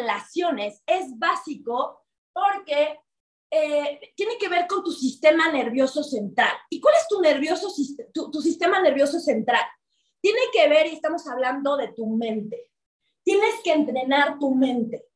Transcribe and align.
relaciones 0.00 0.82
es 0.86 1.18
básico 1.18 2.02
porque 2.32 2.98
eh, 3.50 4.12
tiene 4.16 4.38
que 4.38 4.48
ver 4.48 4.66
con 4.66 4.82
tu 4.82 4.92
sistema 4.92 5.50
nervioso 5.50 6.02
central. 6.02 6.56
¿Y 6.70 6.80
cuál 6.80 6.94
es 6.96 7.08
tu, 7.08 7.20
nervioso, 7.20 7.68
tu, 8.12 8.30
tu 8.30 8.40
sistema 8.40 8.80
nervioso 8.80 9.18
central? 9.18 9.64
Tiene 10.20 10.40
que 10.52 10.68
ver, 10.68 10.86
y 10.86 10.94
estamos 10.94 11.26
hablando 11.26 11.76
de 11.76 11.88
tu 11.88 12.06
mente. 12.06 12.70
Tienes 13.22 13.60
que 13.64 13.72
entrenar 13.72 14.38
tu 14.38 14.54
mente. 14.54 15.06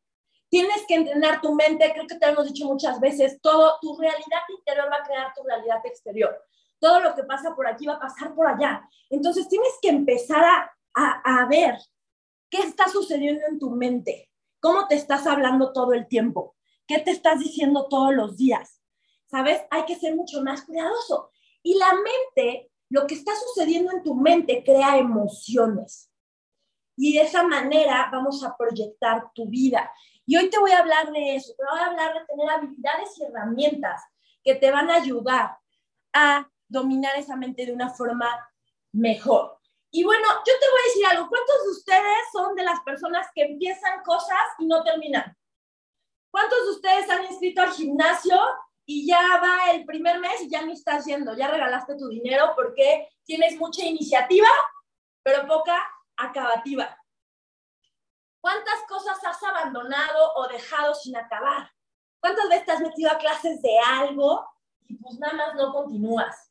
Tienes 0.49 0.85
que 0.87 0.95
entrenar 0.95 1.41
tu 1.41 1.55
mente, 1.55 1.91
creo 1.93 2.07
que 2.07 2.17
te 2.17 2.27
hemos 2.27 2.47
dicho 2.47 2.67
muchas 2.67 3.01
veces, 3.01 3.41
todo, 3.41 3.77
tu 3.81 3.97
realidad 3.99 4.43
interior 4.57 4.89
va 4.93 4.99
a 4.99 5.03
crear 5.03 5.33
tu 5.35 5.43
realidad 5.43 5.85
exterior. 5.85 6.41
Todo 6.79 7.01
lo 7.01 7.15
que 7.15 7.25
pasa 7.25 7.57
por 7.57 7.67
aquí 7.67 7.87
va 7.87 7.95
a 7.95 8.01
pasar 8.01 8.35
por 8.35 8.47
allá. 8.47 8.89
Entonces 9.11 9.49
tienes 9.49 9.73
que 9.83 9.89
empezar 9.89 10.45
a, 10.45 10.73
a, 10.95 11.43
a 11.43 11.49
ver 11.49 11.77
qué 12.49 12.61
está 12.61 12.89
sucediendo 12.89 13.45
en 13.49 13.59
tu 13.59 13.71
mente, 13.71 14.31
cómo 14.65 14.89
te 14.89 14.95
estás 14.95 15.27
hablando 15.27 15.75
todo 15.75 15.93
el 15.93 16.09
tiempo, 16.09 16.57
qué 16.87 16.99
te 16.99 17.11
estás 17.11 17.39
diciendo 17.39 17.87
todos 17.87 18.15
los 18.15 18.39
días. 18.39 18.81
¿Sabes? 19.27 19.61
Hay 19.71 19.85
que 19.85 19.95
ser 19.95 20.17
mucho 20.17 20.41
más 20.43 20.63
cuidadoso. 20.63 21.33
Y 21.63 21.77
la 21.77 21.93
mente, 21.93 22.71
lo 22.89 23.07
que 23.07 23.15
está 23.15 23.33
sucediendo 23.37 23.93
en 23.93 24.03
tu 24.03 24.15
mente 24.15 24.65
crea 24.65 24.97
emociones. 24.97 26.11
Y 26.97 27.13
de 27.13 27.25
esa 27.25 27.43
manera 27.43 28.09
vamos 28.11 28.43
a 28.43 28.57
proyectar 28.57 29.31
tu 29.35 29.47
vida. 29.51 29.91
Y 30.25 30.39
hoy 30.39 30.49
te 30.49 30.59
voy 30.59 30.71
a 30.71 30.79
hablar 30.79 31.13
de 31.13 31.37
eso, 31.37 31.53
te 31.59 31.65
voy 31.71 31.81
a 31.81 31.87
hablar 31.91 32.15
de 32.15 32.25
tener 32.25 32.49
habilidades 32.49 33.19
y 33.19 33.25
herramientas 33.25 34.03
que 34.43 34.55
te 34.55 34.71
van 34.71 34.89
a 34.89 34.95
ayudar 34.95 35.59
a 36.15 36.49
dominar 36.69 37.19
esa 37.19 37.37
mente 37.37 37.67
de 37.67 37.73
una 37.75 37.91
forma 37.91 38.31
mejor. 38.93 39.59
Y 39.97 40.03
bueno, 40.03 40.27
yo 40.45 40.53
te 40.59 40.71
voy 40.71 40.81
a 40.81 40.89
decir 40.89 41.07
algo, 41.07 41.29
¿cuántos 41.29 41.63
de 41.63 41.71
ustedes 41.71 42.19
son 42.33 42.57
de 42.57 42.65
las 42.65 42.81
personas 42.81 43.29
que 43.33 43.45
empiezan 43.45 44.03
cosas 44.03 44.41
y 44.59 44.67
no 44.67 44.83
terminan? 44.83 45.39
¿Cuántos 46.33 46.65
de 46.65 46.71
ustedes 46.73 47.09
han 47.09 47.25
inscrito 47.27 47.63
al 47.63 47.71
gimnasio 47.71 48.37
y 48.85 49.07
ya 49.07 49.41
va 49.41 49.71
el 49.71 49.85
primer 49.85 50.19
mes 50.19 50.41
y 50.41 50.51
ya 50.51 50.63
ni 50.63 50.73
estás 50.73 51.05
yendo? 51.05 51.37
Ya 51.37 51.47
regalaste 51.47 51.95
tu 51.97 52.09
dinero 52.09 52.55
porque 52.57 53.09
tienes 53.23 53.57
mucha 53.57 53.85
iniciativa, 53.85 54.49
pero 55.23 55.47
poca 55.47 55.81
acabativa. 56.17 56.99
¿Cuántas 58.41 58.83
cosas 58.89 59.25
has 59.25 59.41
abandonado 59.45 60.33
o 60.35 60.49
dejado 60.49 60.93
sin 60.97 61.17
acabar? 61.17 61.71
¿Cuántas 62.19 62.49
veces 62.49 62.67
te 62.67 62.73
has 62.73 62.81
metido 62.81 63.13
a 63.13 63.19
clases 63.19 63.63
de 63.63 63.79
algo 63.79 64.45
y 64.89 64.97
pues 64.97 65.21
nada 65.21 65.35
más 65.35 65.55
no 65.55 65.73
continúas? 65.73 66.44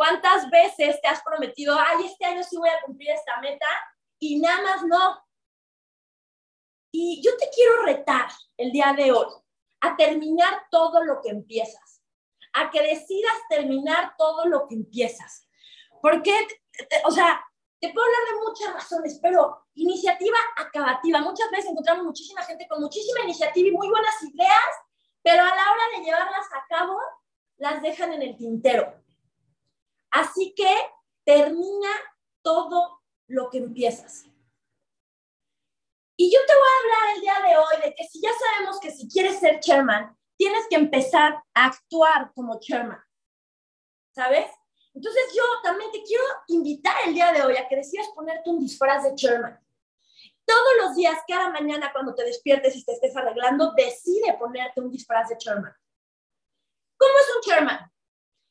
¿Cuántas 0.00 0.48
veces 0.48 0.98
te 1.02 1.08
has 1.08 1.22
prometido, 1.22 1.78
ay, 1.78 2.06
este 2.06 2.24
año 2.24 2.42
sí 2.42 2.56
voy 2.56 2.70
a 2.70 2.80
cumplir 2.86 3.10
esta 3.10 3.38
meta 3.42 3.66
y 4.18 4.40
nada 4.40 4.62
más 4.62 4.82
no? 4.86 5.22
Y 6.90 7.20
yo 7.22 7.36
te 7.36 7.50
quiero 7.54 7.82
retar 7.82 8.30
el 8.56 8.72
día 8.72 8.94
de 8.96 9.12
hoy 9.12 9.26
a 9.82 9.98
terminar 9.98 10.62
todo 10.70 11.04
lo 11.04 11.20
que 11.20 11.28
empiezas, 11.28 12.02
a 12.54 12.70
que 12.70 12.80
decidas 12.80 13.34
terminar 13.50 14.14
todo 14.16 14.46
lo 14.46 14.66
que 14.66 14.76
empiezas. 14.76 15.46
Porque, 16.00 16.48
o 17.04 17.10
sea, 17.10 17.38
te 17.78 17.92
puedo 17.92 18.06
hablar 18.06 18.22
de 18.32 18.48
muchas 18.48 18.72
razones, 18.72 19.18
pero 19.20 19.66
iniciativa 19.74 20.38
acabativa. 20.56 21.20
Muchas 21.20 21.50
veces 21.50 21.72
encontramos 21.72 22.06
muchísima 22.06 22.40
gente 22.44 22.66
con 22.66 22.80
muchísima 22.80 23.20
iniciativa 23.24 23.68
y 23.68 23.72
muy 23.72 23.90
buenas 23.90 24.14
ideas, 24.22 24.70
pero 25.22 25.42
a 25.42 25.54
la 25.54 25.72
hora 25.72 25.84
de 25.94 26.04
llevarlas 26.04 26.46
a 26.54 26.64
cabo, 26.70 26.98
las 27.58 27.82
dejan 27.82 28.14
en 28.14 28.22
el 28.22 28.38
tintero. 28.38 28.98
Así 30.10 30.54
que 30.56 30.74
termina 31.24 31.90
todo 32.42 33.02
lo 33.28 33.50
que 33.50 33.58
empiezas. 33.58 34.24
Y 36.16 36.30
yo 36.30 36.38
te 36.46 36.52
voy 36.52 36.68
a 36.68 36.80
hablar 36.80 37.16
el 37.16 37.20
día 37.22 37.48
de 37.48 37.56
hoy 37.56 37.82
de 37.82 37.94
que 37.94 38.04
si 38.04 38.20
ya 38.20 38.30
sabemos 38.32 38.78
que 38.80 38.90
si 38.90 39.08
quieres 39.08 39.38
ser 39.38 39.60
chairman, 39.60 40.14
tienes 40.36 40.66
que 40.68 40.76
empezar 40.76 41.42
a 41.54 41.66
actuar 41.66 42.32
como 42.34 42.60
chairman. 42.60 43.02
¿Sabes? 44.14 44.50
Entonces 44.92 45.22
yo 45.34 45.42
también 45.62 45.90
te 45.92 46.02
quiero 46.02 46.24
invitar 46.48 46.94
el 47.06 47.14
día 47.14 47.32
de 47.32 47.42
hoy 47.42 47.56
a 47.56 47.68
que 47.68 47.76
decidas 47.76 48.08
ponerte 48.14 48.50
un 48.50 48.58
disfraz 48.58 49.04
de 49.04 49.14
chairman. 49.14 49.58
Todos 50.44 50.72
los 50.82 50.96
días, 50.96 51.16
cada 51.28 51.48
mañana 51.50 51.92
cuando 51.92 52.14
te 52.14 52.24
despiertes 52.24 52.74
y 52.76 52.84
te 52.84 52.92
estés 52.92 53.16
arreglando, 53.16 53.72
decide 53.74 54.36
ponerte 54.38 54.80
un 54.80 54.90
disfraz 54.90 55.28
de 55.28 55.38
chairman. 55.38 55.72
¿Cómo 56.96 57.12
es 57.18 57.36
un 57.36 57.42
chairman? 57.42 57.92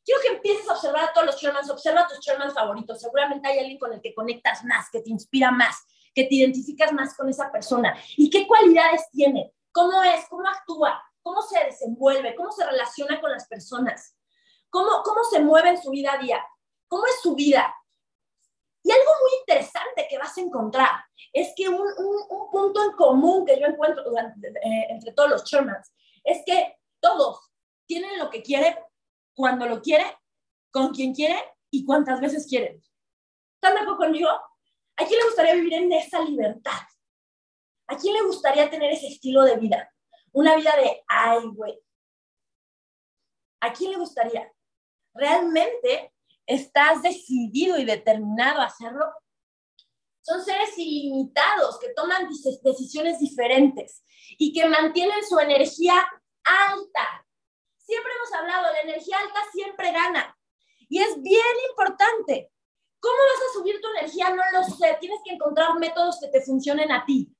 Quiero 0.09 0.21
que 0.23 0.37
empieces 0.37 0.67
a 0.67 0.73
observar 0.73 1.03
a 1.03 1.13
todos 1.13 1.27
los 1.27 1.37
chairmans, 1.37 1.69
observa 1.69 2.01
a 2.01 2.07
tus 2.07 2.19
chairmans 2.19 2.55
favoritos. 2.55 2.99
Seguramente 2.99 3.47
hay 3.47 3.59
alguien 3.59 3.77
con 3.77 3.93
el 3.93 4.01
que 4.01 4.15
conectas 4.15 4.63
más, 4.63 4.89
que 4.89 5.01
te 5.01 5.11
inspira 5.11 5.51
más, 5.51 5.85
que 6.15 6.23
te 6.23 6.33
identificas 6.33 6.91
más 6.93 7.15
con 7.15 7.29
esa 7.29 7.51
persona. 7.51 7.95
¿Y 8.17 8.27
qué 8.31 8.47
cualidades 8.47 9.07
tiene? 9.11 9.53
¿Cómo 9.71 10.01
es? 10.01 10.25
¿Cómo 10.27 10.47
actúa? 10.47 10.99
¿Cómo 11.21 11.43
se 11.43 11.63
desenvuelve? 11.63 12.33
¿Cómo 12.33 12.51
se 12.51 12.65
relaciona 12.65 13.21
con 13.21 13.29
las 13.29 13.47
personas? 13.47 14.17
¿Cómo, 14.71 15.03
cómo 15.03 15.23
se 15.25 15.41
mueve 15.41 15.69
en 15.69 15.79
su 15.79 15.91
vida 15.91 16.13
a 16.13 16.17
día? 16.17 16.43
¿Cómo 16.87 17.05
es 17.05 17.21
su 17.21 17.35
vida? 17.35 17.71
Y 18.81 18.91
algo 18.91 19.11
muy 19.21 19.31
interesante 19.41 20.07
que 20.09 20.17
vas 20.17 20.35
a 20.35 20.41
encontrar 20.41 20.89
es 21.31 21.53
que 21.55 21.69
un, 21.69 21.75
un, 21.77 22.49
punto 22.49 22.83
en 22.83 22.93
común 22.93 23.45
que 23.45 23.59
yo 23.59 23.67
encuentro 23.67 24.03
eh, 24.11 24.87
entre 24.89 25.11
todos 25.11 25.29
los 25.29 25.43
chairmans 25.43 25.93
es 26.23 26.41
que 26.47 26.79
todos 26.99 27.51
tienen 27.85 28.17
lo 28.17 28.31
que 28.31 28.41
quieren, 28.41 28.75
cuando 29.39 29.67
lo 29.67 29.81
quieren, 29.81 30.11
con 30.69 30.93
quien 30.93 31.13
quieren 31.13 31.41
y 31.71 31.85
cuántas 31.85 32.19
veces 32.19 32.45
quieren. 32.45 32.83
¿Están 33.55 33.73
de 33.73 33.79
acuerdo 33.79 33.99
conmigo? 33.99 34.27
¿A 34.27 35.05
quién 35.05 35.17
le 35.17 35.27
gustaría 35.27 35.53
vivir 35.53 35.75
en 35.75 35.93
esa 35.93 36.21
libertad? 36.21 36.81
¿A 37.87 37.95
quién 37.95 38.15
le 38.15 38.23
gustaría 38.23 38.69
tener 38.69 38.91
ese 38.91 39.07
estilo 39.07 39.43
de 39.43 39.55
vida? 39.55 39.95
Una 40.33 40.57
vida 40.57 40.75
de, 40.75 41.05
ay, 41.07 41.39
güey. 41.53 41.79
¿A 43.61 43.71
quién 43.71 43.91
le 43.91 43.97
gustaría? 43.97 44.51
¿Realmente 45.13 46.13
estás 46.45 47.01
decidido 47.01 47.77
y 47.77 47.85
determinado 47.85 48.59
a 48.59 48.65
hacerlo? 48.65 49.05
Son 50.19 50.43
seres 50.43 50.77
ilimitados 50.77 51.79
que 51.79 51.93
toman 51.93 52.27
decisiones 52.61 53.19
diferentes 53.19 54.03
y 54.37 54.51
que 54.51 54.67
mantienen 54.67 55.23
su 55.25 55.39
energía 55.39 56.05
alta. 56.43 57.25
Siempre 57.89 58.13
hemos 58.15 58.31
hablado, 58.33 58.71
la 58.71 58.81
energía 58.81 59.17
alta 59.17 59.39
siempre 59.51 59.91
gana. 59.91 60.37
Y 60.89 60.99
es 60.99 61.19
bien 61.23 61.55
importante. 61.71 62.51
¿Cómo 62.99 63.15
vas 63.15 63.49
a 63.49 63.53
subir 63.57 63.81
tu 63.81 63.87
energía? 63.97 64.29
No 64.29 64.43
lo 64.53 64.63
sé. 64.63 64.95
Tienes 64.99 65.19
que 65.25 65.33
encontrar 65.33 65.73
métodos 65.79 66.19
que 66.21 66.27
te 66.27 66.41
funcionen 66.41 66.91
a 66.91 67.03
ti. 67.03 67.35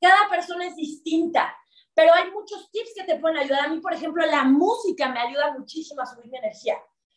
Cada 0.00 0.28
persona 0.28 0.68
es 0.68 0.76
distinta, 0.76 1.56
pero 1.92 2.14
hay 2.14 2.30
muchos 2.30 2.70
tips 2.70 2.92
que 2.94 3.02
te 3.02 3.18
pueden 3.18 3.38
ayudar. 3.38 3.64
A 3.64 3.68
mí, 3.68 3.80
por 3.80 3.92
ejemplo, 3.92 4.24
la 4.26 4.44
música 4.44 5.08
me 5.08 5.18
ayuda 5.18 5.58
muchísimo 5.58 6.02
a 6.02 6.06
subir 6.06 6.30
mi 6.30 6.38
energía. 6.38 6.76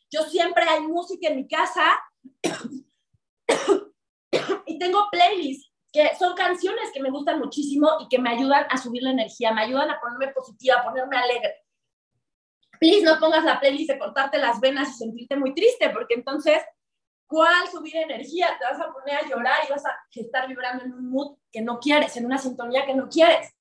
Yo 0.09 0.23
siempre 0.23 0.65
hay 0.67 0.81
música 0.81 1.27
en 1.27 1.35
mi 1.35 1.47
casa 1.47 2.03
y 4.65 4.79
tengo 4.79 5.09
playlists 5.11 5.71
que 5.91 6.09
son 6.17 6.33
canciones 6.33 6.89
que 6.91 7.03
me 7.03 7.11
gustan 7.11 7.37
muchísimo 7.37 7.87
y 7.99 8.07
que 8.07 8.17
me 8.17 8.31
ayudan 8.31 8.65
a 8.67 8.77
subir 8.77 9.03
la 9.03 9.11
energía, 9.11 9.53
me 9.53 9.61
ayudan 9.61 9.91
a 9.91 9.99
ponerme 10.01 10.33
positiva, 10.33 10.79
a 10.79 10.83
ponerme 10.83 11.17
alegre. 11.17 11.62
Please 12.83 13.05
no 13.05 13.17
pongas 13.17 13.45
la 13.45 13.59
playlist 13.61 13.91
de 13.91 13.99
cortarte 13.99 14.37
las 14.37 14.59
venas 14.59 14.89
y 14.89 14.93
sentirte 14.93 15.37
muy 15.37 15.53
triste, 15.53 15.89
porque 15.89 16.15
entonces 16.15 16.61
¿Cuál 17.33 17.67
subir 17.67 17.95
energía? 17.95 18.55
Te 18.59 18.63
vas 18.65 18.79
a 18.79 18.93
poner 18.93 19.17
a 19.17 19.27
llorar 19.27 19.57
y 19.67 19.71
vas 19.71 19.83
a 19.83 19.97
estar 20.11 20.47
vibrando 20.47 20.83
en 20.83 20.93
un 20.93 21.09
mood 21.09 21.35
que 21.51 21.61
no 21.61 21.79
quieres, 21.79 22.15
en 22.15 22.27
una 22.27 22.37
sintonía 22.37 22.85
que 22.85 22.93
no 22.93 23.09
quieres. 23.09 23.51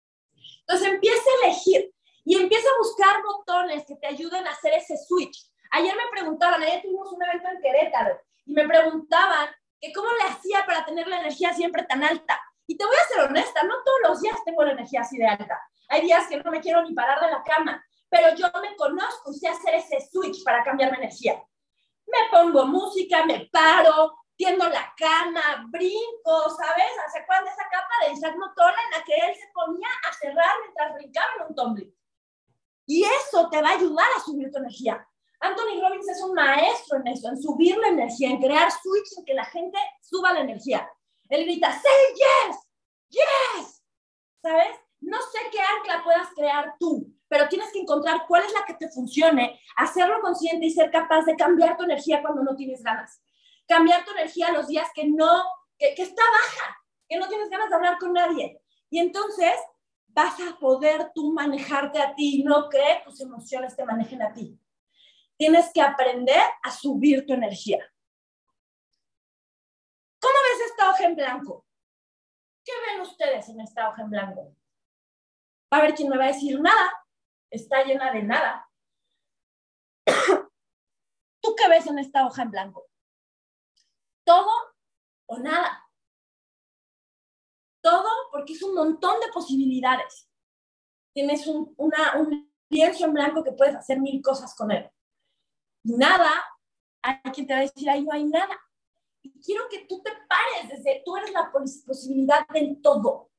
Entonces 0.61 0.89
empieza 0.89 1.23
a 1.23 1.47
elegir 1.47 1.91
y 2.23 2.37
empieza 2.37 2.69
a 2.69 2.79
buscar 2.83 3.23
botones 3.23 3.87
que 3.87 3.97
te 3.97 4.09
ayuden 4.09 4.47
a 4.47 4.51
hacer 4.51 4.75
ese 4.75 4.99
switch. 4.99 5.51
Ayer 5.71 5.95
me 5.97 6.11
preguntaban, 6.11 6.63
ayer 6.63 6.83
tuvimos 6.83 7.11
un 7.15 7.23
evento 7.23 7.49
en 7.49 7.63
Querétaro 7.63 8.21
y 8.45 8.53
me 8.53 8.69
preguntaban 8.69 9.49
que 9.81 9.91
cómo 9.91 10.09
le 10.21 10.29
hacía 10.29 10.67
para 10.67 10.85
tener 10.85 11.09
la 11.09 11.21
energía 11.21 11.55
siempre 11.55 11.85
tan 11.85 12.05
alta. 12.05 12.39
Y 12.67 12.77
te 12.77 12.85
voy 12.85 12.97
a 12.97 13.09
ser 13.09 13.21
honesta, 13.21 13.63
no 13.63 13.75
todos 13.83 14.01
los 14.11 14.21
días 14.21 14.37
tengo 14.45 14.65
la 14.65 14.73
energía 14.73 15.01
así 15.01 15.17
de 15.17 15.27
alta. 15.27 15.59
Hay 15.89 16.03
días 16.03 16.27
que 16.29 16.37
no 16.37 16.51
me 16.51 16.61
quiero 16.61 16.83
ni 16.83 16.93
parar 16.93 17.21
de 17.21 17.31
la 17.31 17.43
cama, 17.43 17.83
pero 18.13 18.37
yo 18.37 18.47
me 18.61 18.77
conozco 18.77 19.33
y 19.33 19.39
sé 19.39 19.49
hacer 19.49 19.75
ese 19.75 20.07
switch 20.13 20.45
para 20.45 20.63
cambiar 20.63 20.93
mi 20.93 20.99
energía 20.99 21.43
me 22.13 22.29
pongo 22.31 22.67
música, 22.67 23.25
me 23.25 23.49
paro, 23.51 24.15
tiendo 24.37 24.69
la 24.69 24.93
cama, 24.97 25.67
brinco, 25.71 26.51
¿sabes? 26.57 26.93
¿Se 27.13 27.19
acuerdan 27.19 27.45
de 27.45 27.51
esa 27.51 27.69
capa 27.71 28.07
de 28.07 28.13
Isaac 28.13 28.37
Motola 28.37 28.77
en 28.85 28.99
la 28.99 29.05
que 29.05 29.15
él 29.15 29.35
se 29.35 29.51
ponía 29.53 29.89
a 30.09 30.13
cerrar 30.13 30.55
mientras 30.63 30.95
brincaba 30.95 31.29
en 31.39 31.47
un 31.49 31.55
tumbling? 31.55 31.97
Y 32.87 33.05
eso 33.05 33.49
te 33.51 33.63
va 33.63 33.71
a 33.71 33.75
ayudar 33.75 34.07
a 34.17 34.21
subir 34.21 34.51
tu 34.51 34.59
energía. 34.59 35.07
Anthony 35.41 35.81
Robbins 35.81 36.09
es 36.09 36.23
un 36.23 36.35
maestro 36.35 36.99
en 36.99 37.07
eso, 37.09 37.29
en 37.29 37.41
subir 37.41 37.77
la 37.79 37.89
energía, 37.89 38.31
en 38.31 38.41
crear 38.41 38.71
switch 38.71 39.19
en 39.19 39.25
que 39.25 39.35
la 39.35 39.45
gente 39.45 39.79
suba 40.01 40.33
la 40.33 40.41
energía. 40.41 40.89
Él 41.29 41.45
grita, 41.45 41.73
say 41.73 42.15
yes, 42.15 42.57
yes, 43.09 43.83
¿sabes? 44.41 44.77
No 45.01 45.19
sé 45.33 45.39
qué 45.51 45.61
ancla 45.61 46.05
puedas 46.05 46.29
crear 46.35 46.77
tú, 46.79 47.13
pero 47.33 47.49
tienes 47.49 47.73
que 47.73 47.79
encontrar 47.79 48.27
cuál 48.29 48.45
es 48.45 48.53
la 48.53 48.63
que 48.67 48.75
te 48.75 48.91
funcione, 48.91 49.59
hacerlo 49.77 50.21
consciente 50.21 50.67
y 50.67 50.71
ser 50.71 50.91
capaz 50.91 51.25
de 51.25 51.35
cambiar 51.35 51.79
tu 51.79 51.85
energía 51.85 52.21
cuando 52.21 52.43
no 52.43 52.55
tienes 52.55 52.83
ganas. 52.83 53.23
Cambiar 53.67 54.05
tu 54.05 54.11
energía 54.11 54.53
los 54.53 54.69
días 54.69 54.87
que 54.95 55.07
no, 55.07 55.43
que, 55.79 55.95
está 55.97 56.23
baja, 56.23 56.77
que 57.09 57.17
no 57.17 57.27
tienes 57.29 57.49
ganas 57.49 57.71
de 57.71 57.77
hablar 57.77 57.97
con 57.97 58.13
nadie. 58.13 58.61
Y 58.91 58.99
entonces 58.99 59.55
vas 60.09 60.39
a 60.41 60.59
poder 60.59 61.11
tú 61.15 61.33
manejarte 61.33 62.03
a 62.03 62.15
ti, 62.15 62.45
no 62.45 62.69
que 62.69 63.01
tus 63.07 63.19
emociones 63.23 63.75
te 63.75 63.87
manejen 63.87 64.21
a 64.21 64.35
ti. 64.35 64.61
Tienes 65.39 65.71
que 65.73 65.81
aprender 65.81 66.43
a 66.63 66.71
subir 66.71 67.25
tu 67.25 67.33
energía. 67.33 67.83
¿Cómo 70.21 70.35
ves 70.35 70.67
esta 70.71 70.91
hoja 70.91 71.05
en 71.05 71.17
blanco? 71.17 71.65
¿Qué 72.63 72.73
ven 72.91 73.01
ustedes 73.01 73.49
en 73.49 73.59
esta 73.63 73.89
hoja 73.89 74.03
en 74.03 74.11
blanco? 74.11 74.55
Va 75.73 75.79
a 75.79 75.81
haber 75.81 75.95
quien 75.95 76.11
me 76.11 76.19
va 76.19 76.25
a 76.25 76.35
decir 76.35 76.61
nada, 76.61 76.93
está 77.53 77.85
llena 77.85 78.11
de 78.11 78.23
nada. 78.23 78.69
¿Tú 81.43 81.55
qué 81.57 81.69
ves 81.69 81.87
en 81.87 81.99
esta 81.99 82.27
hoja 82.27 82.43
en 82.43 82.51
blanco? 82.51 82.89
Todo 84.25 84.51
o 85.27 85.39
nada. 85.39 85.89
Todo 87.83 88.09
porque 88.31 88.55
es 88.55 88.63
un 88.63 88.75
montón 88.75 89.21
de 89.21 89.33
posibilidades. 89.33 90.29
Tienes 91.15 91.47
un, 91.47 91.75
una, 91.77 92.17
un 92.17 92.51
lienzo 92.71 93.05
en 93.05 93.13
blanco 93.13 93.45
que 93.45 93.53
puedes 93.53 93.77
hacer 93.77 94.01
mil 94.01 94.23
cosas 94.23 94.55
con 94.55 94.71
él. 94.71 94.91
Nada, 95.85 96.31
hay 97.03 97.21
quien 97.33 97.47
te 97.47 97.53
va 97.53 97.59
a 97.59 97.63
decir, 97.63 97.91
ahí 97.91 98.03
no 98.03 98.13
hay 98.13 98.25
nada. 98.25 98.59
Y 99.23 99.39
quiero 99.41 99.69
que 99.69 99.85
tú 99.87 100.03
te 100.03 100.11
pares 100.29 100.71
desde, 100.71 101.03
tú 101.05 101.17
eres 101.17 101.33
la 101.33 101.53
posibilidad 101.53 102.47
del 102.49 102.81
todo. 102.81 103.31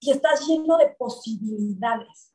Y 0.00 0.12
estás 0.12 0.46
lleno 0.46 0.76
de 0.76 0.90
posibilidades. 0.90 2.33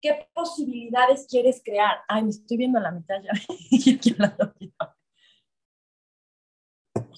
¿Qué 0.00 0.28
posibilidades 0.32 1.26
quieres 1.28 1.60
crear? 1.64 1.98
Ay, 2.08 2.22
me 2.22 2.30
estoy 2.30 2.56
viendo 2.56 2.78
a 2.78 2.82
la 2.82 2.90
mitad 2.90 3.16
ya. 3.22 3.32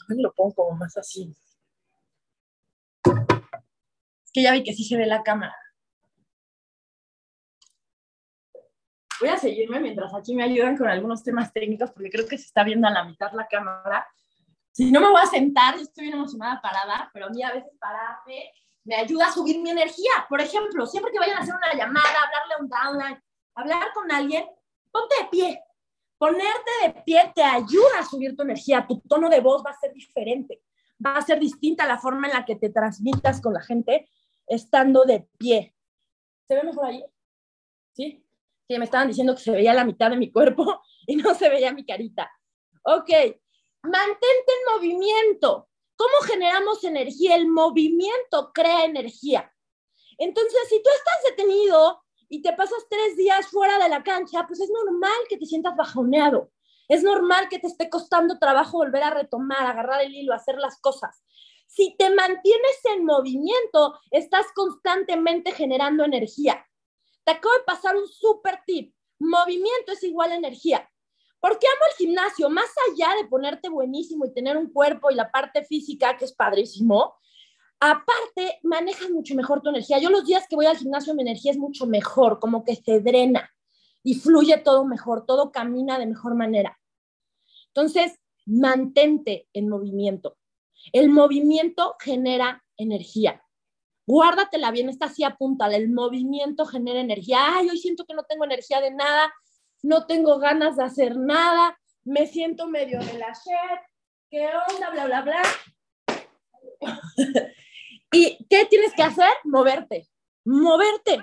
lo 0.09 0.33
pongo 0.35 0.55
como 0.55 0.77
más 0.77 0.97
así. 0.97 1.35
Es 4.25 4.33
que 4.33 4.43
ya 4.43 4.53
vi 4.53 4.63
que 4.63 4.75
sí 4.75 4.85
se 4.85 4.97
ve 4.97 5.07
la 5.07 5.23
cámara. 5.23 5.55
Voy 9.21 9.29
a 9.29 9.39
seguirme 9.39 9.79
mientras 9.79 10.13
aquí 10.15 10.35
me 10.35 10.43
ayudan 10.43 10.77
con 10.77 10.89
algunos 10.89 11.23
temas 11.23 11.53
técnicos 11.53 11.93
porque 11.93 12.11
creo 12.11 12.27
que 12.27 12.37
se 12.37 12.47
está 12.47 12.65
viendo 12.65 12.89
a 12.89 12.91
la 12.91 13.05
mitad 13.05 13.33
la 13.33 13.47
cámara. 13.47 14.07
Si 14.73 14.91
no 14.91 15.01
me 15.01 15.11
voy 15.11 15.21
a 15.23 15.27
sentar, 15.27 15.77
estoy 15.77 16.05
bien 16.05 16.17
emocionada 16.17 16.61
parada, 16.61 17.11
pero 17.13 17.27
a 17.27 17.31
mí 17.31 17.43
a 17.43 17.53
veces 17.53 17.71
pararme 17.79 18.51
me 18.85 18.97
ayuda 18.97 19.27
a 19.27 19.33
subir 19.33 19.61
mi 19.61 19.71
energía. 19.71 20.11
Por 20.29 20.41
ejemplo, 20.41 20.87
siempre 20.87 21.13
que 21.13 21.19
vayan 21.19 21.39
a 21.39 21.41
hacer 21.41 21.55
una 21.55 21.73
llamada, 21.73 22.09
hablarle 22.25 22.55
a 22.55 22.63
un 22.63 22.69
downline, 22.69 23.23
hablar 23.55 23.93
con 23.95 24.11
alguien, 24.11 24.47
ponte 24.91 25.15
de 25.23 25.29
pie. 25.29 25.63
Ponerte 26.19 26.71
de 26.83 27.03
pie 27.03 27.33
te 27.35 27.43
ayuda 27.43 27.99
a 27.99 28.05
subir 28.05 28.37
tu 28.37 28.43
energía. 28.43 28.87
Tu 28.87 29.01
tono 29.01 29.29
de 29.29 29.41
voz 29.41 29.63
va 29.65 29.71
a 29.71 29.79
ser 29.79 29.93
diferente. 29.93 30.63
Va 31.05 31.17
a 31.17 31.23
ser 31.23 31.41
distinta 31.41 31.87
la 31.87 31.99
forma 31.99 32.29
en 32.29 32.35
la 32.35 32.45
que 32.45 32.57
te 32.57 32.71
transmitas 32.71 33.41
con 33.41 33.55
la 33.55 33.61
gente 33.61 34.09
estando 34.47 35.05
de 35.05 35.29
pie. 35.37 35.75
¿Se 36.47 36.55
ve 36.55 36.63
mejor 36.63 36.87
ahí? 36.87 37.05
¿Sí? 37.93 38.25
Sí, 38.69 38.79
me 38.79 38.85
estaban 38.85 39.09
diciendo 39.09 39.35
que 39.35 39.43
se 39.43 39.51
veía 39.51 39.75
la 39.75 39.85
mitad 39.85 40.11
de 40.11 40.17
mi 40.17 40.31
cuerpo 40.31 40.83
y 41.07 41.17
no 41.17 41.35
se 41.35 41.49
veía 41.49 41.73
mi 41.73 41.85
carita. 41.85 42.31
Ok, 42.85 43.11
mantente 43.83 44.53
en 44.53 44.75
movimiento. 44.75 45.69
¿Cómo 46.03 46.33
generamos 46.33 46.83
energía? 46.83 47.37
El 47.37 47.47
movimiento 47.47 48.51
crea 48.53 48.85
energía. 48.85 49.55
Entonces, 50.19 50.59
si 50.69 50.83
tú 50.83 50.91
estás 50.91 51.31
detenido 51.31 52.03
y 52.29 52.43
te 52.43 52.53
pasas 52.55 52.89
tres 52.91 53.17
días 53.17 53.47
fuera 53.47 53.79
de 53.79 53.89
la 53.89 54.03
cancha, 54.03 54.45
pues 54.49 54.59
es 54.59 54.69
normal 54.69 55.17
que 55.29 55.37
te 55.37 55.47
sientas 55.47 55.77
bajoneado. 55.77 56.51
Es 56.89 57.05
normal 57.05 57.49
que 57.49 57.61
te 57.61 57.69
esté 57.69 57.89
costando 57.89 58.41
trabajo 58.41 58.79
volver 58.79 59.05
a 59.05 59.11
retomar, 59.11 59.65
agarrar 59.65 60.03
el 60.03 60.13
hilo, 60.13 60.35
hacer 60.35 60.57
las 60.57 60.81
cosas. 60.81 61.23
Si 61.69 61.95
te 61.97 62.11
mantienes 62.11 62.85
en 62.97 63.05
movimiento, 63.05 63.97
estás 64.11 64.47
constantemente 64.57 65.53
generando 65.53 66.03
energía. 66.03 66.67
Te 67.23 67.31
acabo 67.31 67.55
de 67.55 67.63
pasar 67.65 67.95
un 67.95 68.09
super 68.09 68.59
tip. 68.67 68.93
Movimiento 69.21 69.93
es 69.93 70.03
igual 70.03 70.33
a 70.33 70.37
energía. 70.37 70.91
¿Por 71.43 71.59
qué 71.59 71.67
amo 71.67 71.81
el 71.91 71.97
gimnasio? 71.97 72.49
Más 72.49 72.71
allá 72.89 73.17
de 73.21 73.27
ponerte 73.29 73.69
buenísimo 73.69 74.25
y 74.25 74.33
tener 74.33 74.57
un 74.57 74.73
cuerpo 74.73 75.11
y 75.11 75.17
la 75.17 75.29
parte 75.29 75.65
física, 75.65 76.17
que 76.17 76.25
es 76.25 76.33
padrísimo, 76.33 77.17
aparte 77.81 78.61
manejas 78.63 79.11
mucho 79.11 79.35
mejor 79.35 79.61
tu 79.61 79.71
energía. 79.71 79.99
Yo 79.99 80.09
los 80.09 80.25
días 80.25 80.47
que 80.49 80.55
voy 80.55 80.67
al 80.67 80.77
gimnasio 80.77 81.15
mi 81.15 81.23
energía 81.23 81.51
es 81.51 81.59
mucho 81.59 81.85
mejor, 81.85 82.39
como 82.39 82.63
que 82.63 82.77
se 82.77 83.01
drena 83.01 83.51
y 84.05 84.15
fluye 84.15 84.57
todo 84.59 84.85
mejor, 84.85 85.27
todo 85.27 85.51
camina 85.51 85.99
de 85.99 86.07
mejor 86.07 86.37
manera. 86.37 86.79
Entonces, 87.75 88.21
mantente 88.47 89.49
en 89.53 89.69
movimiento. 89.69 90.37
El 90.93 91.11
movimiento 91.11 91.97
genera 91.99 92.63
energía. 92.77 93.43
Guárdatela 94.07 94.71
bien, 94.71 94.89
esta 94.89 95.09
sí 95.09 95.25
apúntala. 95.25 95.75
El 95.75 95.91
movimiento 95.91 96.67
genera 96.67 97.01
energía. 97.01 97.57
Ay, 97.57 97.69
hoy 97.69 97.79
siento 97.79 98.05
que 98.05 98.15
no 98.15 98.23
tengo 98.23 98.45
energía 98.45 98.81
de 98.81 98.93
nada 98.93 99.33
no 99.83 100.07
tengo 100.07 100.39
ganas 100.39 100.77
de 100.77 100.85
hacer 100.85 101.17
nada, 101.17 101.79
me 102.05 102.27
siento 102.27 102.69
medio 102.69 103.01
relajada, 103.01 103.87
¿qué 104.31 104.49
onda? 104.71 104.91
Bla, 104.91 105.05
bla, 105.07 105.23
bla. 105.23 105.43
¿Y 108.13 108.47
qué 108.49 108.67
tienes 108.67 108.93
que 108.95 109.03
hacer? 109.03 109.31
Moverte, 109.45 110.09
moverte. 110.45 111.19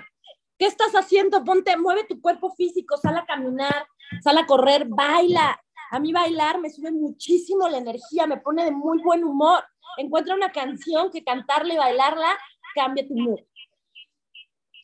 ¿Qué 0.58 0.66
estás 0.66 0.92
haciendo? 0.92 1.42
Ponte, 1.42 1.76
mueve 1.78 2.04
tu 2.04 2.20
cuerpo 2.20 2.54
físico, 2.54 2.96
sal 2.98 3.16
a 3.16 3.24
caminar, 3.24 3.86
sal 4.22 4.36
a 4.36 4.46
correr, 4.46 4.86
baila. 4.86 5.58
A 5.90 5.98
mí 5.98 6.12
bailar 6.12 6.60
me 6.60 6.70
sube 6.70 6.90
muchísimo 6.90 7.68
la 7.68 7.78
energía, 7.78 8.26
me 8.26 8.36
pone 8.36 8.64
de 8.64 8.70
muy 8.70 9.02
buen 9.02 9.24
humor. 9.24 9.64
Encuentra 9.96 10.34
una 10.34 10.52
canción 10.52 11.10
que 11.10 11.24
cantarla 11.24 11.74
y 11.74 11.78
bailarla 11.78 12.38
cambia 12.74 13.06
tu 13.06 13.14
humor 13.14 13.44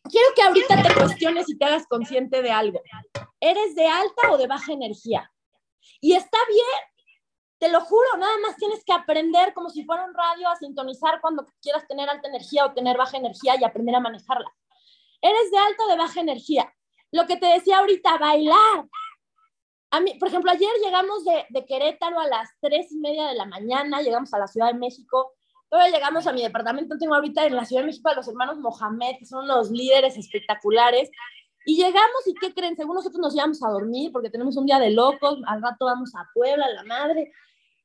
quiero 0.09 0.29
que 0.35 0.43
ahorita 0.43 0.83
te 0.83 0.95
cuestiones 0.95 1.49
y 1.49 1.57
te 1.57 1.65
hagas 1.65 1.87
consciente 1.87 2.43
de 2.43 2.51
algo. 2.51 2.81
¿Eres 3.41 3.75
de 3.75 3.87
alta 3.87 4.33
o 4.33 4.39
de 4.39 4.47
baja 4.47 4.73
energía? 4.73 5.31
Y 6.01 6.15
está 6.15 6.39
bien, 6.49 7.17
te 7.59 7.69
lo 7.69 7.81
juro, 7.81 8.17
nada 8.19 8.37
más 8.43 8.57
tienes 8.57 8.85
que 8.85 8.93
aprender 8.93 9.55
como 9.55 9.71
si 9.71 9.85
fuera 9.85 10.05
un 10.05 10.15
radio 10.15 10.49
a 10.49 10.57
sintonizar 10.57 11.21
cuando 11.21 11.47
quieras 11.63 11.87
tener 11.87 12.09
alta 12.09 12.29
energía 12.29 12.67
o 12.67 12.73
tener 12.73 12.97
baja 12.97 13.17
energía 13.17 13.57
y 13.59 13.65
aprender 13.65 13.95
a 13.95 14.01
manejarla. 14.01 14.51
¿Eres 15.21 15.51
de 15.51 15.59
alta 15.59 15.85
o 15.85 15.89
de 15.89 15.97
baja 15.97 16.21
energía? 16.21 16.73
Lo 17.13 17.27
que 17.27 17.37
te 17.37 17.47
decía 17.47 17.79
ahorita, 17.79 18.19
bailar. 18.19 18.87
A 19.91 20.01
mí, 20.01 20.15
por 20.19 20.29
ejemplo, 20.29 20.51
ayer 20.51 20.71
llegamos 20.83 21.25
de, 21.25 21.47
de 21.49 21.65
Querétaro 21.65 22.21
a 22.21 22.27
las 22.27 22.51
tres 22.61 22.93
y 22.93 22.99
media 22.99 23.29
de 23.29 23.35
la 23.35 23.47
mañana, 23.47 24.03
llegamos 24.03 24.35
a 24.35 24.39
la 24.39 24.47
Ciudad 24.47 24.73
de 24.73 24.79
México, 24.79 25.33
Luego 25.71 25.87
llegamos 25.93 26.27
a 26.27 26.33
mi 26.33 26.43
departamento, 26.43 26.97
tengo 26.99 27.15
ahorita 27.15 27.47
en 27.47 27.57
la 27.57 27.65
Ciudad 27.65 27.83
de 27.83 27.87
México 27.87 28.09
a 28.09 28.15
los 28.15 28.29
hermanos 28.29 28.59
Mohamed, 28.59 29.17
que 29.19 29.27
son 29.27 29.49
los 29.49 29.71
líderes 29.71 30.17
espectaculares. 30.17 31.11
Y 31.65 31.77
llegamos 31.77 32.27
y 32.27 32.35
¿qué 32.35 32.55
creen? 32.55 32.77
Según 32.77 32.95
nosotros 32.95 33.21
nos 33.21 33.35
íbamos 33.35 33.63
a 33.65 33.71
dormir 33.71 34.13
porque 34.13 34.31
tenemos 34.31 34.57
un 34.57 34.67
día 34.67 34.79
de 34.79 34.91
locos, 34.91 35.41
al 35.47 35.61
rato 35.61 35.87
vamos 35.87 36.15
a 36.15 36.29
Puebla, 36.33 36.69
la 36.71 36.85
madre. 36.85 37.33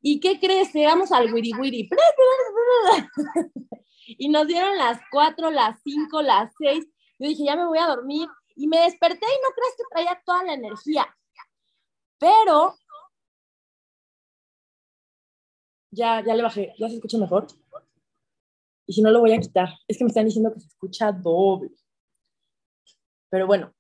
¿Y 0.02 0.20
qué 0.20 0.40
crees? 0.40 0.72
Llegamos 0.74 1.12
al 1.12 1.34
wiri 1.34 1.54
wiri. 1.54 1.90
y 4.06 4.30
nos 4.30 4.48
dieron 4.48 4.78
las 4.78 5.00
4, 5.12 5.50
las 5.50 5.82
5, 5.84 6.22
las 6.22 6.54
6. 6.60 6.86
Yo 7.18 7.28
dije, 7.28 7.46
ya 7.46 7.56
me 7.56 7.66
voy 7.66 7.80
a 7.80 7.88
dormir. 7.88 8.28
Y 8.56 8.68
me 8.68 8.82
desperté 8.82 9.26
y 9.26 9.42
no 9.42 9.50
crees 9.56 9.76
que 9.78 9.84
traía 9.90 10.22
toda 10.26 10.44
la 10.44 10.54
energía. 10.54 11.08
Pero 12.20 12.76
ya, 15.92 16.24
ya 16.26 16.34
le 16.34 16.44
bajé. 16.44 16.74
¿Ya 16.80 16.88
se 16.90 16.96
escucha 16.96 17.18
mejor? 17.18 17.48
Y 18.88 18.94
si 18.94 19.02
no, 19.02 19.12
lo 19.12 19.20
voy 19.20 19.34
a 19.34 19.40
quitar. 19.40 19.70
Es 19.88 19.98
que 19.98 20.04
me 20.04 20.10
están 20.10 20.26
diciendo 20.26 20.54
que 20.54 20.60
se 20.60 20.68
escucha 20.68 21.12
doble. 21.12 21.72
Pero 23.30 23.46
bueno. 23.48 23.74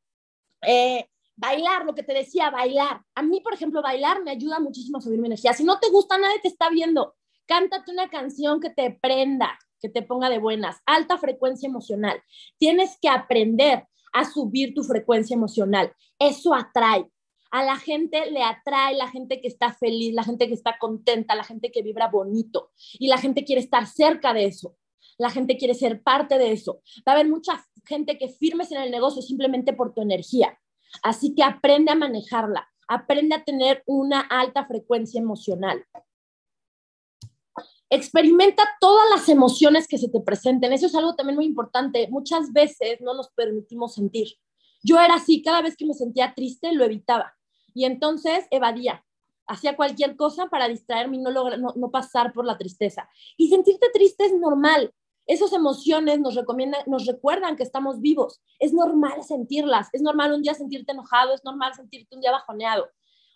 Eh, 0.61 1.07
bailar, 1.35 1.85
lo 1.85 1.95
que 1.95 2.03
te 2.03 2.13
decía, 2.13 2.49
bailar. 2.49 3.01
A 3.15 3.23
mí, 3.23 3.41
por 3.41 3.53
ejemplo, 3.53 3.81
bailar 3.81 4.23
me 4.23 4.31
ayuda 4.31 4.59
muchísimo 4.59 4.97
a 4.97 5.01
subir 5.01 5.19
mi 5.19 5.27
energía. 5.27 5.53
Si 5.53 5.63
no 5.63 5.79
te 5.79 5.89
gusta, 5.89 6.17
nadie 6.17 6.39
te 6.39 6.47
está 6.47 6.69
viendo. 6.69 7.15
Cántate 7.45 7.91
una 7.91 8.09
canción 8.09 8.59
que 8.59 8.69
te 8.69 8.97
prenda, 9.01 9.57
que 9.79 9.89
te 9.89 10.03
ponga 10.03 10.29
de 10.29 10.37
buenas. 10.37 10.77
Alta 10.85 11.17
frecuencia 11.17 11.67
emocional. 11.67 12.21
Tienes 12.57 12.97
que 13.01 13.09
aprender 13.09 13.87
a 14.13 14.25
subir 14.25 14.73
tu 14.73 14.83
frecuencia 14.83 15.35
emocional. 15.35 15.93
Eso 16.19 16.53
atrae. 16.53 17.09
A 17.51 17.63
la 17.63 17.77
gente 17.77 18.31
le 18.31 18.43
atrae 18.43 18.95
la 18.95 19.09
gente 19.09 19.41
que 19.41 19.47
está 19.47 19.73
feliz, 19.73 20.13
la 20.13 20.23
gente 20.23 20.47
que 20.47 20.53
está 20.53 20.77
contenta, 20.79 21.35
la 21.35 21.43
gente 21.43 21.71
que 21.71 21.81
vibra 21.81 22.07
bonito. 22.07 22.71
Y 22.93 23.07
la 23.07 23.17
gente 23.17 23.43
quiere 23.43 23.61
estar 23.61 23.85
cerca 23.87 24.33
de 24.33 24.45
eso 24.45 24.77
la 25.21 25.29
gente 25.29 25.55
quiere 25.57 25.75
ser 25.75 26.01
parte 26.01 26.37
de 26.37 26.51
eso. 26.51 26.81
Va 27.07 27.11
a 27.11 27.15
haber 27.15 27.29
mucha 27.29 27.63
gente 27.85 28.17
que 28.17 28.27
firmes 28.27 28.71
en 28.71 28.81
el 28.81 28.91
negocio 28.91 29.21
simplemente 29.21 29.71
por 29.71 29.93
tu 29.93 30.01
energía. 30.01 30.59
Así 31.03 31.35
que 31.35 31.43
aprende 31.43 31.91
a 31.91 31.95
manejarla, 31.95 32.67
aprende 32.87 33.35
a 33.35 33.43
tener 33.43 33.83
una 33.85 34.21
alta 34.21 34.65
frecuencia 34.65 35.21
emocional. 35.21 35.85
Experimenta 37.89 38.63
todas 38.79 39.09
las 39.11 39.29
emociones 39.29 39.87
que 39.87 39.97
se 39.97 40.09
te 40.09 40.21
presenten. 40.21 40.73
Eso 40.73 40.87
es 40.87 40.95
algo 40.95 41.13
también 41.15 41.35
muy 41.35 41.45
importante. 41.45 42.07
Muchas 42.09 42.51
veces 42.51 42.99
no 43.01 43.13
nos 43.13 43.29
permitimos 43.29 43.93
sentir. 43.93 44.27
Yo 44.83 44.99
era 44.99 45.15
así, 45.15 45.43
cada 45.43 45.61
vez 45.61 45.75
que 45.77 45.85
me 45.85 45.93
sentía 45.93 46.33
triste 46.33 46.73
lo 46.73 46.83
evitaba 46.83 47.35
y 47.73 47.85
entonces 47.85 48.45
evadía. 48.51 49.03
Hacía 49.47 49.75
cualquier 49.75 50.15
cosa 50.15 50.47
para 50.47 50.67
distraerme 50.67 51.17
y 51.17 51.19
no, 51.19 51.31
no 51.31 51.91
pasar 51.91 52.31
por 52.31 52.45
la 52.45 52.57
tristeza. 52.57 53.09
Y 53.37 53.49
sentirte 53.49 53.89
triste 53.93 54.25
es 54.25 54.33
normal 54.33 54.93
Esas 55.25 55.53
emociones 55.53 56.19
nos, 56.19 56.35
recomiendan, 56.35 56.81
nos 56.87 57.05
recuerdan 57.05 57.55
que 57.55 57.63
estamos 57.63 58.01
vivos. 58.01 58.41
Es 58.59 58.73
normal 58.73 59.23
sentirlas. 59.23 59.89
Es 59.93 60.01
normal 60.01 60.33
un 60.33 60.41
día 60.41 60.53
sentirte 60.53 60.93
enojado, 60.93 61.33
es 61.33 61.43
normal 61.43 61.73
sentirte 61.73 62.15
un 62.15 62.21
día 62.21 62.31
bajoneado. 62.31 62.89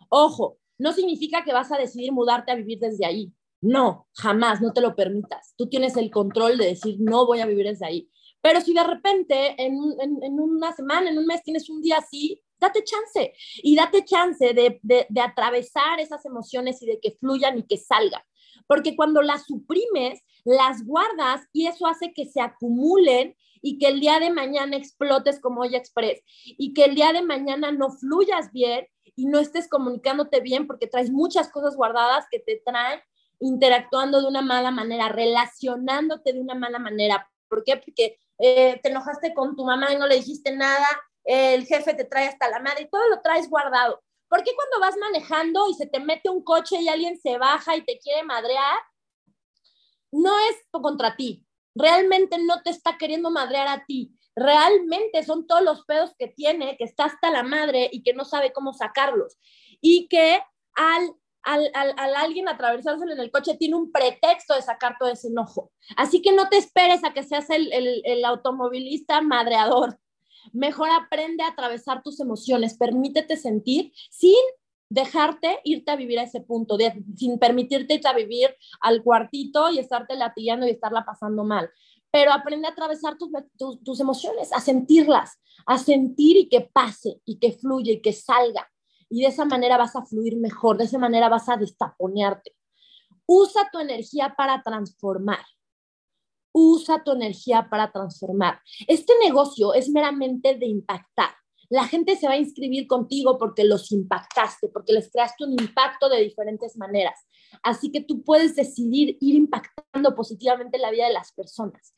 Ojo, 0.09 0.57
no 0.77 0.93
significa 0.93 1.43
que 1.43 1.53
vas 1.53 1.71
a 1.71 1.77
decidir 1.77 2.11
mudarte 2.11 2.51
a 2.51 2.55
vivir 2.55 2.79
desde 2.79 3.05
ahí. 3.05 3.33
No, 3.61 4.07
jamás, 4.13 4.61
no 4.61 4.73
te 4.73 4.81
lo 4.81 4.95
permitas. 4.95 5.53
Tú 5.57 5.67
tienes 5.67 5.97
el 5.97 6.11
control 6.11 6.57
de 6.57 6.67
decir, 6.67 6.97
no 6.99 7.25
voy 7.25 7.39
a 7.39 7.45
vivir 7.45 7.65
desde 7.65 7.85
ahí. 7.85 8.09
Pero 8.41 8.61
si 8.61 8.73
de 8.73 8.83
repente 8.83 9.55
en, 9.57 9.75
una 10.39 10.71
semana, 10.73 11.09
en 11.09 11.17
un 11.17 11.25
mes 11.25 11.41
tienes 11.41 11.67
un 11.67 11.81
día 11.81 11.97
así, 11.97 12.39
date 12.65 12.83
chance 12.83 13.33
y 13.57 13.75
date 13.75 14.05
chance 14.05 14.53
de, 14.53 14.79
de 14.81 15.21
atravesar 15.21 15.99
esas 15.99 16.25
emociones 16.25 16.81
y 16.81 16.87
de 16.87 16.99
que 16.99 17.17
fluyan 17.19 17.57
y 17.57 17.63
que 17.63 17.77
salgan. 17.77 18.21
Porque 18.67 18.95
cuando 18.95 19.21
las 19.21 19.45
suprimes, 19.45 20.21
las 20.43 20.85
guardas 20.85 21.41
y 21.53 21.67
eso 21.67 21.87
hace 21.87 22.13
que 22.13 22.25
se 22.25 22.41
acumulen 22.41 23.35
y 23.61 23.79
que 23.79 23.87
el 23.87 23.99
día 23.99 24.19
de 24.19 24.31
mañana 24.31 24.77
explotes 24.77 25.39
como 25.39 25.61
Olla 25.61 25.77
Express 25.77 26.21
y 26.45 26.73
que 26.73 26.85
el 26.85 26.95
día 26.95 27.13
de 27.13 27.23
mañana 27.23 27.71
no 27.71 27.89
fluyas 27.89 28.51
bien 28.51 28.87
y 29.15 29.25
no 29.25 29.39
estés 29.39 29.67
comunicándote 29.67 30.39
bien 30.41 30.67
porque 30.67 30.87
traes 30.87 31.09
muchas 31.09 31.49
cosas 31.49 31.75
guardadas 31.75 32.25
que 32.29 32.39
te 32.39 32.61
traen 32.63 32.99
interactuando 33.39 34.21
de 34.21 34.27
una 34.27 34.41
mala 34.41 34.71
manera, 34.71 35.09
relacionándote 35.09 36.33
de 36.33 36.39
una 36.39 36.55
mala 36.55 36.79
manera. 36.79 37.29
¿Por 37.47 37.63
qué? 37.63 37.77
Porque 37.77 38.17
eh, 38.37 38.79
te 38.81 38.89
enojaste 38.89 39.33
con 39.33 39.55
tu 39.55 39.65
mamá 39.65 39.91
y 39.93 39.97
no 39.97 40.07
le 40.07 40.15
dijiste 40.15 40.55
nada, 40.55 40.87
el 41.25 41.65
jefe 41.65 41.93
te 41.93 42.05
trae 42.05 42.27
hasta 42.27 42.49
la 42.49 42.59
madre 42.59 42.83
y 42.83 42.89
todo 42.89 43.07
lo 43.09 43.21
traes 43.21 43.49
guardado. 43.49 44.03
¿Por 44.27 44.43
qué 44.43 44.51
cuando 44.55 44.79
vas 44.79 44.97
manejando 44.97 45.69
y 45.69 45.73
se 45.73 45.87
te 45.87 45.99
mete 45.99 46.29
un 46.29 46.43
coche 46.43 46.77
y 46.79 46.87
alguien 46.87 47.19
se 47.19 47.37
baja 47.37 47.75
y 47.75 47.83
te 47.83 47.99
quiere 47.99 48.23
madrear, 48.23 48.77
no 50.11 50.33
es 50.49 50.55
contra 50.71 51.15
ti, 51.15 51.45
realmente 51.75 52.37
no 52.37 52.61
te 52.61 52.69
está 52.69 52.97
queriendo 52.97 53.29
madrear 53.29 53.67
a 53.67 53.85
ti, 53.85 54.15
realmente 54.35 55.23
son 55.23 55.47
todos 55.47 55.61
los 55.61 55.85
pedos 55.85 56.13
que 56.17 56.27
tiene, 56.27 56.77
que 56.77 56.83
está 56.83 57.05
hasta 57.05 57.29
la 57.29 57.43
madre 57.43 57.89
y 57.91 58.03
que 58.03 58.13
no 58.13 58.25
sabe 58.25 58.53
cómo 58.53 58.73
sacarlos. 58.73 59.37
Y 59.81 60.07
que 60.07 60.41
al, 60.73 61.15
al, 61.43 61.71
al, 61.73 62.15
alguien 62.15 62.49
atravesárselo 62.49 63.13
en 63.13 63.19
el 63.19 63.31
coche 63.31 63.55
tiene 63.57 63.75
un 63.75 63.91
pretexto 63.91 64.55
de 64.55 64.61
sacar 64.61 64.97
todo 64.99 65.09
ese 65.09 65.27
enojo. 65.27 65.71
Así 65.95 66.21
que 66.21 66.33
no 66.33 66.49
te 66.49 66.57
esperes 66.57 67.03
a 67.03 67.13
que 67.13 67.23
seas 67.23 67.49
el, 67.49 67.71
el, 67.71 68.01
el 68.03 68.25
automovilista 68.25 69.21
madreador. 69.21 69.99
Mejor 70.53 70.89
aprende 70.89 71.43
a 71.43 71.49
atravesar 71.49 72.03
tus 72.03 72.19
emociones, 72.19 72.77
permítete 72.77 73.37
sentir 73.37 73.91
sin 74.09 74.35
dejarte 74.89 75.59
irte 75.63 75.91
a 75.91 75.95
vivir 75.95 76.19
a 76.19 76.23
ese 76.23 76.41
punto, 76.41 76.77
sin 77.15 77.39
permitirte 77.39 77.95
irte 77.95 78.07
a 78.07 78.13
vivir 78.13 78.55
al 78.81 79.03
cuartito 79.03 79.69
y 79.69 79.79
estarte 79.79 80.15
latillando 80.15 80.65
y 80.65 80.71
estarla 80.71 81.05
pasando 81.05 81.43
mal. 81.43 81.69
Pero 82.11 82.31
aprende 82.31 82.67
a 82.67 82.71
atravesar 82.71 83.17
tus, 83.17 83.29
tus, 83.83 83.99
emociones, 83.99 84.53
a 84.53 84.61
sentirlas, 84.61 85.39
a 85.65 85.77
sentir 85.77 86.37
y 86.37 86.49
que 86.49 86.61
pase 86.61 87.21
y 87.25 87.39
que 87.39 87.51
fluya 87.51 87.91
y 87.91 88.01
que 88.01 88.13
salga. 88.13 88.69
Y 89.09 89.21
de 89.21 89.27
esa 89.27 89.45
manera 89.45 89.77
vas 89.77 89.95
a 89.95 90.05
fluir 90.05 90.37
mejor, 90.37 90.77
de 90.77 90.85
esa 90.85 90.97
manera 90.97 91.29
vas 91.29 91.49
a 91.49 91.57
destaponearte. 91.57 92.55
Usa 93.25 93.69
tu 93.71 93.79
energía 93.79 94.33
para 94.37 94.61
transformar. 94.63 95.43
Usa 96.85 97.03
tu 97.03 97.13
energía 97.13 97.67
para 97.69 97.91
transformar. 97.91 98.59
Este 98.87 99.13
negocio 99.23 99.73
es 99.73 99.89
meramente 99.89 100.55
de 100.55 100.67
impactar 100.67 101.29
la 101.69 101.87
gente 101.87 102.15
se 102.15 102.27
va 102.27 102.33
a 102.33 102.37
inscribir 102.37 102.87
contigo 102.87 103.37
porque 103.37 103.63
los 103.63 103.91
impactaste, 103.91 104.69
porque 104.69 104.93
les 104.93 105.11
creaste 105.11 105.43
un 105.43 105.53
impacto 105.53 106.09
de 106.09 106.21
diferentes 106.21 106.77
maneras. 106.77 107.19
Así 107.63 107.91
que 107.91 108.01
tú 108.01 108.23
puedes 108.23 108.55
decidir 108.55 109.17
ir 109.19 109.35
impactando 109.35 110.15
positivamente 110.15 110.77
la 110.77 110.91
vida 110.91 111.07
de 111.07 111.13
las 111.13 111.31
personas. 111.33 111.95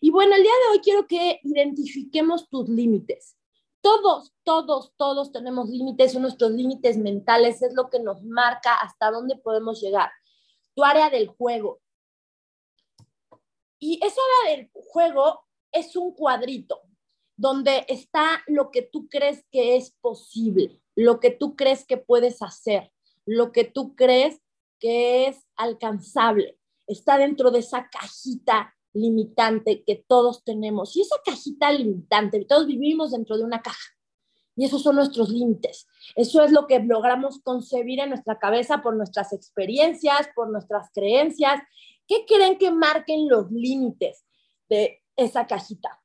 Y 0.00 0.10
bueno, 0.10 0.34
el 0.34 0.42
día 0.42 0.52
de 0.52 0.76
hoy 0.76 0.80
quiero 0.82 1.06
que 1.06 1.40
identifiquemos 1.42 2.48
tus 2.48 2.68
límites. 2.68 3.36
Todos, 3.80 4.32
todos, 4.42 4.92
todos 4.96 5.32
tenemos 5.32 5.68
límites, 5.68 6.12
son 6.12 6.22
nuestros 6.22 6.50
límites 6.50 6.98
mentales, 6.98 7.62
es 7.62 7.72
lo 7.74 7.88
que 7.88 8.00
nos 8.00 8.22
marca 8.24 8.74
hasta 8.74 9.10
dónde 9.10 9.36
podemos 9.36 9.80
llegar. 9.80 10.10
Tu 10.74 10.84
área 10.84 11.08
del 11.08 11.28
juego. 11.28 11.80
Y 13.78 14.00
esa 14.04 14.20
área 14.42 14.56
del 14.56 14.70
juego 14.72 15.44
es 15.72 15.96
un 15.96 16.12
cuadrito 16.14 16.80
donde 17.36 17.84
está 17.88 18.42
lo 18.46 18.70
que 18.70 18.82
tú 18.82 19.08
crees 19.08 19.44
que 19.50 19.76
es 19.76 19.90
posible, 20.00 20.80
lo 20.94 21.20
que 21.20 21.30
tú 21.30 21.54
crees 21.54 21.84
que 21.84 21.98
puedes 21.98 22.40
hacer, 22.42 22.92
lo 23.26 23.52
que 23.52 23.64
tú 23.64 23.94
crees 23.94 24.40
que 24.80 25.26
es 25.26 25.46
alcanzable. 25.56 26.58
Está 26.86 27.18
dentro 27.18 27.50
de 27.50 27.58
esa 27.58 27.88
cajita 27.90 28.74
limitante 28.94 29.84
que 29.84 30.04
todos 30.08 30.44
tenemos. 30.44 30.96
Y 30.96 31.02
esa 31.02 31.16
cajita 31.24 31.70
limitante, 31.70 32.44
todos 32.44 32.66
vivimos 32.66 33.10
dentro 33.10 33.36
de 33.36 33.44
una 33.44 33.60
caja. 33.60 33.96
Y 34.58 34.64
esos 34.64 34.82
son 34.82 34.96
nuestros 34.96 35.28
límites. 35.28 35.86
Eso 36.14 36.42
es 36.42 36.50
lo 36.50 36.66
que 36.66 36.78
logramos 36.78 37.40
concebir 37.42 38.00
en 38.00 38.08
nuestra 38.08 38.38
cabeza 38.38 38.80
por 38.80 38.96
nuestras 38.96 39.34
experiencias, 39.34 40.28
por 40.34 40.50
nuestras 40.50 40.90
creencias. 40.94 41.60
¿Qué 42.06 42.24
creen 42.26 42.58
que 42.58 42.70
marquen 42.70 43.28
los 43.28 43.50
límites 43.50 44.24
de 44.68 45.02
esa 45.16 45.46
cajita? 45.46 46.02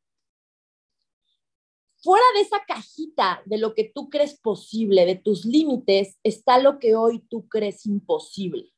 fuera 2.02 2.24
de 2.36 2.42
esa 2.42 2.64
cajita 2.68 3.42
de 3.46 3.58
lo 3.58 3.74
que 3.74 3.92
tú 3.94 4.10
crees 4.10 4.40
posible, 4.40 5.06
de 5.06 5.16
tus 5.16 5.46
límites, 5.46 6.18
está 6.24 6.60
lo 6.60 6.80
que 6.80 6.96
hoy 6.96 7.20
tú 7.30 7.48
crees 7.48 7.86
imposible. 7.86 8.74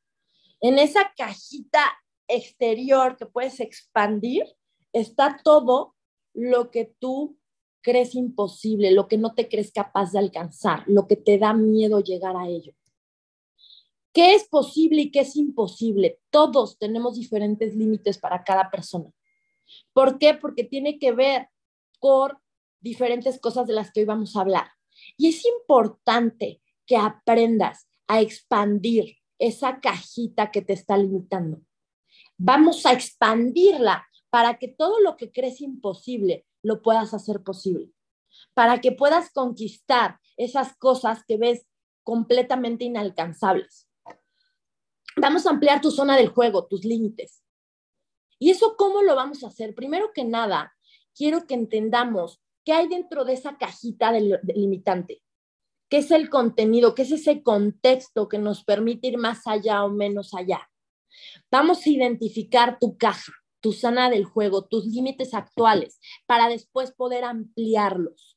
En 0.60 0.78
esa 0.78 1.12
cajita 1.16 1.82
exterior 2.28 3.18
que 3.18 3.26
puedes 3.26 3.60
expandir, 3.60 4.46
está 4.92 5.40
todo 5.44 5.96
lo 6.34 6.70
que 6.72 6.94
tú 7.00 7.38
crees 7.82 8.16
imposible, 8.16 8.92
lo 8.92 9.08
que 9.08 9.18
no 9.18 9.34
te 9.34 9.50
crees 9.50 9.72
capaz 9.72 10.12
de 10.12 10.20
alcanzar, 10.20 10.84
lo 10.88 11.08
que 11.08 11.16
te 11.16 11.38
da 11.38 11.54
miedo 11.54 12.00
llegar 12.00 12.36
a 12.38 12.48
ello. 12.48 12.74
¿Qué 14.14 14.36
es 14.36 14.48
posible 14.48 15.02
y 15.02 15.12
qué 15.12 15.22
es 15.22 15.36
imposible? 15.36 16.20
Todos 16.30 16.78
tenemos 16.78 17.16
diferentes 17.16 17.76
límites 17.76 18.20
para 18.20 18.44
cada 18.44 18.70
persona. 18.70 19.10
¿Por 19.92 20.20
qué? 20.20 20.36
Porque 20.36 20.64
tiene 20.64 21.00
que 21.00 21.12
ver 21.12 21.50
con 22.00 22.38
diferentes 22.80 23.40
cosas 23.40 23.66
de 23.66 23.74
las 23.74 23.92
que 23.92 24.02
hoy 24.02 24.06
vamos 24.06 24.36
a 24.36 24.42
hablar. 24.42 24.68
Y 25.18 25.30
es 25.30 25.44
importante 25.46 26.62
que 26.86 26.96
aprendas 26.96 27.88
a 28.08 28.22
expandir 28.22 29.18
esa 29.40 29.80
cajita 29.80 30.52
que 30.52 30.62
te 30.62 30.74
está 30.74 30.96
limitando. 30.96 31.62
Vamos 32.38 32.86
a 32.86 32.94
expandirla 32.94 34.06
para 34.30 34.60
que 34.60 34.68
todo 34.68 35.00
lo 35.00 35.18
que 35.18 35.32
crees 35.32 35.62
imposible 35.62 36.46
lo 36.62 36.82
puedas 36.82 37.14
hacer 37.14 37.42
posible, 37.42 37.92
para 38.54 38.80
que 38.80 38.92
puedas 38.92 39.32
conquistar 39.32 40.20
esas 40.38 40.78
cosas 40.78 41.24
que 41.26 41.38
ves 41.38 41.66
completamente 42.04 42.86
inalcanzables. 42.86 43.88
Vamos 45.18 45.46
a 45.46 45.52
ampliar 45.52 45.82
tu 45.82 45.92
zona 45.92 46.18
del 46.18 46.30
juego, 46.30 46.66
tus 46.66 46.86
límites. 46.86 47.44
¿Y 48.40 48.52
eso 48.52 48.76
cómo 48.78 49.02
lo 49.02 49.16
vamos 49.16 49.44
a 49.44 49.48
hacer? 49.48 49.74
Primero 49.76 50.12
que 50.14 50.26
nada, 50.26 50.74
quiero 51.14 51.46
que 51.48 51.54
entendamos 51.54 52.44
¿Qué 52.66 52.72
hay 52.72 52.88
dentro 52.88 53.26
de 53.26 53.34
esa 53.34 53.58
cajita 53.58 54.12
del, 54.12 54.40
limitante? 54.56 55.22
¿Qué 55.90 55.98
es 55.98 56.12
el 56.12 56.30
contenido? 56.30 56.96
¿Qué 56.96 57.02
es 57.02 57.12
ese 57.12 57.44
contexto 57.44 58.30
que 58.30 58.40
nos 58.40 58.64
permite 58.64 59.08
ir 59.10 59.18
más 59.18 59.46
allá 59.48 59.84
o 59.84 59.90
menos 59.90 60.34
allá? 60.34 60.70
Vamos 61.52 61.86
a 61.86 61.90
identificar 61.90 62.78
tu 62.80 62.98
caja, 62.98 63.34
tu 63.60 63.74
zona 63.74 64.10
del 64.10 64.24
juego, 64.24 64.66
tus 64.66 64.86
límites 64.86 65.34
actuales, 65.34 66.00
para 66.26 66.48
después 66.48 66.94
poder 66.94 67.26
ampliarlos. 67.26 68.33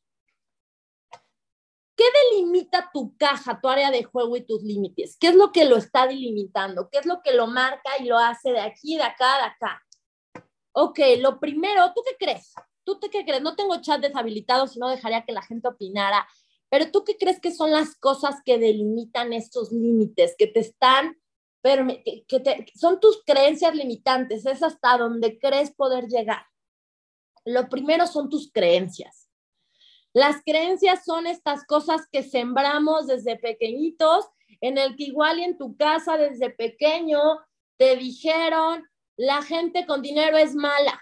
¿Qué 1.97 2.05
delimita 2.33 2.91
tu 2.93 3.17
caja, 3.17 3.59
tu 3.61 3.69
área 3.69 3.91
de 3.91 4.05
juego 4.05 4.37
y 4.37 4.45
tus 4.45 4.63
límites? 4.63 5.17
¿Qué 5.19 5.29
es 5.29 5.35
lo 5.35 5.51
que 5.51 5.65
lo 5.65 5.77
está 5.77 6.07
delimitando? 6.07 6.91
¿Qué 6.91 6.99
es 6.99 7.07
lo 7.07 7.23
que 7.23 7.33
lo 7.33 7.47
marca 7.47 7.91
y 7.99 8.05
lo 8.05 8.19
hace 8.19 8.53
de 8.53 8.61
aquí, 8.61 8.97
de 8.97 9.03
acá, 9.03 9.39
de 9.39 9.45
acá? 9.45 9.83
Ok, 10.73 11.01
lo 11.19 11.41
primero, 11.41 11.93
¿tú 11.95 12.03
qué 12.07 12.17
crees? 12.19 12.53
¿Tú 12.85 13.01
qué 13.01 13.25
crees? 13.25 13.41
No 13.41 13.57
tengo 13.57 13.81
chat 13.81 14.01
deshabilitado, 14.01 14.67
si 14.67 14.79
no 14.79 14.91
dejaría 14.91 15.25
que 15.25 15.33
la 15.33 15.41
gente 15.41 15.69
opinara. 15.69 16.29
Pero 16.69 16.91
tú 16.91 17.03
qué 17.03 17.17
crees 17.17 17.41
que 17.41 17.51
son 17.51 17.71
las 17.71 17.97
cosas 17.97 18.43
que 18.45 18.59
delimitan 18.59 19.33
estos 19.33 19.73
límites, 19.73 20.35
que 20.37 20.49
te 20.49 20.61
están, 20.61 21.17
que 21.63 22.41
te, 22.41 22.67
son 22.75 23.01
tus 23.01 23.23
creencias 23.25 23.75
limitantes, 23.75 24.45
es 24.45 24.63
hasta 24.63 24.99
donde 24.99 25.39
crees 25.39 25.73
poder 25.73 26.07
llegar. 26.09 26.45
Lo 27.45 27.69
primero 27.69 28.07
son 28.07 28.29
tus 28.29 28.53
creencias. 28.53 29.26
Las 30.17 30.43
creencias 30.43 31.05
son 31.05 31.27
estas 31.27 31.67
cosas 31.67 32.09
que 32.11 32.23
sembramos 32.23 33.07
desde 33.07 33.37
pequeñitos, 33.37 34.25
en 34.63 34.79
el 34.79 34.97
que 34.97 35.05
igual 35.05 35.39
y 35.41 35.45
en 35.45 35.59
tu 35.59 35.77
casa 35.77 36.17
desde 36.17 36.49
pequeño 36.49 37.21
te 37.77 37.97
dijeron, 37.97 38.83
la 39.19 39.43
gente 39.43 39.85
con 39.85 40.01
dinero 40.01 40.39
es 40.39 40.55
mala 40.55 40.99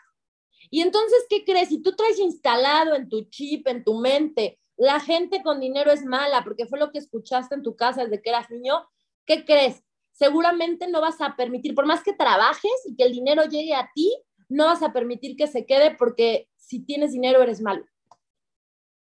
y 0.68 0.80
entonces, 0.80 1.26
¿qué 1.30 1.44
crees? 1.44 1.68
Si 1.68 1.80
tú 1.80 1.94
traes 1.94 2.18
instalado 2.18 2.96
en 2.96 3.08
tu 3.08 3.30
chip, 3.30 3.68
en 3.68 3.84
tu 3.84 4.00
mente, 4.00 4.58
la 4.76 4.98
gente 4.98 5.44
con 5.44 5.60
dinero 5.60 5.92
es 5.92 6.04
mala, 6.04 6.42
porque 6.42 6.66
fue 6.66 6.80
lo 6.80 6.90
que 6.90 6.98
escuchaste 6.98 7.54
en 7.54 7.62
tu 7.62 7.76
casa 7.76 8.02
desde 8.02 8.20
que 8.20 8.30
eras 8.30 8.50
niño, 8.50 8.84
¿qué 9.26 9.44
crees? 9.44 9.84
Seguramente 10.10 10.88
no 10.88 11.00
vas 11.00 11.20
a 11.20 11.36
permitir, 11.36 11.76
por 11.76 11.86
más 11.86 12.02
que 12.02 12.14
trabajes 12.14 12.72
y 12.84 12.96
que 12.96 13.04
el 13.04 13.12
dinero 13.12 13.44
llegue 13.44 13.76
a 13.76 13.88
ti, 13.94 14.12
no 14.48 14.64
vas 14.64 14.82
a 14.82 14.92
permitir 14.92 15.36
que 15.36 15.46
se 15.46 15.66
quede 15.66 15.94
porque 15.94 16.48
si 16.56 16.80
tienes 16.80 17.12
dinero 17.12 17.40
eres 17.40 17.60
malo. 17.60 17.84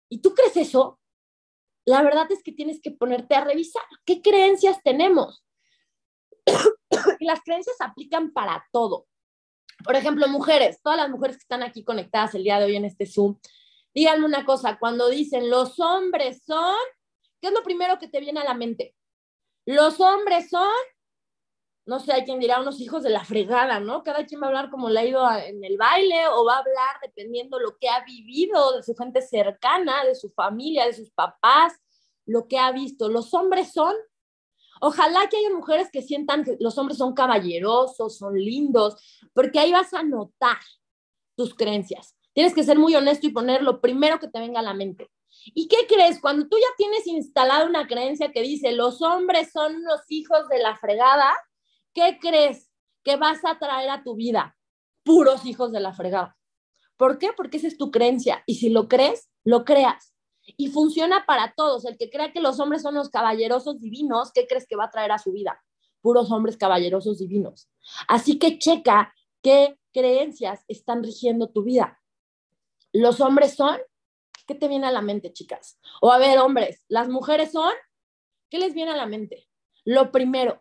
¿Y 0.09 0.21
tú 0.21 0.33
crees 0.33 0.57
eso? 0.57 0.99
La 1.85 2.01
verdad 2.01 2.31
es 2.31 2.43
que 2.43 2.51
tienes 2.51 2.81
que 2.81 2.91
ponerte 2.91 3.35
a 3.35 3.43
revisar 3.43 3.83
qué 4.05 4.21
creencias 4.21 4.81
tenemos. 4.83 5.43
y 7.19 7.25
las 7.25 7.41
creencias 7.41 7.77
aplican 7.79 8.31
para 8.31 8.65
todo. 8.71 9.07
Por 9.83 9.95
ejemplo, 9.95 10.27
mujeres, 10.27 10.81
todas 10.81 10.97
las 10.97 11.09
mujeres 11.09 11.37
que 11.37 11.43
están 11.43 11.63
aquí 11.63 11.83
conectadas 11.83 12.35
el 12.35 12.43
día 12.43 12.59
de 12.59 12.65
hoy 12.65 12.75
en 12.75 12.85
este 12.85 13.05
Zoom, 13.05 13.39
díganme 13.93 14.25
una 14.25 14.45
cosa, 14.45 14.77
cuando 14.77 15.09
dicen 15.09 15.49
los 15.49 15.79
hombres 15.79 16.43
son, 16.45 16.75
¿qué 17.41 17.47
es 17.47 17.53
lo 17.53 17.63
primero 17.63 17.97
que 17.97 18.07
te 18.07 18.19
viene 18.19 18.41
a 18.41 18.43
la 18.43 18.53
mente? 18.53 18.95
Los 19.65 19.99
hombres 19.99 20.49
son, 20.49 20.67
no 21.89 21.99
sé, 21.99 22.13
hay 22.13 22.23
quien 22.23 22.39
dirá 22.39 22.61
unos 22.61 22.79
hijos 22.79 23.01
de 23.01 23.09
la 23.09 23.25
fregada, 23.25 23.79
¿no? 23.79 24.03
Cada 24.03 24.23
quien 24.23 24.39
va 24.39 24.45
a 24.45 24.49
hablar 24.49 24.69
como 24.69 24.91
le 24.91 24.99
ha 24.99 25.05
ido 25.05 25.31
en 25.31 25.63
el 25.63 25.75
baile 25.75 26.27
o 26.27 26.45
va 26.45 26.57
a 26.57 26.59
hablar 26.59 26.97
dependiendo 27.01 27.59
lo 27.59 27.79
que 27.79 27.89
ha 27.89 28.03
vivido 28.05 28.77
de 28.77 28.83
su 28.83 28.93
gente 28.95 29.23
cercana, 29.23 30.05
de 30.05 30.13
su 30.13 30.29
familia, 30.29 30.85
de 30.85 30.93
sus 30.93 31.09
papás, 31.09 31.73
lo 32.27 32.47
que 32.47 32.59
ha 32.59 32.71
visto. 32.71 33.09
Los 33.09 33.33
hombres 33.33 33.73
son, 33.73 33.95
ojalá 34.81 35.27
que 35.29 35.37
haya 35.37 35.49
mujeres 35.49 35.89
que 35.91 36.03
sientan 36.03 36.43
que 36.43 36.57
los 36.59 36.77
hombres 36.77 36.99
son 36.99 37.15
caballerosos, 37.15 38.19
son 38.19 38.35
lindos, 38.35 38.95
porque 39.33 39.57
ahí 39.57 39.71
vas 39.71 39.91
a 39.95 40.03
notar 40.03 40.59
tus 41.35 41.55
creencias. 41.55 42.15
Tienes 42.33 42.53
que 42.53 42.63
ser 42.63 42.77
muy 42.77 42.95
honesto 42.95 43.25
y 43.25 43.31
poner 43.31 43.63
lo 43.63 43.81
primero 43.81 44.19
que 44.19 44.27
te 44.27 44.39
venga 44.39 44.59
a 44.59 44.63
la 44.63 44.75
mente. 44.75 45.09
¿Y 45.55 45.67
qué 45.67 45.87
crees? 45.87 46.19
Cuando 46.19 46.47
tú 46.47 46.55
ya 46.57 46.67
tienes 46.77 47.07
instalada 47.07 47.65
una 47.65 47.87
creencia 47.87 48.31
que 48.31 48.43
dice 48.43 48.73
los 48.73 49.01
hombres 49.01 49.51
son 49.51 49.83
los 49.83 50.01
hijos 50.09 50.47
de 50.49 50.59
la 50.59 50.77
fregada, 50.77 51.33
¿qué 51.99 52.17
crees 52.19 52.71
que 53.03 53.17
vas 53.17 53.43
a 53.43 53.59
traer 53.59 53.89
a 53.89 54.03
tu 54.03 54.15
vida? 54.15 54.57
Puros 55.03 55.45
hijos 55.45 55.71
de 55.73 55.81
la 55.81 55.93
fregada. 55.93 56.37
¿Por 56.95 57.17
qué? 57.17 57.31
Porque 57.35 57.57
esa 57.57 57.67
es 57.67 57.77
tu 57.77 57.91
creencia. 57.91 58.43
Y 58.45 58.55
si 58.55 58.69
lo 58.69 58.87
crees, 58.87 59.29
lo 59.43 59.65
creas. 59.65 60.13
Y 60.57 60.69
funciona 60.69 61.25
para 61.25 61.53
todos. 61.55 61.85
El 61.85 61.97
que 61.97 62.09
crea 62.09 62.31
que 62.31 62.39
los 62.39 62.59
hombres 62.59 62.81
son 62.83 62.95
los 62.95 63.09
caballerosos 63.09 63.81
divinos, 63.81 64.31
¿qué 64.33 64.47
crees 64.47 64.65
que 64.65 64.75
va 64.77 64.85
a 64.85 64.91
traer 64.91 65.11
a 65.11 65.19
su 65.19 65.31
vida? 65.31 65.61
Puros 66.01 66.31
hombres 66.31 66.55
caballerosos 66.55 67.19
divinos. 67.19 67.69
Así 68.07 68.39
que 68.39 68.57
checa 68.57 69.13
qué 69.41 69.77
creencias 69.93 70.63
están 70.67 71.03
rigiendo 71.03 71.49
tu 71.49 71.63
vida. 71.63 71.99
Los 72.93 73.19
hombres 73.19 73.55
son 73.55 73.77
¿Qué 74.47 74.55
te 74.55 74.67
viene 74.67 74.87
a 74.87 74.91
la 74.91 75.03
mente, 75.03 75.31
chicas? 75.31 75.79
O 76.01 76.11
a 76.11 76.17
ver, 76.17 76.39
hombres, 76.39 76.83
¿las 76.87 77.07
mujeres 77.07 77.51
son? 77.51 77.71
¿Qué 78.49 78.57
les 78.57 78.73
viene 78.73 78.89
a 78.89 78.97
la 78.97 79.05
mente? 79.05 79.47
Lo 79.85 80.11
primero, 80.11 80.59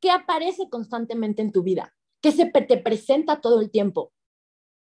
¿qué 0.00 0.10
aparece 0.10 0.68
constantemente 0.68 1.42
en 1.42 1.52
tu 1.52 1.62
vida? 1.62 1.94
¿Qué 2.20 2.32
se 2.32 2.46
te 2.46 2.76
presenta 2.78 3.40
todo 3.40 3.60
el 3.60 3.70
tiempo? 3.70 4.12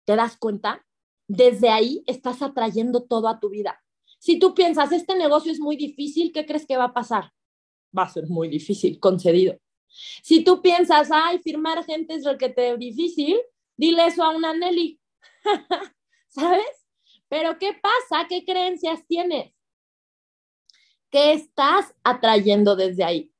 ¿Te 0.05 0.15
das 0.15 0.37
cuenta? 0.37 0.85
Desde 1.27 1.69
ahí 1.69 2.03
estás 2.07 2.41
atrayendo 2.41 3.03
todo 3.03 3.27
a 3.27 3.39
tu 3.39 3.49
vida. 3.49 3.81
Si 4.19 4.37
tú 4.39 4.53
piensas, 4.53 4.91
este 4.91 5.15
negocio 5.15 5.51
es 5.51 5.59
muy 5.59 5.75
difícil, 5.75 6.31
¿qué 6.31 6.45
crees 6.45 6.65
que 6.65 6.77
va 6.77 6.85
a 6.85 6.93
pasar? 6.93 7.31
Va 7.97 8.03
a 8.03 8.09
ser 8.09 8.27
muy 8.27 8.49
difícil, 8.49 8.99
concedido. 8.99 9.57
Si 9.87 10.43
tú 10.43 10.61
piensas, 10.61 11.09
ay, 11.11 11.39
firmar 11.39 11.83
gente 11.83 12.15
es 12.15 12.23
lo 12.23 12.37
que 12.37 12.49
te 12.49 12.77
difícil, 12.77 13.37
dile 13.75 14.05
eso 14.05 14.23
a 14.23 14.35
una 14.35 14.53
Nelly. 14.53 14.99
¿Sabes? 16.27 16.87
Pero 17.27 17.57
¿qué 17.57 17.73
pasa? 17.73 18.27
¿Qué 18.27 18.45
creencias 18.45 19.05
tienes? 19.07 19.53
¿Qué 21.09 21.33
estás 21.33 21.93
atrayendo 22.03 22.75
desde 22.75 23.03
ahí? 23.03 23.30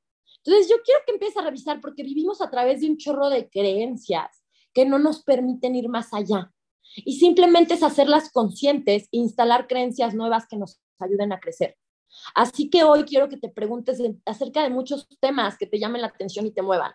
Entonces 0.43 0.69
yo 0.69 0.77
quiero 0.83 1.01
que 1.05 1.13
empieces 1.13 1.37
a 1.37 1.43
revisar 1.43 1.81
porque 1.81 2.03
vivimos 2.03 2.41
a 2.41 2.49
través 2.49 2.81
de 2.81 2.89
un 2.89 2.97
chorro 2.97 3.29
de 3.29 3.49
creencias 3.49 4.43
que 4.73 4.85
no 4.85 4.99
nos 4.99 5.23
permiten 5.23 5.75
ir 5.75 5.89
más 5.89 6.13
allá. 6.13 6.51
Y 6.95 7.17
simplemente 7.17 7.75
es 7.75 7.83
hacerlas 7.83 8.31
conscientes 8.31 9.03
e 9.11 9.17
instalar 9.17 9.67
creencias 9.67 10.13
nuevas 10.13 10.47
que 10.47 10.57
nos 10.57 10.81
ayuden 10.99 11.31
a 11.31 11.39
crecer. 11.39 11.77
Así 12.35 12.69
que 12.69 12.83
hoy 12.83 13.03
quiero 13.03 13.29
que 13.29 13.37
te 13.37 13.49
preguntes 13.49 14.01
acerca 14.25 14.63
de 14.63 14.69
muchos 14.69 15.07
temas 15.19 15.57
que 15.57 15.67
te 15.67 15.79
llamen 15.79 16.01
la 16.01 16.07
atención 16.07 16.45
y 16.45 16.51
te 16.51 16.61
muevan. 16.61 16.91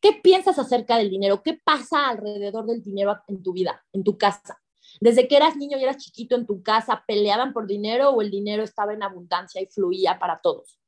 ¿Qué 0.00 0.12
piensas 0.22 0.58
acerca 0.58 0.96
del 0.96 1.10
dinero? 1.10 1.42
¿Qué 1.42 1.60
pasa 1.62 2.08
alrededor 2.08 2.66
del 2.66 2.82
dinero 2.82 3.16
en 3.28 3.42
tu 3.42 3.52
vida, 3.52 3.84
en 3.92 4.04
tu 4.04 4.16
casa? 4.16 4.58
Desde 5.00 5.26
que 5.26 5.36
eras 5.36 5.56
niño 5.56 5.76
y 5.78 5.82
eras 5.82 5.98
chiquito 5.98 6.36
en 6.36 6.46
tu 6.46 6.62
casa, 6.62 7.04
¿peleaban 7.06 7.52
por 7.52 7.66
dinero 7.66 8.10
o 8.10 8.22
el 8.22 8.30
dinero 8.30 8.62
estaba 8.62 8.94
en 8.94 9.02
abundancia 9.02 9.60
y 9.60 9.66
fluía 9.66 10.18
para 10.18 10.40
todos? 10.40 10.78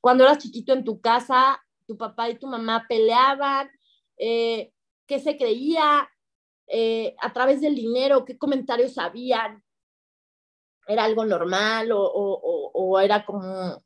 Cuando 0.00 0.24
eras 0.24 0.38
chiquito 0.38 0.72
en 0.72 0.84
tu 0.84 1.00
casa, 1.00 1.60
tu 1.86 1.96
papá 1.96 2.28
y 2.28 2.38
tu 2.38 2.46
mamá 2.46 2.86
peleaban, 2.88 3.70
eh, 4.16 4.72
¿qué 5.06 5.18
se 5.18 5.36
creía 5.36 6.08
eh, 6.66 7.16
a 7.20 7.32
través 7.32 7.60
del 7.60 7.74
dinero? 7.74 8.24
¿Qué 8.24 8.36
comentarios 8.36 8.98
habían? 8.98 9.64
¿Era 10.86 11.04
algo 11.04 11.24
normal 11.24 11.90
o, 11.92 13.00
era 13.00 13.24
como, 13.24 13.82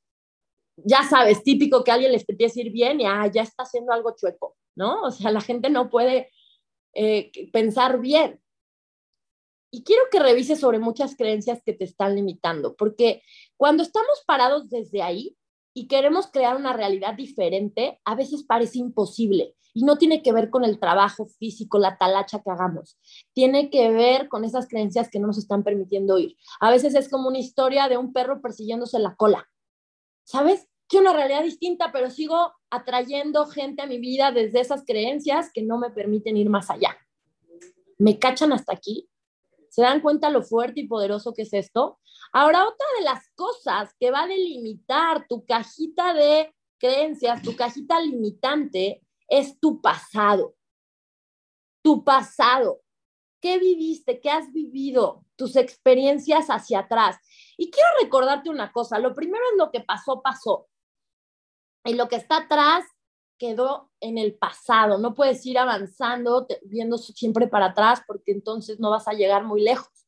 ya 0.77 1.03
sabes, 1.05 1.43
típico 1.43 1.83
que 1.83 1.91
alguien 1.91 2.13
les 2.13 2.29
empiece 2.29 2.61
a 2.61 2.65
ir 2.65 2.73
bien 2.73 3.01
y 3.01 3.07
ah, 3.07 3.27
ya 3.33 3.43
está 3.43 3.65
haciendo 3.65 3.93
algo 3.93 4.15
chueco, 4.17 4.57
¿no? 4.77 5.03
O 5.03 5.11
sea, 5.11 5.31
la 5.31 5.41
gente 5.41 5.71
no 5.71 5.91
puede 5.91 6.31
eh, 6.95 7.33
pensar 7.53 8.01
bien. 8.01 8.41
Y 9.73 9.85
quiero 9.85 10.03
que 10.11 10.21
revises 10.21 10.61
sobre 10.61 10.79
muchas 10.79 11.17
creencias 11.17 11.63
que 11.65 11.73
te 11.73 11.85
están 11.85 12.15
limitando, 12.15 12.77
porque 12.77 13.23
cuando 13.57 13.83
estamos 13.83 14.23
parados 14.27 14.69
desde 14.69 15.03
ahí 15.03 15.37
y 15.75 15.87
queremos 15.87 16.27
crear 16.31 16.57
una 16.57 16.73
realidad 16.73 17.15
diferente, 17.15 18.01
a 18.05 18.15
veces 18.15 18.45
parece 18.45 18.79
imposible. 18.79 19.55
Y 19.75 19.85
no 19.85 19.97
tiene 19.97 20.23
que 20.23 20.33
ver 20.33 20.51
con 20.51 20.65
el 20.65 20.79
trabajo 20.79 21.27
físico, 21.27 21.79
la 21.79 21.97
talacha 21.97 22.43
que 22.43 22.51
hagamos. 22.51 22.99
Tiene 23.33 23.71
que 23.71 23.91
ver 23.91 24.29
con 24.29 24.45
esas 24.45 24.69
creencias 24.69 25.09
que 25.09 25.19
no 25.19 25.29
nos 25.29 25.39
están 25.39 25.63
permitiendo 25.63 26.19
ir. 26.19 26.37
A 26.61 26.71
veces 26.71 26.95
es 26.95 27.09
como 27.09 27.29
una 27.29 27.39
historia 27.39 27.89
de 27.89 27.97
un 27.97 28.13
perro 28.13 28.43
persiguiéndose 28.43 28.99
la 28.99 29.17
cola. 29.17 29.49
¿Sabes? 30.25 30.69
Que 30.89 30.99
una 30.99 31.15
realidad 31.15 31.43
distinta, 31.43 31.91
pero 31.91 32.11
sigo 32.11 32.53
atrayendo 32.69 33.47
gente 33.47 33.81
a 33.81 33.87
mi 33.87 33.99
vida 33.99 34.31
desde 34.31 34.61
esas 34.61 34.85
creencias 34.85 35.51
que 35.55 35.63
no 35.63 35.79
me 35.79 35.91
permiten 35.91 36.37
ir 36.37 36.51
más 36.51 36.69
allá. 36.69 36.95
¿Me 37.97 38.19
cachan 38.19 38.53
hasta 38.53 38.75
aquí? 38.75 39.09
¿Se 39.73 39.81
dan 39.81 40.03
cuenta 40.03 40.29
lo 40.29 40.43
fuerte 40.43 40.81
y 40.83 40.87
poderoso 40.87 41.33
que 41.33 41.43
es 41.43 41.55
esto? 41.55 41.99
Ahora, 42.31 42.69
otra 42.69 42.87
de 42.99 43.05
las 43.05 43.27
cosas 43.31 43.95
que 43.99 44.11
va 44.11 44.25
a 44.25 44.27
delimitar 44.27 45.27
tu 45.27 45.47
cajita 45.47 46.13
de 46.13 46.55
creencias, 46.79 47.41
tu 47.41 47.57
cajita 47.57 47.99
limitante, 47.99 49.03
es 49.29 49.59
tu 49.61 49.81
pasado. 49.81 50.55
Tu 51.83 52.05
pasado. 52.05 52.83
¿Qué 53.41 53.59
viviste? 53.59 54.21
¿Qué 54.21 54.29
has 54.29 54.53
vivido? 54.53 55.25
Tus 55.37 55.57
experiencias 55.57 56.49
hacia 56.49 56.81
atrás. 56.81 57.17
Y 57.57 57.71
quiero 57.71 57.89
recordarte 58.03 58.51
una 58.51 58.73
cosa. 58.73 58.99
Lo 58.99 59.15
primero 59.15 59.43
es 59.53 59.59
lo 59.59 59.71
que 59.71 59.81
pasó, 59.81 60.21
pasó. 60.21 60.69
Y 61.87 61.95
lo 61.95 62.09
que 62.09 62.17
está 62.17 62.43
atrás 62.43 62.85
quedó 63.43 63.91
en 63.99 64.19
el 64.19 64.35
pasado. 64.39 64.99
No 64.99 65.15
puedes 65.15 65.45
ir 65.47 65.59
avanzando 65.59 66.47
viendo 66.63 66.97
siempre 66.97 67.49
para 67.49 67.67
atrás 67.67 68.01
porque 68.07 68.31
entonces 68.31 68.79
no 68.79 68.91
vas 68.91 69.09
a 69.09 69.15
llegar 69.15 69.43
muy 69.43 69.63
lejos. 69.63 70.07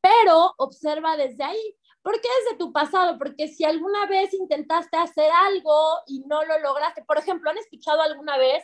Pero 0.00 0.54
observa 0.56 1.16
desde 1.16 1.42
ahí. 1.42 1.76
¿Por 2.00 2.14
qué 2.20 2.28
desde 2.44 2.58
tu 2.58 2.72
pasado? 2.72 3.18
Porque 3.18 3.48
si 3.48 3.64
alguna 3.64 4.06
vez 4.06 4.32
intentaste 4.34 4.96
hacer 4.96 5.28
algo 5.48 5.98
y 6.06 6.20
no 6.20 6.44
lo 6.44 6.60
lograste, 6.60 7.02
por 7.04 7.18
ejemplo, 7.18 7.50
¿han 7.50 7.58
escuchado 7.58 8.02
alguna 8.02 8.38
vez 8.38 8.62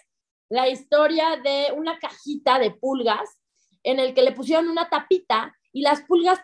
la 0.48 0.68
historia 0.68 1.36
de 1.42 1.72
una 1.76 1.98
cajita 1.98 2.60
de 2.60 2.70
pulgas 2.70 3.42
en 3.82 3.98
el 3.98 4.14
que 4.14 4.22
le 4.22 4.30
pusieron 4.30 4.68
una 4.68 4.88
tapita 4.88 5.52
y 5.72 5.82
las 5.82 6.02
pulgas 6.02 6.38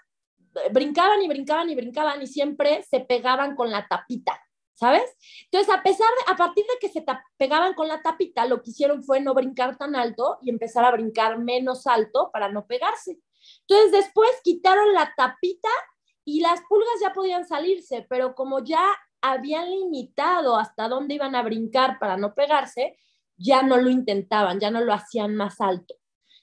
brincaban 0.72 1.22
y 1.22 1.28
brincaban 1.28 1.70
y 1.70 1.76
brincaban 1.76 2.20
y 2.20 2.26
siempre 2.26 2.82
se 2.82 2.98
pegaban 2.98 3.54
con 3.54 3.70
la 3.70 3.86
tapita? 3.86 4.42
¿Sabes? 4.82 5.16
Entonces, 5.44 5.72
a 5.72 5.80
pesar 5.80 6.08
de, 6.08 6.32
a 6.32 6.36
partir 6.36 6.64
de 6.64 6.76
que 6.80 6.92
se 6.92 7.04
pegaban 7.36 7.74
con 7.74 7.86
la 7.86 8.02
tapita, 8.02 8.46
lo 8.46 8.60
que 8.60 8.70
hicieron 8.70 9.04
fue 9.04 9.20
no 9.20 9.32
brincar 9.32 9.78
tan 9.78 9.94
alto 9.94 10.38
y 10.42 10.50
empezar 10.50 10.84
a 10.84 10.90
brincar 10.90 11.38
menos 11.38 11.86
alto 11.86 12.30
para 12.32 12.48
no 12.50 12.66
pegarse. 12.66 13.20
Entonces, 13.60 13.92
después 13.92 14.28
quitaron 14.42 14.92
la 14.92 15.14
tapita 15.16 15.68
y 16.24 16.40
las 16.40 16.62
pulgas 16.68 16.94
ya 17.00 17.12
podían 17.12 17.46
salirse, 17.46 18.04
pero 18.10 18.34
como 18.34 18.64
ya 18.64 18.84
habían 19.20 19.70
limitado 19.70 20.56
hasta 20.56 20.88
dónde 20.88 21.14
iban 21.14 21.36
a 21.36 21.44
brincar 21.44 22.00
para 22.00 22.16
no 22.16 22.34
pegarse, 22.34 22.98
ya 23.36 23.62
no 23.62 23.76
lo 23.76 23.88
intentaban, 23.88 24.58
ya 24.58 24.72
no 24.72 24.80
lo 24.80 24.92
hacían 24.92 25.36
más 25.36 25.60
alto, 25.60 25.94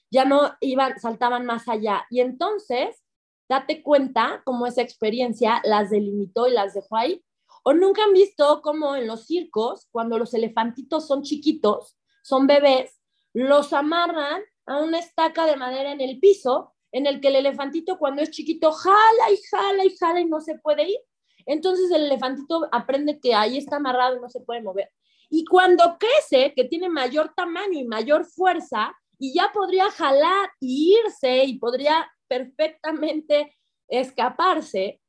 ya 0.10 0.23
no 0.23 0.56
iban, 0.62 0.97
saltaban 0.97 1.45
más 1.45 1.67
allá. 1.67 2.06
Y 2.10 2.21
entonces, 2.21 3.04
date 3.49 3.84
cuenta 3.84 4.43
cómo 4.45 4.65
esa 4.65 4.82
experiencia 4.82 5.62
las 5.65 5.89
delimitó 5.89 6.47
y 6.47 6.54
las 6.54 6.73
dejó 6.73 6.95
ahí 6.95 7.21
o 7.63 7.74
nunca 7.74 8.04
han 8.04 8.13
visto 8.13 8.62
cómo 8.62 8.95
en 8.95 9.08
los 9.08 9.26
circos, 9.26 9.88
cuando 9.91 10.17
los 10.17 10.34
elefantitos 10.34 11.08
son 11.08 11.24
chiquitos, 11.24 11.98
son 12.24 12.48
bebés, 12.48 13.00
los 13.34 13.74
amarran 13.74 14.41
a 14.65 14.78
una 14.78 15.00
estaca 15.00 15.45
de 15.45 15.56
madera 15.56 15.91
en 15.91 16.02
el 16.02 16.19
piso, 16.19 16.74
en 16.91 17.06
el 17.06 17.22
que 17.22 17.28
el 17.28 17.36
elefantito 17.36 17.98
cuando 17.98 18.22
es 18.22 18.32
chiquito 18.32 18.72
jala 18.72 19.32
y 19.32 19.38
jala 19.50 19.86
y 19.86 19.95
jala 19.95 20.22
y 20.22 20.26
no 20.26 20.41
se 20.41 20.58
puede 20.60 20.89
ir. 20.89 21.00
Entonces 21.45 21.91
el 21.91 22.06
elefantito 22.06 22.67
aprende 22.72 23.19
que 23.19 23.34
ahí 23.34 23.58
está 23.58 23.78
amarrado 23.78 24.17
y 24.17 24.19
no 24.19 24.30
se 24.30 24.41
puede 24.41 24.62
mover. 24.62 24.91
Y 25.30 25.45
cuando 25.45 25.98
crece, 26.00 26.54
que 26.56 26.63
tiene 26.63 26.89
mayor 26.89 27.34
tamaño 27.36 27.80
y 27.80 27.84
mayor 27.84 28.26
fuerza, 28.26 28.95
y 29.19 29.34
ya 29.34 29.52
podría 29.54 29.91
jalar 29.91 30.50
y 30.60 30.98
irse 30.98 31.43
y 31.43 31.60
podría 31.60 32.10
perfectamente 32.28 33.56
escaparse, 33.88 35.02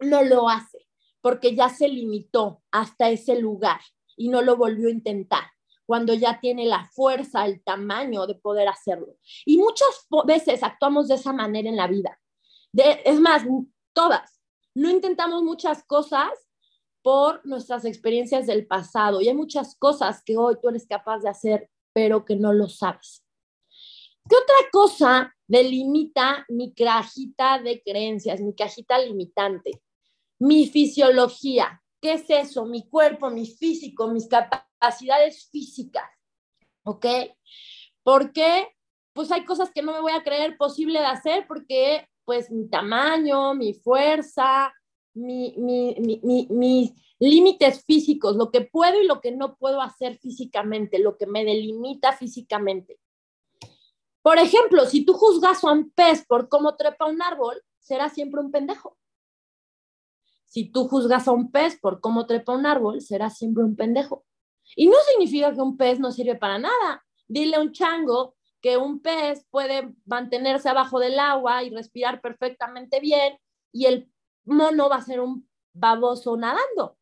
no 0.00 0.22
lo 0.22 0.48
hace 0.48 0.85
porque 1.26 1.56
ya 1.56 1.68
se 1.68 1.88
limitó 1.88 2.62
hasta 2.70 3.10
ese 3.10 3.40
lugar 3.40 3.80
y 4.16 4.28
no 4.28 4.42
lo 4.42 4.56
volvió 4.56 4.86
a 4.86 4.92
intentar 4.92 5.42
cuando 5.84 6.14
ya 6.14 6.38
tiene 6.38 6.66
la 6.66 6.84
fuerza, 6.84 7.46
el 7.46 7.64
tamaño 7.64 8.28
de 8.28 8.36
poder 8.36 8.68
hacerlo. 8.68 9.16
Y 9.44 9.58
muchas 9.58 10.06
veces 10.24 10.62
actuamos 10.62 11.08
de 11.08 11.16
esa 11.16 11.32
manera 11.32 11.68
en 11.68 11.74
la 11.74 11.88
vida. 11.88 12.16
es 12.72 13.18
más, 13.18 13.42
todas. 13.92 14.40
No 14.72 14.88
intentamos 14.88 15.42
muchas 15.42 15.82
cosas 15.82 16.30
por 17.02 17.44
nuestras 17.44 17.84
experiencias 17.84 18.46
del 18.46 18.64
pasado 18.64 19.20
y 19.20 19.26
hay 19.26 19.34
muchas 19.34 19.74
cosas 19.74 20.22
que 20.22 20.36
hoy 20.36 20.54
tú 20.62 20.68
eres 20.68 20.86
capaz 20.86 21.22
de 21.22 21.30
hacer, 21.30 21.68
pero 21.92 22.24
que 22.24 22.36
no 22.36 22.52
lo 22.52 22.68
sabes. 22.68 23.24
¿Qué 24.30 24.36
otra 24.36 24.70
cosa 24.70 25.34
delimita 25.48 26.46
mi 26.48 26.72
cajita 26.72 27.60
de 27.60 27.82
creencias, 27.82 28.40
mi 28.40 28.54
cajita 28.54 28.96
limitante? 29.00 29.82
Mi 30.38 30.66
fisiología. 30.66 31.82
¿Qué 32.00 32.14
es 32.14 32.24
eso? 32.28 32.66
Mi 32.66 32.88
cuerpo, 32.88 33.30
mi 33.30 33.46
físico, 33.46 34.08
mis 34.08 34.28
capacidades 34.28 35.48
físicas. 35.50 36.08
¿Ok? 36.84 37.06
Porque 38.02 38.68
pues 39.12 39.32
hay 39.32 39.44
cosas 39.46 39.70
que 39.70 39.82
no 39.82 39.92
me 39.92 40.00
voy 40.00 40.12
a 40.12 40.22
creer 40.22 40.58
posible 40.58 41.00
de 41.00 41.06
hacer 41.06 41.46
porque 41.48 42.06
pues 42.24 42.50
mi 42.50 42.68
tamaño, 42.68 43.54
mi 43.54 43.72
fuerza, 43.72 44.72
mis 45.14 46.92
límites 47.18 47.82
físicos, 47.84 48.36
lo 48.36 48.50
que 48.50 48.60
puedo 48.60 49.00
y 49.00 49.06
lo 49.06 49.22
que 49.22 49.32
no 49.32 49.56
puedo 49.56 49.80
hacer 49.80 50.18
físicamente, 50.18 50.98
lo 50.98 51.16
que 51.16 51.26
me 51.26 51.44
delimita 51.44 52.12
físicamente. 52.12 53.00
Por 54.20 54.38
ejemplo, 54.38 54.84
si 54.84 55.04
tú 55.04 55.14
juzgas 55.14 55.64
a 55.64 55.72
un 55.72 55.90
pez 55.92 56.26
por 56.26 56.48
cómo 56.48 56.76
trepa 56.76 57.06
un 57.06 57.22
árbol, 57.22 57.62
será 57.78 58.10
siempre 58.10 58.40
un 58.40 58.50
pendejo. 58.50 58.98
Si 60.46 60.70
tú 60.70 60.88
juzgas 60.88 61.28
a 61.28 61.32
un 61.32 61.50
pez 61.50 61.78
por 61.78 62.00
cómo 62.00 62.26
trepa 62.26 62.54
un 62.54 62.66
árbol, 62.66 63.00
será 63.00 63.30
siempre 63.30 63.64
un 63.64 63.76
pendejo. 63.76 64.24
Y 64.74 64.86
no 64.86 64.96
significa 65.10 65.52
que 65.52 65.60
un 65.60 65.76
pez 65.76 66.00
no 66.00 66.10
sirve 66.10 66.36
para 66.36 66.58
nada. 66.58 67.04
Dile 67.28 67.56
a 67.56 67.60
un 67.60 67.72
chango 67.72 68.34
que 68.60 68.76
un 68.76 69.00
pez 69.00 69.46
puede 69.50 69.94
mantenerse 70.06 70.68
abajo 70.68 70.98
del 70.98 71.18
agua 71.18 71.62
y 71.62 71.70
respirar 71.70 72.20
perfectamente 72.20 73.00
bien 73.00 73.38
y 73.72 73.86
el 73.86 74.10
mono 74.44 74.88
va 74.88 74.96
a 74.96 75.02
ser 75.02 75.20
un 75.20 75.48
baboso 75.72 76.36
nadando. 76.36 76.96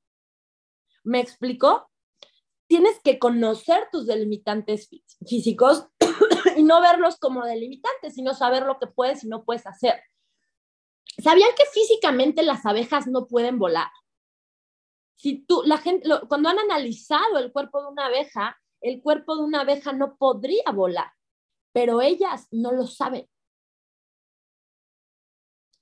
¿Me 1.04 1.20
explico? 1.20 1.88
Tienes 2.66 2.98
que 3.02 3.18
conocer 3.18 3.88
tus 3.92 4.06
delimitantes 4.06 4.88
físicos 5.26 5.86
y 6.56 6.62
no 6.62 6.80
verlos 6.80 7.16
como 7.18 7.44
delimitantes, 7.44 8.14
sino 8.14 8.34
saber 8.34 8.64
lo 8.64 8.78
que 8.78 8.86
puedes 8.86 9.22
y 9.22 9.28
no 9.28 9.44
puedes 9.44 9.66
hacer. 9.66 10.02
¿Sabían 11.24 11.52
que 11.56 11.64
físicamente 11.72 12.42
las 12.42 12.66
abejas 12.66 13.06
no 13.06 13.26
pueden 13.26 13.58
volar? 13.58 13.88
Si 15.14 15.38
tú, 15.46 15.62
la 15.64 15.78
gente, 15.78 16.06
cuando 16.28 16.50
han 16.50 16.58
analizado 16.58 17.38
el 17.38 17.50
cuerpo 17.50 17.80
de 17.80 17.88
una 17.88 18.06
abeja, 18.06 18.60
el 18.82 19.00
cuerpo 19.00 19.34
de 19.34 19.42
una 19.44 19.62
abeja 19.62 19.94
no 19.94 20.16
podría 20.18 20.70
volar, 20.74 21.10
pero 21.72 22.02
ellas 22.02 22.46
no 22.50 22.72
lo 22.72 22.86
saben. 22.86 23.26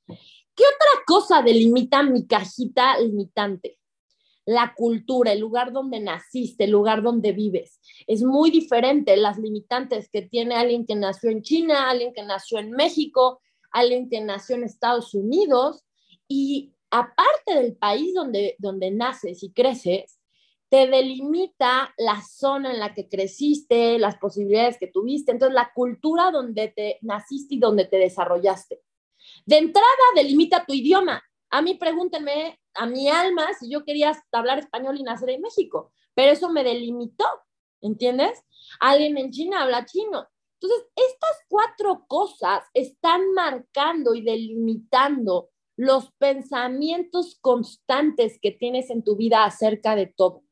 ¿Qué 0.07 0.63
otra 0.63 1.03
cosa 1.09 1.43
delimita 1.43 2.05
mi 2.05 2.25
cajita 2.25 3.01
limitante? 3.01 3.81
La 4.45 4.75
cultura, 4.77 5.33
el 5.33 5.41
lugar 5.41 5.73
donde 5.73 5.99
naciste, 5.99 6.65
el 6.65 6.71
lugar 6.71 7.03
donde 7.03 7.33
vives. 7.33 7.81
Es 8.07 8.23
muy 8.23 8.53
diferente 8.53 9.17
las 9.17 9.39
limitantes 9.39 10.09
que 10.09 10.23
tiene 10.23 10.55
alguien 10.55 10.87
que 10.87 10.95
nació 10.95 11.31
en 11.31 11.43
China, 11.43 11.91
alguien 11.91 12.13
que 12.13 12.23
nació 12.23 12.61
en 12.61 12.71
México, 12.71 13.41
alguien 13.73 14.09
que 14.09 14.21
nació 14.21 14.57
en 14.57 14.65
Estados 14.65 15.15
Unidos. 15.15 15.85
Y 16.29 16.75
aparte 16.91 17.55
del 17.55 17.77
país 17.77 18.15
donde, 18.15 18.57
donde 18.59 18.91
naces 18.91 19.43
y 19.43 19.53
creces, 19.53 20.19
te 20.73 20.87
delimita 20.87 21.93
la 21.99 22.23
zona 22.23 22.73
en 22.73 22.81
la 22.81 22.95
que 22.95 23.07
creciste, 23.07 23.99
las 23.99 24.17
posibilidades 24.17 24.79
que 24.79 24.87
tuviste, 24.87 25.31
entonces 25.31 25.55
la 25.55 25.71
cultura 25.75 26.31
donde 26.31 26.69
te 26.69 26.99
naciste 27.03 27.57
y 27.57 27.59
donde 27.59 27.85
te 27.85 27.99
desarrollaste. 27.99 28.81
De 29.45 29.59
entrada, 29.59 29.87
delimita 30.15 30.65
tu 30.65 30.73
idioma. 30.73 31.23
A 31.51 31.61
mí 31.61 31.75
pregúntenme, 31.75 32.59
a 32.75 32.87
mi 32.87 33.09
alma, 33.09 33.53
si 33.53 33.71
yo 33.71 33.85
quería 33.85 34.13
hablar 34.33 34.61
español 34.61 34.99
y 34.99 35.03
nacer 35.03 35.29
en 35.29 35.43
México, 35.43 35.93
pero 36.15 36.33
eso 36.33 36.51
me 36.51 36.65
delimitó, 36.65 37.27
¿entiendes? 37.83 38.43
Alguien 38.81 39.19
en 39.19 39.31
China 39.31 39.65
habla 39.65 39.85
chino. 39.85 40.27
Entonces, 40.63 40.89
estas 40.95 41.45
cuatro 41.49 42.05
cosas 42.07 42.65
están 42.73 43.33
marcando 43.33 44.15
y 44.15 44.23
delimitando 44.23 45.51
los 45.77 46.13
pensamientos 46.13 47.39
constantes 47.41 48.39
que 48.41 48.53
tienes 48.53 48.91
en 48.91 49.03
tu 49.03 49.17
vida 49.17 49.45
acerca 49.45 49.97
de 49.97 50.07
todo. 50.07 50.45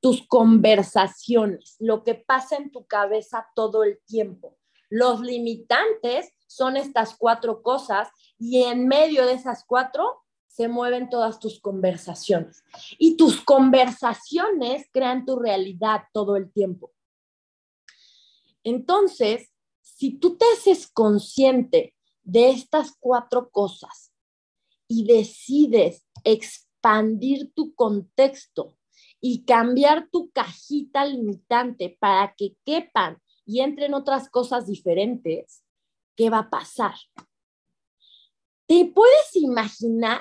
Tus 0.00 0.26
conversaciones, 0.28 1.74
lo 1.80 2.04
que 2.04 2.14
pasa 2.14 2.56
en 2.56 2.70
tu 2.70 2.86
cabeza 2.86 3.48
todo 3.56 3.82
el 3.82 3.98
tiempo. 4.06 4.56
Los 4.90 5.20
limitantes 5.20 6.32
son 6.46 6.76
estas 6.76 7.16
cuatro 7.16 7.62
cosas 7.62 8.08
y 8.38 8.62
en 8.62 8.86
medio 8.86 9.26
de 9.26 9.32
esas 9.32 9.64
cuatro 9.66 10.22
se 10.46 10.68
mueven 10.68 11.08
todas 11.08 11.40
tus 11.40 11.60
conversaciones. 11.60 12.62
Y 12.98 13.16
tus 13.16 13.42
conversaciones 13.42 14.88
crean 14.92 15.24
tu 15.24 15.36
realidad 15.38 16.02
todo 16.12 16.36
el 16.36 16.52
tiempo. 16.52 16.92
Entonces, 18.64 19.50
si 19.80 20.18
tú 20.18 20.36
te 20.36 20.44
haces 20.54 20.86
consciente 20.86 21.94
de 22.22 22.50
estas 22.50 22.94
cuatro 23.00 23.50
cosas 23.50 24.12
y 24.86 25.04
decides 25.04 26.04
expandir 26.24 27.52
tu 27.54 27.74
contexto 27.74 28.76
y 29.20 29.44
cambiar 29.44 30.08
tu 30.10 30.30
cajita 30.30 31.04
limitante 31.04 31.96
para 31.98 32.34
que 32.36 32.56
quepan 32.64 33.18
y 33.44 33.60
entren 33.60 33.94
otras 33.94 34.28
cosas 34.28 34.66
diferentes, 34.66 35.64
¿qué 36.16 36.30
va 36.30 36.40
a 36.40 36.50
pasar? 36.50 36.94
¿Te 38.66 38.84
puedes 38.84 39.34
imaginar 39.34 40.20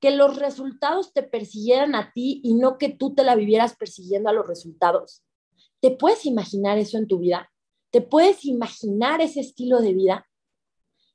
que 0.00 0.10
los 0.10 0.36
resultados 0.36 1.12
te 1.12 1.22
persiguieran 1.22 1.94
a 1.94 2.12
ti 2.12 2.40
y 2.42 2.54
no 2.54 2.76
que 2.76 2.88
tú 2.88 3.14
te 3.14 3.22
la 3.22 3.36
vivieras 3.36 3.76
persiguiendo 3.76 4.28
a 4.28 4.32
los 4.32 4.46
resultados? 4.46 5.22
¿Te 5.80 5.92
puedes 5.92 6.26
imaginar 6.26 6.78
eso 6.78 6.98
en 6.98 7.06
tu 7.06 7.18
vida? 7.18 7.50
¿Te 7.96 8.02
puedes 8.02 8.44
imaginar 8.44 9.22
ese 9.22 9.40
estilo 9.40 9.80
de 9.80 9.94
vida? 9.94 10.28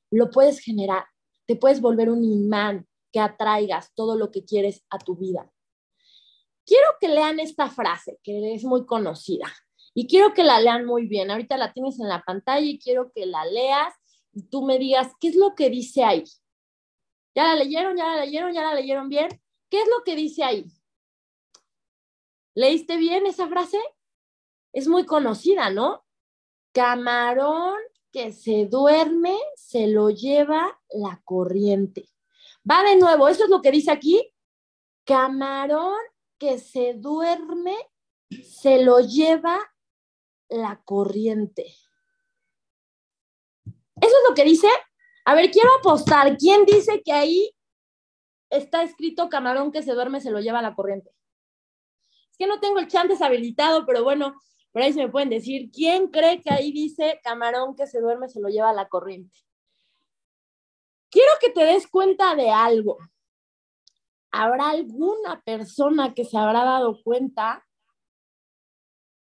Lo 0.09 0.31
puedes 0.31 0.59
generar. 0.61 1.05
Te 1.45 1.55
puedes 1.55 1.79
volver 1.79 2.09
un 2.09 2.23
imán 2.23 2.87
que 3.13 3.19
atraigas 3.19 3.93
todo 3.93 4.17
lo 4.17 4.31
que 4.31 4.45
quieres 4.45 4.83
a 4.89 4.97
tu 4.97 5.15
vida. 5.15 5.47
Quiero 6.65 6.87
que 6.99 7.07
lean 7.07 7.39
esta 7.39 7.69
frase, 7.69 8.19
que 8.23 8.55
es 8.55 8.63
muy 8.63 8.87
conocida, 8.87 9.45
y 9.93 10.07
quiero 10.07 10.33
que 10.33 10.43
la 10.43 10.59
lean 10.59 10.87
muy 10.87 11.05
bien. 11.05 11.29
Ahorita 11.29 11.55
la 11.55 11.71
tienes 11.71 11.99
en 11.99 12.09
la 12.09 12.23
pantalla 12.23 12.65
y 12.65 12.79
quiero 12.79 13.11
que 13.13 13.27
la 13.27 13.45
leas 13.45 13.93
y 14.33 14.49
tú 14.49 14.63
me 14.63 14.79
digas, 14.79 15.13
¿qué 15.19 15.27
es 15.27 15.35
lo 15.35 15.53
que 15.53 15.69
dice 15.69 16.03
ahí? 16.03 16.23
¿Ya 17.35 17.43
la 17.43 17.63
leyeron? 17.63 17.95
¿Ya 17.95 18.07
la 18.07 18.25
leyeron? 18.25 18.53
¿Ya 18.53 18.63
la 18.63 18.73
leyeron 18.73 19.07
bien? 19.07 19.27
¿Qué 19.69 19.81
es 19.81 19.87
lo 19.87 20.03
que 20.03 20.15
dice 20.15 20.43
ahí? 20.43 20.65
¿Leíste 22.55 22.97
bien 22.97 23.27
esa 23.27 23.47
frase? 23.47 23.77
Es 24.73 24.87
muy 24.87 25.05
conocida, 25.05 25.69
¿no? 25.69 26.03
Camarón 26.71 27.79
que 28.11 28.33
se 28.33 28.65
duerme, 28.65 29.37
se 29.55 29.87
lo 29.87 30.09
lleva 30.09 30.79
la 30.89 31.21
corriente. 31.23 32.09
Va 32.69 32.83
de 32.83 32.97
nuevo, 32.97 33.27
eso 33.27 33.45
es 33.45 33.49
lo 33.49 33.61
que 33.61 33.71
dice 33.71 33.91
aquí. 33.91 34.33
Camarón 35.05 35.99
que 36.37 36.59
se 36.59 36.93
duerme, 36.93 37.75
se 38.43 38.83
lo 38.83 38.99
lleva 38.99 39.59
la 40.49 40.81
corriente. 40.83 41.73
¿Eso 44.01 44.15
es 44.17 44.29
lo 44.29 44.35
que 44.35 44.43
dice? 44.43 44.67
A 45.25 45.35
ver, 45.35 45.51
quiero 45.51 45.69
apostar. 45.79 46.37
¿Quién 46.37 46.65
dice 46.65 47.01
que 47.03 47.13
ahí 47.13 47.55
está 48.49 48.83
escrito 48.83 49.29
camarón 49.29 49.71
que 49.71 49.83
se 49.83 49.93
duerme 49.93 50.19
se 50.21 50.31
lo 50.31 50.39
lleva 50.39 50.61
la 50.61 50.75
corriente? 50.75 51.11
Es 52.31 52.37
que 52.37 52.47
no 52.47 52.59
tengo 52.59 52.79
el 52.79 52.87
chat 52.87 53.07
deshabilitado, 53.07 53.85
pero 53.85 54.03
bueno, 54.03 54.35
por 54.71 54.81
ahí 54.81 54.93
se 54.93 55.03
me 55.03 55.11
pueden 55.11 55.29
decir. 55.29 55.69
¿Quién 55.71 56.07
cree 56.07 56.41
que 56.41 56.51
ahí 56.51 56.71
dice 56.71 57.19
camarón 57.23 57.75
que 57.75 57.87
se 57.87 57.99
duerme 57.99 58.29
se 58.29 58.39
lo 58.39 58.49
lleva 58.49 58.69
a 58.69 58.73
la 58.73 58.87
corriente? 58.87 59.37
Quiero 61.09 61.31
que 61.41 61.49
te 61.49 61.65
des 61.65 61.87
cuenta 61.87 62.35
de 62.35 62.49
algo. 62.49 62.97
¿Habrá 64.31 64.69
alguna 64.69 65.41
persona 65.41 66.13
que 66.13 66.23
se 66.23 66.37
habrá 66.37 66.63
dado 66.63 67.01
cuenta 67.03 67.65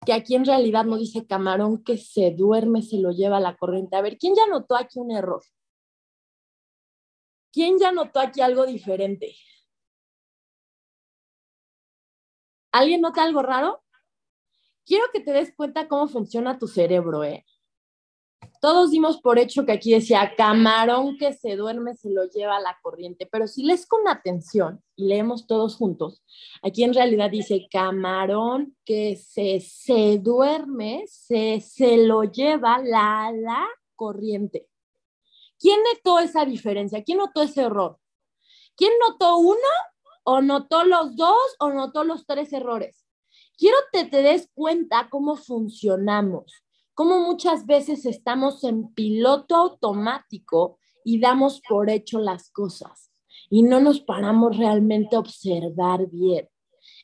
que 0.05 0.13
aquí 0.13 0.35
en 0.35 0.47
realidad 0.47 0.85
no 0.85 0.97
dice 0.97 1.27
camarón 1.27 1.85
que 1.85 1.99
se 1.99 2.31
duerme, 2.31 2.83
se 2.83 2.99
lo 2.99 3.11
lleva 3.11 3.37
a 3.37 3.41
la 3.41 3.57
corriente. 3.57 3.97
A 3.97 4.03
ver, 4.03 4.17
¿quién 4.17 4.35
ya 4.35 4.47
notó 4.47 4.77
aquí 4.77 4.99
un 4.99 5.11
error? 5.11 5.43
¿Quién 7.53 7.79
ya 7.79 7.93
notó 7.93 8.21
aquí 8.21 8.41
algo 8.41 8.65
diferente? 8.65 9.35
¿Alguien 12.73 13.01
nota 13.01 13.25
algo 13.25 13.43
raro? 13.43 13.83
Quiero 14.87 15.05
que 15.13 15.21
te 15.21 15.33
des 15.33 15.55
cuenta 15.55 15.89
cómo 15.89 16.09
funciona 16.09 16.59
tu 16.59 16.67
cerebro, 16.67 17.25
¿eh? 17.25 17.45
Todos 18.61 18.91
dimos 18.91 19.21
por 19.21 19.39
hecho 19.39 19.65
que 19.65 19.73
aquí 19.73 19.93
decía, 19.93 20.35
camarón 20.37 21.17
que 21.17 21.33
se 21.33 21.57
duerme 21.57 21.95
se 21.95 22.11
lo 22.11 22.25
lleva 22.25 22.57
a 22.57 22.61
la 22.61 22.79
corriente, 22.83 23.27
pero 23.31 23.47
si 23.47 23.63
lees 23.63 23.87
con 23.87 24.07
atención 24.07 24.83
y 24.97 25.07
leemos 25.07 25.47
todos 25.47 25.77
juntos, 25.77 26.23
aquí 26.63 26.85
en 26.85 26.93
realidad 26.93 27.31
dice, 27.31 27.69
camarón 27.71 28.77
que 28.85 29.17
se, 29.17 29.61
se 29.61 30.19
duerme 30.19 31.05
se, 31.07 31.61
se 31.61 31.97
lo 32.07 32.25
lleva 32.25 32.79
la, 32.79 33.33
la 33.35 33.67
corriente. 33.97 34.69
¿Quién 35.59 35.81
notó 35.83 36.19
esa 36.19 36.45
diferencia? 36.45 37.03
¿Quién 37.03 37.19
notó 37.19 37.43
ese 37.43 37.63
error? 37.63 37.99
¿Quién 38.77 38.93
notó 39.09 39.39
uno 39.39 39.59
o 40.25 40.41
notó 40.41 40.85
los 40.85 41.17
dos 41.17 41.57
o 41.59 41.71
notó 41.71 42.05
los 42.05 42.27
tres 42.27 42.53
errores? 42.53 43.00
Quiero 43.61 43.77
que 43.93 44.07
te 44.07 44.23
des 44.23 44.51
cuenta 44.55 45.09
cómo 45.11 45.37
funcionamos 45.37 46.65
cómo 47.01 47.19
muchas 47.21 47.65
veces 47.65 48.05
estamos 48.05 48.63
en 48.63 48.93
piloto 48.93 49.57
automático 49.57 50.79
y 51.03 51.19
damos 51.19 51.63
por 51.67 51.89
hecho 51.89 52.19
las 52.19 52.51
cosas 52.51 53.11
y 53.49 53.63
no 53.63 53.81
nos 53.81 54.03
paramos 54.03 54.59
realmente 54.59 55.17
a 55.17 55.21
observar 55.21 56.11
bien. 56.11 56.51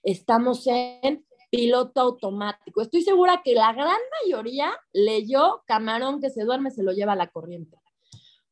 Estamos 0.03 0.67
en 0.67 1.25
piloto 1.51 2.03
automático. 2.03 2.83
Estoy 2.83 3.01
segura 3.01 3.41
que 3.43 3.55
la 3.55 3.73
gran 3.73 3.97
mayoría 4.23 4.71
leyó 4.93 5.63
camarón 5.67 6.21
que 6.21 6.29
se 6.29 6.45
duerme 6.45 6.71
se 6.71 6.83
lo 6.83 6.93
lleva 6.93 7.15
a 7.15 7.17
la 7.17 7.29
corriente. 7.29 7.79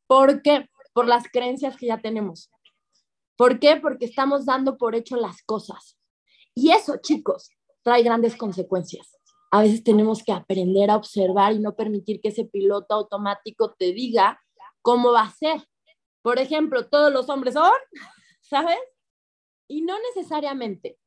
¿Por 0.06 0.40
qué? 0.40 0.70
Por 0.94 1.06
las 1.06 1.24
creencias 1.30 1.76
que 1.76 1.88
ya 1.88 2.00
tenemos. 2.00 2.50
¿Por 3.36 3.58
qué? 3.58 3.76
Porque 3.76 4.06
estamos 4.06 4.46
dando 4.46 4.78
por 4.78 4.94
hecho 4.94 5.16
las 5.16 5.42
cosas. 5.42 5.98
Y 6.54 6.70
eso, 6.70 6.96
chicos, 7.02 7.50
trae 7.84 8.02
grandes 8.02 8.34
consecuencias 8.34 9.14
a 9.54 9.62
veces 9.62 9.84
tenemos 9.84 10.24
que 10.24 10.32
aprender 10.32 10.90
a 10.90 10.96
observar 10.96 11.52
y 11.52 11.60
no 11.60 11.76
permitir 11.76 12.20
que 12.20 12.30
ese 12.30 12.44
piloto 12.44 12.92
automático 12.92 13.72
te 13.78 13.92
diga 13.92 14.40
cómo 14.82 15.12
va 15.12 15.22
a 15.22 15.30
ser. 15.32 15.64
Por 16.22 16.40
ejemplo, 16.40 16.88
todos 16.88 17.12
los 17.12 17.28
hombres 17.28 17.54
son, 17.54 17.70
¿sabes? 18.40 18.80
Y 19.68 19.82
no 19.82 19.96
necesariamente. 20.12 20.98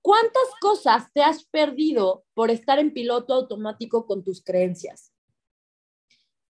¿Cuántas 0.00 0.48
cosas 0.60 1.12
te 1.12 1.22
has 1.22 1.44
perdido 1.46 2.24
por 2.34 2.52
estar 2.52 2.78
en 2.78 2.92
piloto 2.92 3.34
automático 3.34 4.06
con 4.06 4.22
tus 4.22 4.44
creencias? 4.44 5.12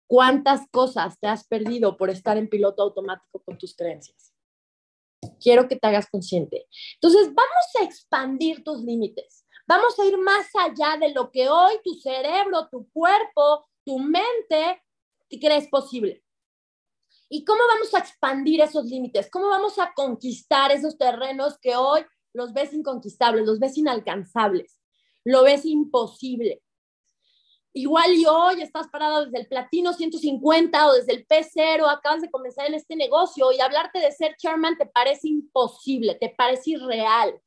¿Cuántas 0.06 0.68
cosas 0.70 1.18
te 1.18 1.28
has 1.28 1.46
perdido 1.46 1.96
por 1.96 2.10
estar 2.10 2.36
en 2.36 2.50
piloto 2.50 2.82
automático 2.82 3.42
con 3.42 3.56
tus 3.56 3.74
creencias? 3.74 4.34
Quiero 5.40 5.66
que 5.66 5.76
te 5.76 5.86
hagas 5.86 6.10
consciente. 6.10 6.66
Entonces, 6.96 7.28
vamos 7.28 7.66
a 7.80 7.84
expandir 7.84 8.62
tus 8.62 8.82
límites. 8.84 9.46
Vamos 9.68 9.98
a 9.98 10.04
ir 10.06 10.16
más 10.16 10.46
allá 10.54 10.96
de 10.98 11.10
lo 11.12 11.30
que 11.30 11.46
hoy 11.46 11.74
tu 11.84 11.92
cerebro, 11.92 12.68
tu 12.70 12.88
cuerpo, 12.90 13.68
tu 13.84 13.98
mente 13.98 14.82
crees 15.38 15.68
posible. 15.68 16.24
¿Y 17.28 17.44
cómo 17.44 17.60
vamos 17.68 17.92
a 17.92 17.98
expandir 17.98 18.62
esos 18.62 18.86
límites? 18.86 19.28
¿Cómo 19.30 19.48
vamos 19.48 19.78
a 19.78 19.92
conquistar 19.92 20.72
esos 20.72 20.96
terrenos 20.96 21.58
que 21.58 21.76
hoy 21.76 22.00
los 22.32 22.54
ves 22.54 22.72
inconquistables, 22.72 23.44
los 23.44 23.58
ves 23.58 23.76
inalcanzables, 23.76 24.80
lo 25.22 25.42
ves 25.42 25.66
imposible? 25.66 26.62
Igual 27.74 28.14
y 28.14 28.24
hoy 28.24 28.62
estás 28.62 28.88
parado 28.88 29.26
desde 29.26 29.40
el 29.40 29.48
platino 29.48 29.92
150 29.92 30.88
o 30.88 30.94
desde 30.94 31.12
el 31.12 31.26
P0, 31.26 31.86
acabas 31.90 32.22
de 32.22 32.30
comenzar 32.30 32.66
en 32.66 32.72
este 32.72 32.96
negocio 32.96 33.52
y 33.52 33.60
hablarte 33.60 33.98
de 33.98 34.12
ser 34.12 34.34
chairman 34.38 34.78
te 34.78 34.86
parece 34.86 35.28
imposible, 35.28 36.14
te 36.14 36.30
parece 36.30 36.70
irreal. 36.70 37.38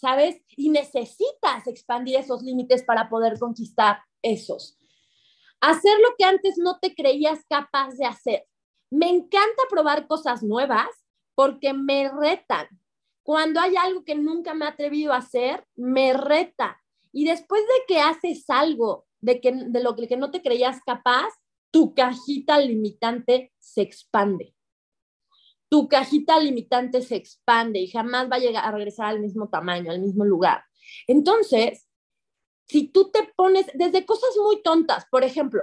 ¿Sabes? 0.00 0.40
Y 0.56 0.70
necesitas 0.70 1.66
expandir 1.66 2.16
esos 2.16 2.42
límites 2.42 2.82
para 2.82 3.08
poder 3.08 3.38
conquistar 3.38 3.98
esos. 4.22 4.78
Hacer 5.60 5.98
lo 6.00 6.14
que 6.16 6.24
antes 6.24 6.56
no 6.56 6.78
te 6.78 6.94
creías 6.94 7.40
capaz 7.48 7.94
de 7.96 8.06
hacer. 8.06 8.46
Me 8.90 9.10
encanta 9.10 9.62
probar 9.68 10.06
cosas 10.06 10.42
nuevas 10.42 10.88
porque 11.34 11.74
me 11.74 12.08
retan. 12.08 12.66
Cuando 13.22 13.60
hay 13.60 13.76
algo 13.76 14.04
que 14.04 14.14
nunca 14.14 14.54
me 14.54 14.64
he 14.64 14.68
atrevido 14.68 15.12
a 15.12 15.18
hacer, 15.18 15.66
me 15.76 16.14
reta. 16.14 16.80
Y 17.12 17.26
después 17.26 17.62
de 17.62 17.84
que 17.86 18.00
haces 18.00 18.48
algo 18.48 19.06
de, 19.20 19.40
que, 19.40 19.52
de 19.52 19.82
lo 19.82 19.94
que 19.94 20.16
no 20.16 20.30
te 20.30 20.40
creías 20.40 20.80
capaz, 20.84 21.28
tu 21.70 21.94
cajita 21.94 22.58
limitante 22.58 23.52
se 23.58 23.82
expande 23.82 24.54
tu 25.70 25.88
cajita 25.88 26.38
limitante 26.38 27.00
se 27.00 27.16
expande 27.16 27.78
y 27.78 27.88
jamás 27.88 28.30
va 28.30 28.36
a 28.36 28.40
llegar 28.40 28.64
a 28.64 28.72
regresar 28.72 29.06
al 29.06 29.20
mismo 29.20 29.48
tamaño, 29.48 29.92
al 29.92 30.00
mismo 30.00 30.24
lugar. 30.24 30.64
Entonces, 31.06 31.86
si 32.66 32.88
tú 32.88 33.10
te 33.10 33.32
pones 33.36 33.66
desde 33.74 34.04
cosas 34.04 34.30
muy 34.36 34.62
tontas, 34.62 35.06
por 35.10 35.22
ejemplo, 35.22 35.62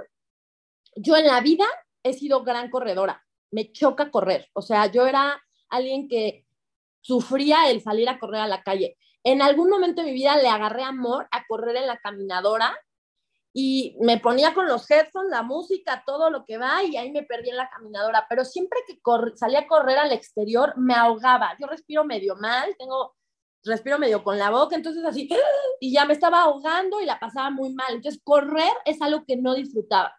yo 0.96 1.16
en 1.16 1.26
la 1.26 1.40
vida 1.42 1.66
he 2.02 2.14
sido 2.14 2.42
gran 2.42 2.70
corredora, 2.70 3.22
me 3.50 3.70
choca 3.70 4.10
correr, 4.10 4.48
o 4.54 4.62
sea, 4.62 4.86
yo 4.86 5.06
era 5.06 5.42
alguien 5.68 6.08
que 6.08 6.46
sufría 7.02 7.70
el 7.70 7.82
salir 7.82 8.08
a 8.08 8.18
correr 8.18 8.40
a 8.40 8.48
la 8.48 8.62
calle. 8.62 8.96
En 9.24 9.42
algún 9.42 9.68
momento 9.68 10.00
de 10.00 10.08
mi 10.08 10.14
vida 10.14 10.38
le 10.38 10.48
agarré 10.48 10.84
amor 10.84 11.28
a 11.30 11.44
correr 11.46 11.76
en 11.76 11.86
la 11.86 11.98
caminadora 11.98 12.74
y 13.60 13.96
me 13.98 14.20
ponía 14.20 14.54
con 14.54 14.68
los 14.68 14.88
headphones, 14.88 15.32
la 15.32 15.42
música, 15.42 16.04
todo 16.06 16.30
lo 16.30 16.44
que 16.44 16.58
va 16.58 16.84
y 16.84 16.96
ahí 16.96 17.10
me 17.10 17.24
perdí 17.24 17.50
en 17.50 17.56
la 17.56 17.68
caminadora, 17.68 18.24
pero 18.28 18.44
siempre 18.44 18.78
que 18.86 19.00
salía 19.34 19.58
a 19.58 19.66
correr 19.66 19.98
al 19.98 20.12
exterior 20.12 20.74
me 20.76 20.94
ahogaba, 20.94 21.56
yo 21.58 21.66
respiro 21.66 22.04
medio 22.04 22.36
mal, 22.36 22.76
tengo, 22.78 23.16
respiro 23.64 23.98
medio 23.98 24.22
con 24.22 24.38
la 24.38 24.50
boca, 24.50 24.76
entonces 24.76 25.04
así, 25.04 25.28
y 25.80 25.92
ya 25.92 26.04
me 26.04 26.12
estaba 26.12 26.42
ahogando 26.42 27.00
y 27.00 27.04
la 27.04 27.18
pasaba 27.18 27.50
muy 27.50 27.74
mal, 27.74 27.94
entonces 27.94 28.20
correr 28.22 28.70
es 28.84 29.02
algo 29.02 29.24
que 29.26 29.36
no 29.36 29.56
disfrutaba. 29.56 30.16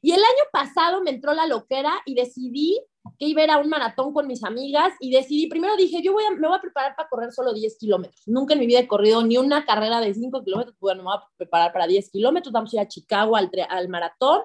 Y 0.00 0.12
el 0.12 0.20
año 0.20 0.44
pasado 0.50 1.02
me 1.02 1.10
entró 1.10 1.34
la 1.34 1.46
loquera 1.46 2.00
y 2.06 2.14
decidí 2.14 2.82
que 3.18 3.26
iba 3.26 3.42
a 3.42 3.44
ir 3.44 3.50
a 3.50 3.58
un 3.58 3.68
maratón 3.68 4.12
con 4.12 4.26
mis 4.26 4.44
amigas 4.44 4.92
y 5.00 5.10
decidí, 5.10 5.48
primero 5.48 5.76
dije, 5.76 6.02
yo 6.02 6.12
voy 6.12 6.24
a, 6.24 6.30
me 6.30 6.46
voy 6.48 6.56
a 6.56 6.60
preparar 6.60 6.94
para 6.96 7.08
correr 7.08 7.32
solo 7.32 7.52
10 7.52 7.78
kilómetros. 7.78 8.22
Nunca 8.26 8.54
en 8.54 8.60
mi 8.60 8.66
vida 8.66 8.80
he 8.80 8.88
corrido 8.88 9.22
ni 9.22 9.36
una 9.36 9.64
carrera 9.64 10.00
de 10.00 10.14
5 10.14 10.44
kilómetros, 10.44 10.76
bueno, 10.80 11.02
me 11.02 11.10
voy 11.10 11.18
a 11.18 11.28
preparar 11.36 11.72
para 11.72 11.86
10 11.86 12.10
kilómetros, 12.10 12.52
vamos 12.52 12.72
a 12.72 12.76
ir 12.76 12.80
a 12.80 12.88
Chicago 12.88 13.36
al, 13.36 13.50
al 13.68 13.88
maratón 13.88 14.42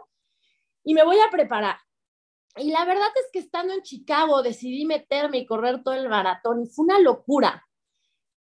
y 0.84 0.94
me 0.94 1.04
voy 1.04 1.18
a 1.20 1.30
preparar. 1.30 1.78
Y 2.58 2.72
la 2.72 2.86
verdad 2.86 3.10
es 3.16 3.30
que 3.34 3.40
estando 3.40 3.74
en 3.74 3.82
Chicago 3.82 4.42
decidí 4.42 4.86
meterme 4.86 5.40
y 5.40 5.46
correr 5.46 5.84
todo 5.84 5.94
el 5.94 6.08
maratón 6.08 6.62
y 6.62 6.68
fue 6.68 6.86
una 6.86 7.00
locura, 7.00 7.66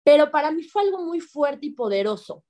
pero 0.02 0.31
para 0.31 0.50
mí 0.50 0.62
fue 0.62 0.83
algo 0.83 1.02
muy 1.02 1.20
fuerte 1.20 1.66
y 1.66 1.70
poderoso, 1.72 2.44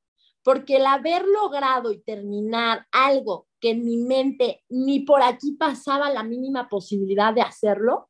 porque 0.45 0.77
el 0.77 0.87
haber 0.87 1.27
logrado 1.27 1.91
y 1.91 2.01
terminar 2.01 2.87
algo 2.93 3.48
que 3.61 3.71
en 3.71 3.85
mi 3.85 3.97
mente 3.97 4.65
ni 4.69 5.01
por 5.01 5.23
aquí 5.23 5.53
pasaba 5.53 6.11
la 6.11 6.23
mínima 6.23 6.69
posibilidad 6.69 7.35
de 7.35 7.43
hacerlo, 7.43 8.09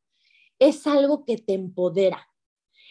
es 0.59 0.87
algo 0.87 1.25
que 1.25 1.37
te 1.39 1.55
empodera, 1.55 2.29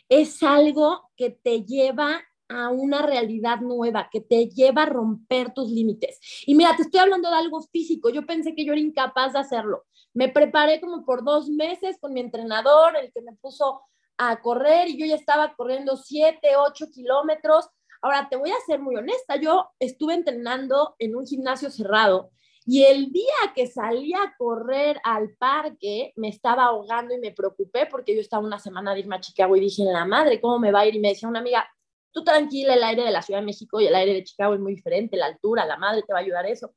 es 0.09 0.41
algo 0.43 1.09
que 1.15 1.31
te 1.31 1.63
lleva 1.63 2.21
a 2.49 2.69
una 2.69 3.01
realidad 3.01 3.59
nueva, 3.59 4.09
que 4.09 4.21
te 4.21 4.47
lleva 4.47 4.83
a 4.83 4.85
romper 4.85 5.53
tus 5.53 5.69
límites. 5.69 6.19
Y 6.45 6.55
mira, 6.55 6.75
te 6.75 6.83
estoy 6.83 7.01
hablando 7.01 7.29
de 7.29 7.35
algo 7.35 7.61
físico, 7.61 8.09
yo 8.09 8.25
pensé 8.25 8.55
que 8.55 8.65
yo 8.65 8.73
era 8.73 8.81
incapaz 8.81 9.33
de 9.33 9.39
hacerlo. 9.39 9.85
Me 10.13 10.29
preparé 10.29 10.79
como 10.79 11.05
por 11.05 11.23
dos 11.23 11.49
meses 11.49 11.97
con 11.99 12.13
mi 12.13 12.21
entrenador, 12.21 12.95
el 12.95 13.11
que 13.11 13.21
me 13.21 13.33
puso 13.33 13.81
a 14.17 14.41
correr 14.41 14.87
y 14.87 14.97
yo 14.97 15.05
ya 15.05 15.15
estaba 15.15 15.55
corriendo 15.55 15.97
siete, 15.97 16.55
ocho 16.57 16.89
kilómetros. 16.89 17.69
Ahora, 18.01 18.27
te 18.29 18.37
voy 18.37 18.51
a 18.51 18.65
ser 18.65 18.79
muy 18.79 18.95
honesta, 18.95 19.35
yo 19.35 19.69
estuve 19.79 20.13
entrenando 20.13 20.95
en 20.99 21.15
un 21.15 21.25
gimnasio 21.25 21.69
cerrado 21.69 22.31
y 22.69 22.83
el 22.83 23.13
día 23.13 23.53
que 23.55 23.65
salí 23.65 24.13
a 24.13 24.35
correr 24.37 24.99
al 25.05 25.29
parque, 25.37 26.11
me 26.17 26.27
estaba 26.27 26.65
ahogando 26.65 27.15
y 27.15 27.17
me 27.17 27.31
preocupé 27.31 27.85
porque 27.85 28.13
yo 28.13 28.19
estaba 28.19 28.45
una 28.45 28.59
semana 28.59 28.93
de 28.93 28.99
irme 28.99 29.15
a 29.15 29.21
Chicago 29.21 29.55
y 29.55 29.61
dije, 29.61 29.85
la 29.85 30.03
madre, 30.03 30.41
¿cómo 30.41 30.59
me 30.59 30.73
va 30.73 30.81
a 30.81 30.85
ir? 30.85 30.95
Y 30.95 30.99
me 30.99 31.07
decía 31.07 31.29
una 31.29 31.39
amiga, 31.39 31.65
tú 32.11 32.25
tranquila, 32.25 32.73
el 32.73 32.83
aire 32.83 33.05
de 33.05 33.11
la 33.11 33.21
Ciudad 33.21 33.39
de 33.39 33.45
México 33.45 33.79
y 33.79 33.87
el 33.87 33.95
aire 33.95 34.15
de 34.15 34.23
Chicago 34.25 34.53
es 34.53 34.59
muy 34.59 34.75
diferente, 34.75 35.15
la 35.15 35.27
altura, 35.27 35.65
la 35.65 35.77
madre 35.77 36.03
te 36.05 36.11
va 36.11 36.19
a 36.19 36.23
ayudar 36.23 36.45
eso. 36.45 36.75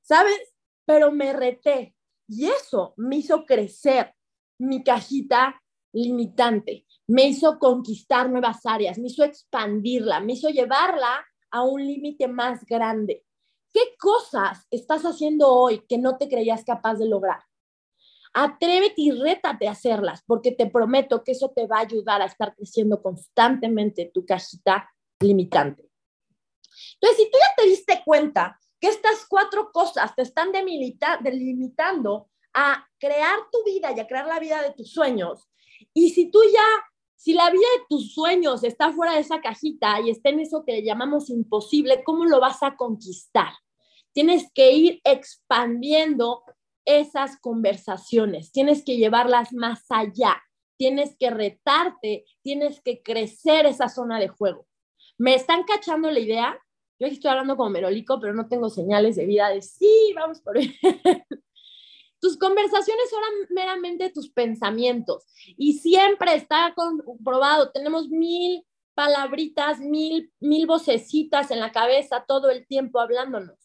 ¿Sabes? 0.00 0.54
Pero 0.86 1.12
me 1.12 1.34
reté 1.34 1.94
y 2.26 2.46
eso 2.46 2.94
me 2.96 3.16
hizo 3.16 3.44
crecer 3.44 4.14
mi 4.58 4.82
cajita 4.82 5.60
limitante, 5.92 6.86
me 7.08 7.24
hizo 7.24 7.58
conquistar 7.58 8.30
nuevas 8.30 8.64
áreas, 8.64 8.98
me 8.98 9.08
hizo 9.08 9.22
expandirla, 9.22 10.20
me 10.20 10.32
hizo 10.32 10.48
llevarla 10.48 11.26
a 11.50 11.62
un 11.62 11.86
límite 11.86 12.26
más 12.26 12.64
grande. 12.64 13.26
¿Qué 13.72 13.96
cosas 13.98 14.66
estás 14.70 15.02
haciendo 15.02 15.48
hoy 15.48 15.84
que 15.88 15.98
no 15.98 16.16
te 16.18 16.28
creías 16.28 16.64
capaz 16.64 16.94
de 16.96 17.08
lograr? 17.08 17.40
Atrévete 18.32 18.94
y 18.96 19.10
rétate 19.12 19.68
a 19.68 19.72
hacerlas, 19.72 20.22
porque 20.26 20.52
te 20.52 20.66
prometo 20.66 21.24
que 21.24 21.32
eso 21.32 21.50
te 21.50 21.66
va 21.66 21.78
a 21.78 21.82
ayudar 21.82 22.22
a 22.22 22.26
estar 22.26 22.54
creciendo 22.54 23.02
constantemente 23.02 24.10
tu 24.12 24.24
cajita 24.24 24.88
limitante. 25.20 25.88
Entonces, 26.94 27.24
si 27.24 27.30
tú 27.30 27.38
ya 27.38 27.54
te 27.56 27.68
diste 27.68 28.02
cuenta 28.04 28.58
que 28.80 28.88
estas 28.88 29.26
cuatro 29.28 29.70
cosas 29.72 30.14
te 30.14 30.22
están 30.22 30.50
delimitando 30.52 32.30
a 32.54 32.86
crear 32.98 33.38
tu 33.52 33.64
vida 33.64 33.92
y 33.92 34.00
a 34.00 34.06
crear 34.06 34.26
la 34.26 34.40
vida 34.40 34.62
de 34.62 34.72
tus 34.72 34.92
sueños, 34.92 35.48
y 35.92 36.10
si 36.10 36.30
tú 36.30 36.40
ya 36.52 36.66
Si 37.20 37.34
la 37.34 37.50
vida 37.50 37.66
de 37.76 37.84
tus 37.86 38.14
sueños 38.14 38.64
está 38.64 38.94
fuera 38.94 39.12
de 39.12 39.20
esa 39.20 39.42
cajita 39.42 40.00
y 40.00 40.08
está 40.08 40.30
en 40.30 40.40
eso 40.40 40.64
que 40.64 40.82
llamamos 40.82 41.28
imposible, 41.28 42.02
¿cómo 42.02 42.24
lo 42.24 42.40
vas 42.40 42.62
a 42.62 42.76
conquistar? 42.76 43.52
Tienes 44.14 44.50
que 44.54 44.72
ir 44.72 45.02
expandiendo 45.04 46.42
esas 46.86 47.38
conversaciones, 47.38 48.52
tienes 48.52 48.82
que 48.82 48.96
llevarlas 48.96 49.52
más 49.52 49.84
allá, 49.90 50.42
tienes 50.78 51.14
que 51.18 51.28
retarte, 51.28 52.24
tienes 52.40 52.80
que 52.80 53.02
crecer 53.02 53.66
esa 53.66 53.90
zona 53.90 54.18
de 54.18 54.28
juego. 54.28 54.66
¿Me 55.18 55.34
están 55.34 55.64
cachando 55.64 56.10
la 56.10 56.20
idea? 56.20 56.58
Yo 56.98 57.06
aquí 57.06 57.16
estoy 57.16 57.32
hablando 57.32 57.58
como 57.58 57.68
merolico, 57.68 58.18
pero 58.18 58.32
no 58.32 58.48
tengo 58.48 58.70
señales 58.70 59.16
de 59.16 59.26
vida 59.26 59.50
de 59.50 59.60
sí, 59.60 60.14
vamos 60.16 60.40
por 60.40 60.56
ahí. 60.56 60.74
Tus 62.20 62.36
conversaciones 62.36 63.08
son 63.08 63.20
meramente 63.50 64.10
tus 64.10 64.30
pensamientos 64.30 65.24
y 65.56 65.78
siempre 65.78 66.34
está 66.34 66.74
comprobado, 66.74 67.70
tenemos 67.72 68.08
mil 68.08 68.64
palabritas, 68.94 69.80
mil, 69.80 70.30
mil 70.38 70.66
vocecitas 70.66 71.50
en 71.50 71.60
la 71.60 71.72
cabeza 71.72 72.24
todo 72.28 72.50
el 72.50 72.66
tiempo 72.66 73.00
hablándonos. 73.00 73.58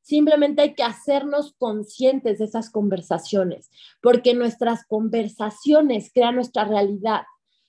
Simplemente 0.00 0.62
hay 0.62 0.74
que 0.74 0.82
hacernos 0.82 1.54
conscientes 1.56 2.40
de 2.40 2.46
esas 2.46 2.70
conversaciones, 2.70 3.70
porque 4.02 4.34
nuestras 4.34 4.84
conversaciones 4.84 6.10
crean 6.12 6.34
nuestra 6.34 6.64
realidad. 6.64 7.22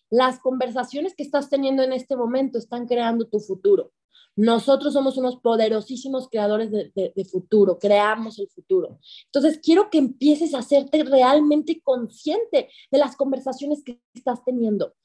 Las 0.09 0.39
conversaciones 0.39 1.13
que 1.15 1.21
estás 1.21 1.49
teniendo 1.49 1.83
en 1.83 1.93
este 1.93 2.15
momento 2.15 2.57
están 2.57 2.87
creando 2.87 3.27
tu 3.27 3.39
futuro. 3.39 3.91
Nosotros 4.35 4.93
somos 4.93 5.17
unos 5.17 5.37
poderosísimos 5.37 6.27
creadores 6.27 6.71
de, 6.71 7.27
futuro, 7.31 7.77
creamos 7.77 8.39
el 8.39 8.49
futuro. 8.49 8.99
Entonces, 9.25 9.59
quiero 9.61 9.89
que 9.89 9.99
empieces 9.99 10.53
a 10.53 10.59
hacerte 10.59 11.03
realmente 11.03 11.81
consciente 11.83 12.69
de 12.91 12.97
las 12.97 13.15
conversaciones 13.15 13.83
que 13.83 14.01
estás 14.13 14.43
teniendo 14.43 14.95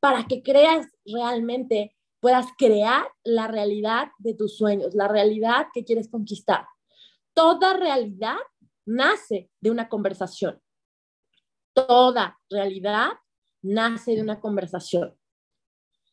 para 0.00 0.26
que 0.26 0.42
creas 0.42 0.86
realmente, 1.04 1.94
puedas 2.20 2.46
crear 2.56 3.06
la 3.22 3.48
realidad 3.48 4.08
de 4.18 4.34
tus 4.34 4.56
sueños, 4.56 4.94
la 4.94 5.08
realidad 5.08 5.66
que 5.74 5.84
quieres 5.84 6.08
conquistar. 6.08 6.66
Toda 7.34 7.74
realidad 7.74 8.36
nace 8.86 9.50
de 9.60 9.70
una 9.70 9.88
conversación. 9.88 10.60
Toda 11.74 12.38
realidad 12.48 13.12
nace 13.62 14.16
de 14.16 14.22
una 14.22 14.40
conversación. 14.40 15.16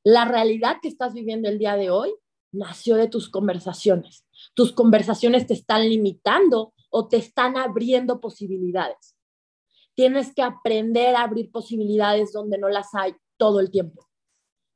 La 0.04 0.26
realidad 0.26 0.78
que 0.82 0.88
estás 0.88 1.14
viviendo 1.14 1.50
el 1.50 1.60
día 1.60 1.76
de 1.76 1.90
hoy 1.90 2.14
nació 2.52 2.96
de 2.96 3.08
tus 3.08 3.30
conversaciones. 3.30 4.26
Tus 4.54 4.72
conversaciones 4.72 5.48
te 5.48 5.54
están 5.54 5.88
limitando 5.88 6.74
o 6.90 7.08
te 7.08 7.18
están 7.18 7.58
abriendo 7.58 8.20
posibilidades. 8.20 9.16
Tienes 9.96 10.34
que 10.34 10.42
aprender 10.42 11.16
a 11.16 11.24
abrir 11.24 11.52
posibilidades 11.52 12.32
donde 12.32 12.58
no 12.58 12.70
las 12.70 12.94
hay 12.94 13.16
todo 13.38 13.60
el 13.60 13.72
tiempo. 13.72 14.08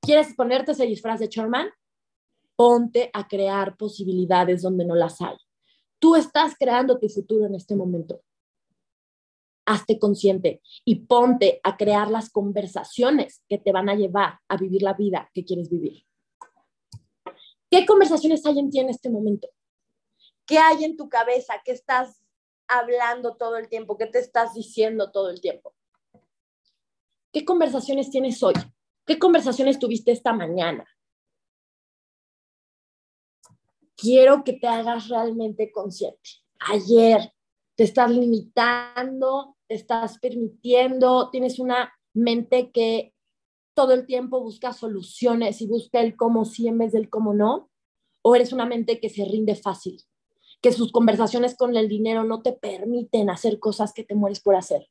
¿Quieres 0.02 0.34
ponerte 0.36 0.72
ese 0.72 0.86
disfraz 0.86 1.20
de 1.20 1.30
Charman? 1.30 1.70
Ponte 2.56 3.10
a 3.14 3.28
crear 3.28 3.78
posibilidades 3.78 4.64
donde 4.64 4.86
no 4.86 4.96
las 4.96 5.22
hay. 5.22 5.36
Tú 6.00 6.16
estás 6.16 6.56
creando 6.58 6.98
tu 6.98 7.08
futuro 7.08 7.46
en 7.46 7.54
este 7.56 7.76
momento. 7.76 8.22
Hazte 9.68 10.00
consciente 10.00 10.62
y 10.84 11.06
ponte 11.06 11.62
a 11.64 11.78
crear 11.78 12.10
las 12.10 12.32
conversaciones 12.32 13.44
que 13.48 13.60
te 13.60 13.72
van 13.72 13.90
a 13.90 13.96
llevar 13.96 14.40
a 14.48 14.58
vivir 14.58 14.82
la 14.82 14.96
vida 14.96 15.30
que 15.34 15.46
quieres 15.46 15.70
vivir. 15.70 16.04
¿Qué 17.72 17.86
conversaciones 17.86 18.46
hay 18.46 18.60
en 18.60 18.70
ti 18.70 18.80
en 18.82 18.90
este 18.90 19.10
momento? 19.10 19.48
¿Qué 20.46 20.58
hay 20.58 20.84
en 20.84 20.98
tu 20.98 21.08
cabeza? 21.08 21.54
¿Qué 21.64 21.72
estás 21.72 22.22
hablando 22.68 23.38
todo 23.38 23.56
el 23.56 23.70
tiempo? 23.70 23.98
¿Qué 23.98 24.08
te 24.08 24.20
estás 24.20 24.54
diciendo 24.54 25.10
todo 25.10 25.30
el 25.30 25.40
tiempo? 25.40 25.74
¿Qué 27.32 27.46
conversaciones 27.46 28.12
tienes 28.12 28.44
hoy? 28.44 28.56
¿Qué 29.06 29.18
conversaciones 29.18 29.80
tuviste 29.80 30.12
esta 30.12 30.34
mañana? 30.34 30.86
Quiero 33.96 34.44
que 34.44 34.54
te 34.54 34.68
hagas 34.68 35.08
realmente 35.08 35.72
consciente. 35.72 36.30
Ayer 36.60 37.34
te 37.76 37.86
estás 37.86 38.12
limitando, 38.12 39.56
te 39.66 39.76
estás 39.76 40.20
permitiendo, 40.20 41.30
tienes 41.30 41.58
una 41.58 41.94
mente 42.14 42.70
que 42.72 43.14
todo 43.74 43.94
el 43.94 44.06
tiempo 44.06 44.42
busca 44.42 44.74
soluciones 44.74 45.62
y 45.62 45.68
busca 45.68 46.02
el 46.02 46.16
cómo 46.16 46.46
sí 46.46 46.68
en 46.68 46.78
vez 46.78 46.92
del 46.92 47.10
cómo 47.10 47.34
no? 47.34 47.70
¿O 48.22 48.36
eres 48.36 48.54
una 48.54 48.66
mente 48.66 49.00
que 49.00 49.10
se 49.10 49.26
rinde 49.26 49.56
fácil? 49.56 50.02
Que 50.62 50.72
sus 50.72 50.92
conversaciones 50.92 51.56
con 51.56 51.76
el 51.76 51.88
dinero 51.88 52.24
no 52.24 52.42
te 52.42 52.54
permiten 52.54 53.30
hacer 53.30 53.60
cosas 53.60 53.94
que 53.94 54.04
te 54.04 54.16
mueres 54.16 54.42
por 54.42 54.56
hacer. 54.56 54.90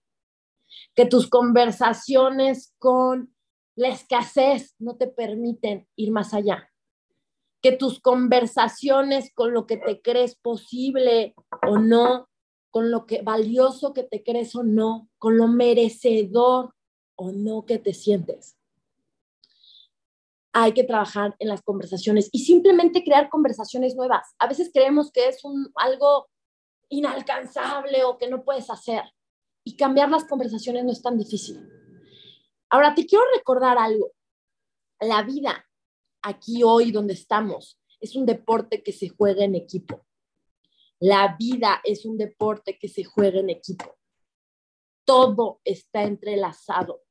Que 0.95 1.07
tus 1.07 1.29
conversaciones 1.29 2.75
con 2.79 3.35
la 3.77 3.88
escasez 3.88 4.75
no 4.79 4.97
te 4.97 5.07
permiten 5.07 5.87
ir 5.97 6.11
más 6.11 6.35
allá. 6.35 6.71
Que 7.62 7.73
tus 7.73 8.01
conversaciones 8.01 9.33
con 9.35 9.53
lo 9.53 9.66
que 9.66 9.77
te 9.77 10.01
crees 10.01 10.35
posible 10.35 11.35
o 11.69 11.79
no, 11.79 12.29
con 12.71 12.90
lo 12.90 13.07
que 13.07 13.23
valioso 13.23 13.93
que 13.93 14.03
te 14.03 14.23
crees 14.23 14.57
o 14.57 14.62
no, 14.62 15.09
con 15.19 15.37
lo 15.37 15.47
merecedor 15.47 16.75
o 17.16 17.33
no 17.33 17.66
que 17.66 17.79
te 17.79 17.93
sientes 17.93 18.57
hay 20.53 20.73
que 20.73 20.85
trabajar 20.85 21.37
en 21.39 21.49
las 21.49 21.63
conversaciones 21.63 22.29
y 22.33 22.41
simplemente 22.41 23.05
crear 23.05 23.29
conversaciones 23.29 23.95
nuevas. 23.95 24.35
A 24.39 24.49
veces 24.49 24.71
creemos 24.73 25.13
que 25.13 25.29
es 25.29 25.41
algo 25.77 26.29
inalcanzable 26.89 28.05
o 28.05 28.19
que 28.19 28.29
no 28.29 28.43
puedes 28.43 28.69
hacer 28.69 29.03
y 29.65 29.77
cambiar 29.77 30.11
las 30.11 30.25
conversaciones 30.25 30.85
no 30.85 30.93
es 30.93 31.03
tan 31.03 31.17
difícil. 31.17 31.69
Ahora, 32.69 32.95
te 32.95 33.07
quiero 33.07 33.25
recordar 33.35 33.79
algo. 33.79 34.13
La 35.01 35.23
vida 35.23 35.67
aquí 36.23 36.63
hoy 36.63 36.91
donde 36.91 37.15
estamos 37.15 37.81
es 38.01 38.17
un 38.17 38.27
deporte 38.27 38.83
que 38.83 38.93
se 38.93 39.09
juega 39.09 39.45
en 39.45 39.55
equipo. 39.55 40.05
La 40.99 41.37
vida 41.39 41.81
es 41.85 42.05
un 42.05 42.19
deporte 42.19 42.79
que 42.79 42.89
se 42.89 43.05
juega 43.05 43.41
en 43.41 43.51
equipo. 43.51 43.97
Todo 45.05 45.61
está 45.65 46.03
entrelazado. 46.03 47.03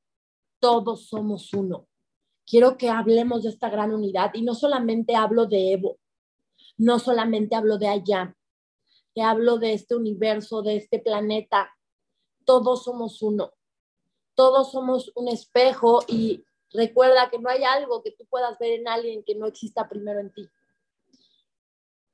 Todos 0.60 1.08
somos 1.08 1.54
uno 1.54 1.89
quiero 2.50 2.78
que 2.78 2.90
hablemos 2.90 3.44
de 3.44 3.50
esta 3.50 3.70
gran 3.70 3.94
unidad 3.94 4.32
y 4.34 4.42
no 4.42 4.56
solamente 4.56 5.16
hablo 5.16 5.46
de 5.46 5.74
Evo, 5.74 6.00
no 6.78 6.98
solamente 6.98 7.56
hablo 7.56 7.78
de 7.78 7.88
allá, 7.88 8.36
que 9.14 9.22
hablo 9.22 9.60
de 9.60 9.74
este 9.74 9.96
universo, 9.96 10.64
de 10.64 10.78
este 10.78 11.00
planeta. 11.00 11.70
Todos 12.46 12.84
somos 12.84 13.22
uno, 13.22 13.54
todos 14.34 14.72
somos 14.72 15.12
un 15.16 15.28
espejo 15.28 16.00
y 16.08 16.44
recuerda 16.72 17.30
que 17.30 17.38
no 17.38 17.50
hay 17.50 17.64
algo 17.64 18.02
que 18.02 18.12
tú 18.12 18.26
puedas 18.26 18.58
ver 18.58 18.80
en 18.80 18.88
alguien 18.88 19.24
que 19.24 19.36
no 19.36 19.46
exista 19.46 19.88
primero 19.88 20.20
en 20.20 20.34
ti. 20.34 20.50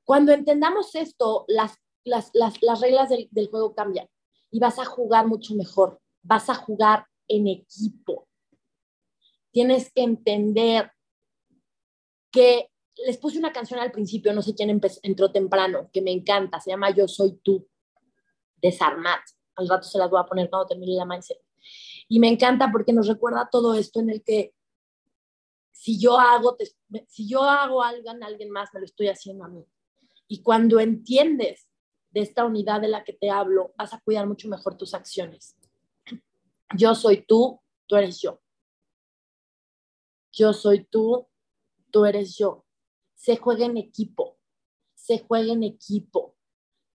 Cuando 0.04 0.32
entendamos 0.32 0.94
esto, 0.94 1.46
las, 1.48 1.78
las, 2.04 2.30
las, 2.34 2.80
reglas 2.80 3.08
del, 3.08 3.28
del 3.30 3.48
juego 3.48 3.74
cambian 3.74 4.08
y 4.50 4.60
vas 4.60 4.78
a 4.78 4.84
jugar 4.84 5.26
mucho 5.26 5.54
mejor, 5.54 5.98
vas 6.22 6.50
a 6.50 6.54
jugar 6.54 7.06
en 7.26 7.48
equipo 7.48 8.25
tienes 9.56 9.90
que 9.90 10.02
entender 10.02 10.92
que 12.30 12.68
les 13.06 13.16
puse 13.16 13.38
una 13.38 13.54
canción 13.54 13.80
al 13.80 13.90
principio, 13.90 14.34
no 14.34 14.42
sé 14.42 14.54
quién 14.54 14.78
entró 15.02 15.32
temprano, 15.32 15.88
que 15.94 16.02
me 16.02 16.10
encanta, 16.12 16.60
se 16.60 16.72
llama 16.72 16.90
Yo 16.90 17.08
Soy 17.08 17.40
Tú, 17.42 17.66
de 18.60 18.70
Sarmat. 18.70 19.20
Al 19.54 19.66
rato 19.66 19.88
se 19.88 19.96
las 19.96 20.10
voy 20.10 20.20
a 20.20 20.26
poner 20.26 20.50
cuando 20.50 20.66
termine 20.66 20.92
la 20.92 21.06
mindset. 21.06 21.38
Y 22.06 22.20
me 22.20 22.28
encanta 22.28 22.70
porque 22.70 22.92
nos 22.92 23.08
recuerda 23.08 23.48
todo 23.50 23.72
esto 23.72 24.00
en 24.00 24.10
el 24.10 24.22
que 24.22 24.52
si 25.72 25.98
yo 25.98 26.18
hago, 26.18 26.58
si 27.08 27.26
yo 27.26 27.42
hago 27.42 27.82
algo 27.82 28.10
en 28.10 28.24
alguien 28.24 28.50
más, 28.50 28.68
me 28.74 28.80
lo 28.80 28.84
estoy 28.84 29.08
haciendo 29.08 29.46
a 29.46 29.48
mí. 29.48 29.64
Y 30.28 30.42
cuando 30.42 30.80
entiendes 30.80 31.66
de 32.10 32.20
esta 32.20 32.44
unidad 32.44 32.82
de 32.82 32.88
la 32.88 33.04
que 33.04 33.14
te 33.14 33.30
hablo, 33.30 33.72
vas 33.78 33.94
a 33.94 34.00
cuidar 34.00 34.26
mucho 34.26 34.48
mejor 34.48 34.76
tus 34.76 34.92
acciones. 34.92 35.56
Yo 36.76 36.94
soy 36.94 37.24
tú, 37.26 37.58
tú 37.86 37.96
eres 37.96 38.20
yo 38.20 38.42
yo 40.36 40.52
soy 40.52 40.84
tú, 40.84 41.26
tú 41.90 42.04
eres 42.04 42.36
yo. 42.36 42.64
Se 43.14 43.36
juega 43.38 43.64
en 43.64 43.78
equipo, 43.78 44.38
se 44.94 45.18
juega 45.18 45.52
en 45.52 45.62
equipo. 45.62 46.36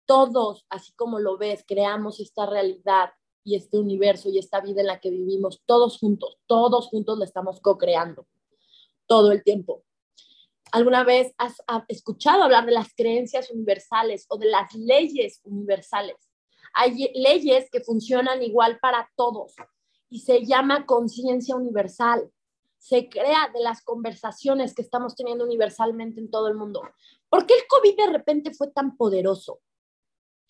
Todos, 0.05 0.65
así 0.69 0.93
como 0.93 1.19
lo 1.19 1.37
ves, 1.37 1.65
creamos 1.67 2.19
esta 2.19 2.45
realidad 2.45 3.09
y 3.43 3.55
este 3.55 3.79
universo 3.79 4.29
y 4.29 4.37
esta 4.37 4.61
vida 4.61 4.81
en 4.81 4.87
la 4.87 4.99
que 4.99 5.09
vivimos, 5.09 5.63
todos 5.65 5.97
juntos, 5.97 6.37
todos 6.45 6.87
juntos 6.87 7.17
la 7.17 7.25
estamos 7.25 7.59
co-creando 7.59 8.27
todo 9.07 9.31
el 9.31 9.43
tiempo. 9.43 9.83
¿Alguna 10.71 11.03
vez 11.03 11.33
has 11.37 11.57
escuchado 11.87 12.43
hablar 12.43 12.65
de 12.65 12.71
las 12.71 12.93
creencias 12.95 13.49
universales 13.49 14.25
o 14.29 14.37
de 14.37 14.45
las 14.45 14.73
leyes 14.73 15.41
universales? 15.43 16.15
Hay 16.73 17.11
leyes 17.15 17.69
que 17.71 17.81
funcionan 17.81 18.41
igual 18.43 18.79
para 18.79 19.09
todos 19.17 19.55
y 20.09 20.19
se 20.19 20.45
llama 20.45 20.85
conciencia 20.85 21.55
universal 21.55 22.31
se 22.81 23.07
crea 23.09 23.49
de 23.53 23.61
las 23.61 23.83
conversaciones 23.83 24.73
que 24.73 24.81
estamos 24.81 25.15
teniendo 25.15 25.45
universalmente 25.45 26.19
en 26.19 26.31
todo 26.31 26.47
el 26.47 26.55
mundo. 26.55 26.81
¿Por 27.29 27.45
qué 27.45 27.53
el 27.53 27.67
COVID 27.67 27.95
de 27.95 28.07
repente 28.07 28.53
fue 28.53 28.71
tan 28.71 28.97
poderoso? 28.97 29.61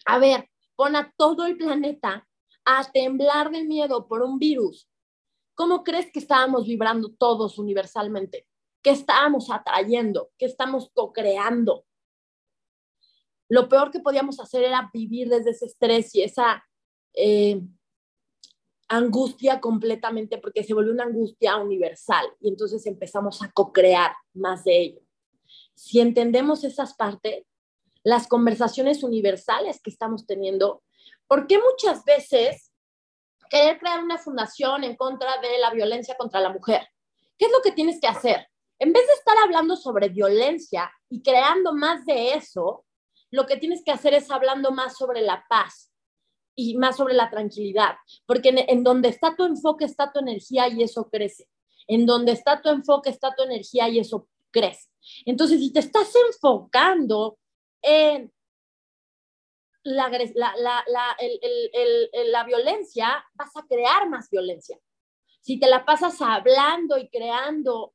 A 0.06 0.18
ver, 0.18 0.50
pon 0.76 0.96
a 0.96 1.14
todo 1.18 1.46
el 1.46 1.58
planeta 1.58 2.28
a 2.64 2.90
temblar 2.92 3.52
de 3.52 3.64
miedo 3.64 4.08
por 4.08 4.22
un 4.22 4.40
virus. 4.40 4.88
¿cómo 5.62 5.84
crees 5.84 6.12
que 6.12 6.18
estábamos 6.18 6.66
vibrando 6.66 7.10
todos 7.10 7.60
universalmente? 7.60 8.48
¿Qué 8.82 8.90
estábamos 8.90 9.52
atrayendo? 9.52 10.32
¿Qué 10.36 10.46
estamos 10.46 10.90
co-creando? 10.92 11.86
Lo 13.48 13.70
peor 13.70 13.92
que 13.92 14.00
podíamos 14.00 14.40
hacer 14.40 14.64
era 14.64 14.90
vivir 14.92 15.30
desde 15.30 15.52
ese 15.52 15.68
estrés 15.68 16.16
y 16.16 16.24
esa 16.24 16.64
eh, 17.14 17.62
angustia 18.92 19.62
completamente, 19.62 20.38
porque 20.38 20.66
se 20.66 20.74
volvió 20.74 20.92
una 20.92 21.06
angustia 21.06 21.56
universal 21.56 22.26
y 22.42 22.50
entonces 22.50 22.86
empezamos 22.86 23.42
a 23.42 23.50
co-crear 23.52 24.12
más 24.34 24.66
de 24.66 24.82
ello. 24.82 25.02
Si 25.76 26.02
entendemos 26.02 26.66
esas 26.66 26.94
partes, 26.94 27.46
las 28.04 28.28
conversaciones 28.28 29.04
universales 29.04 29.80
que 29.82 29.92
estamos 29.92 30.26
teniendo, 30.26 30.84
¿por 31.26 31.48
qué 31.48 31.58
muchas 31.58 32.04
veces 32.04 32.74
querer 33.50 33.80
crear 33.80 34.04
una 34.04 34.18
fundación 34.18 34.84
en 34.84 34.98
contra 34.98 35.40
de 35.40 35.58
la 35.60 35.72
violencia 35.72 36.16
contra 36.18 36.42
la 36.42 36.50
mujer? 36.50 36.86
¿Qué 37.38 37.46
es 37.46 37.52
lo 37.52 37.62
que 37.62 37.72
tienes 37.72 38.00
que 38.02 38.08
hacer? 38.08 38.46
En 38.78 38.92
vez 38.92 39.08
de 39.08 39.14
estar 39.14 39.38
hablando 39.38 39.78
sobre 39.78 40.10
violencia 40.10 40.92
y 41.08 41.22
creando 41.22 41.74
más 41.74 42.06
de 42.06 42.34
eso, 42.34 42.84
lo 43.30 43.46
que 43.46 43.56
tienes 43.56 43.84
que 43.86 43.92
hacer 43.92 44.14
es 44.14 44.30
hablando 44.30 44.72
más 44.72 44.98
sobre 44.98 45.22
la 45.22 45.46
paz 45.48 45.91
y 46.56 46.78
más 46.78 46.98
sobre 46.98 47.14
la 47.14 47.30
tranquilidad, 47.30 47.96
porque 48.26 48.66
en, 48.68 48.84
donde 48.84 49.10
está 49.10 49.36
tu 49.36 49.46
enfoque 49.46 49.86
está 49.86 50.12
tu 50.12 50.20
energía 50.20 50.68
y 50.68 50.84
eso 50.84 51.10
crece. 51.10 51.48
En 51.88 52.06
donde 52.06 52.34
está 52.34 52.62
tu 52.62 52.70
enfoque 52.70 53.10
está 53.10 53.34
tu 53.36 53.44
energía 53.44 53.90
y 53.90 54.00
eso 54.00 54.28
crece. 54.52 54.90
Entonces, 55.26 55.60
si 55.60 55.74
te 55.74 55.80
estás 55.80 56.14
enfocando 56.28 57.38
en 57.82 58.32
la, 59.84 60.10
la 62.26 62.44
violencia, 62.44 63.26
vas 63.34 63.56
a 63.56 63.66
crear 63.68 64.10
más 64.10 64.30
violencia. 64.30 64.78
Si 65.42 65.60
te 65.60 65.68
la 65.68 65.86
pasas 65.86 66.22
hablando 66.22 66.98
y 66.98 67.10
creando 67.10 67.94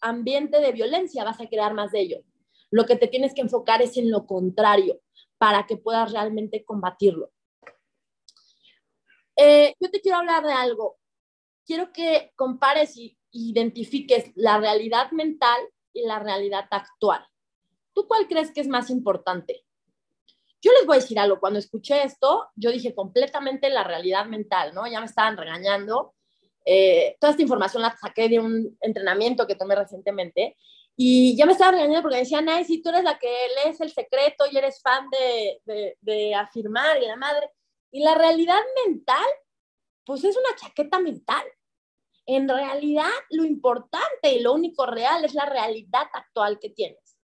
ambiente 0.00 0.60
de 0.60 0.72
violencia, 0.72 1.24
vas 1.24 1.40
a 1.40 1.48
crear 1.48 1.74
más 1.74 1.92
de 1.92 2.00
ello. 2.00 2.22
Lo 2.70 2.86
que 2.86 2.96
te 2.96 3.06
tienes 3.06 3.34
que 3.34 3.40
enfocar 3.40 3.82
es 3.82 3.96
en 3.96 4.10
lo 4.10 4.26
contrario 4.26 5.00
para 5.38 5.66
que 5.66 5.76
puedas 5.76 6.12
realmente 6.12 6.64
combatirlo. 6.64 7.30
Eh, 9.38 9.74
yo 9.78 9.90
te 9.90 10.00
quiero 10.00 10.18
hablar 10.18 10.44
de 10.44 10.52
algo. 10.52 10.98
Quiero 11.64 11.92
que 11.92 12.32
compares 12.34 12.96
y 12.96 13.16
identifiques 13.30 14.32
la 14.34 14.58
realidad 14.58 15.12
mental 15.12 15.60
y 15.92 16.02
la 16.02 16.18
realidad 16.18 16.66
actual. 16.70 17.24
¿Tú 17.94 18.08
cuál 18.08 18.26
crees 18.26 18.52
que 18.52 18.60
es 18.60 18.68
más 18.68 18.90
importante? 18.90 19.64
Yo 20.60 20.72
les 20.72 20.86
voy 20.86 20.96
a 20.96 21.00
decir 21.00 21.18
algo. 21.18 21.38
Cuando 21.38 21.60
escuché 21.60 22.02
esto, 22.02 22.48
yo 22.56 22.72
dije 22.72 22.94
completamente 22.94 23.70
la 23.70 23.84
realidad 23.84 24.26
mental, 24.26 24.74
¿no? 24.74 24.86
Ya 24.88 24.98
me 24.98 25.06
estaban 25.06 25.36
regañando 25.36 26.14
eh, 26.70 27.16
toda 27.18 27.30
esta 27.30 27.42
información 27.42 27.82
la 27.82 27.96
saqué 27.96 28.28
de 28.28 28.40
un 28.40 28.76
entrenamiento 28.82 29.46
que 29.46 29.54
tomé 29.54 29.74
recientemente 29.74 30.54
y 30.96 31.34
ya 31.34 31.46
me 31.46 31.52
estaba 31.52 31.70
regañando 31.70 32.02
porque 32.02 32.16
me 32.16 32.22
decían, 32.22 32.46
ay, 32.46 32.64
si 32.64 32.82
tú 32.82 32.90
eres 32.90 33.04
la 33.04 33.18
que 33.18 33.34
lees 33.64 33.80
el 33.80 33.90
secreto 33.90 34.44
y 34.50 34.58
eres 34.58 34.82
fan 34.82 35.08
de, 35.08 35.62
de, 35.64 35.96
de 36.02 36.34
afirmar 36.34 37.02
y 37.02 37.06
la 37.06 37.16
madre. 37.16 37.48
Y 37.90 38.02
la 38.02 38.14
realidad 38.14 38.60
mental, 38.86 39.26
pues 40.04 40.24
es 40.24 40.36
una 40.36 40.56
chaqueta 40.56 40.98
mental. 40.98 41.44
En 42.26 42.48
realidad, 42.48 43.10
lo 43.30 43.44
importante 43.44 44.32
y 44.32 44.40
lo 44.40 44.52
único 44.52 44.84
real 44.86 45.24
es 45.24 45.34
la 45.34 45.46
realidad 45.46 46.06
actual 46.12 46.58
que 46.58 46.70
tienes. 46.70 47.18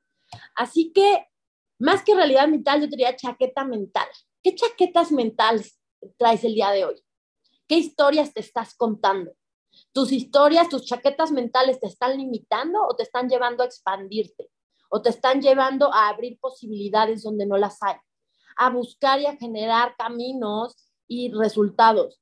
Así 0.54 0.92
que, 0.92 1.26
más 1.78 2.04
que 2.04 2.14
realidad 2.14 2.48
mental, 2.48 2.82
yo 2.82 2.86
diría 2.86 3.16
chaqueta 3.16 3.64
mental. 3.64 4.06
¿Qué 4.42 4.54
chaquetas 4.54 5.10
mentales 5.12 5.78
traes 6.18 6.44
el 6.44 6.54
día 6.54 6.70
de 6.70 6.84
hoy? 6.84 7.02
¿Qué 7.66 7.76
historias 7.76 8.34
te 8.34 8.40
estás 8.40 8.74
contando? 8.74 9.32
¿Tus 9.92 10.12
historias, 10.12 10.68
tus 10.68 10.84
chaquetas 10.84 11.30
mentales 11.32 11.80
te 11.80 11.86
están 11.86 12.16
limitando 12.16 12.82
o 12.82 12.94
te 12.96 13.04
están 13.04 13.28
llevando 13.28 13.62
a 13.62 13.66
expandirte? 13.66 14.50
¿O 14.90 15.00
te 15.00 15.10
están 15.10 15.40
llevando 15.40 15.92
a 15.92 16.08
abrir 16.08 16.38
posibilidades 16.40 17.22
donde 17.22 17.46
no 17.46 17.56
las 17.56 17.82
hay? 17.82 17.96
A 18.60 18.68
buscar 18.68 19.20
y 19.20 19.26
a 19.26 19.36
generar 19.36 19.96
caminos 19.96 20.76
y 21.06 21.32
resultados. 21.32 22.20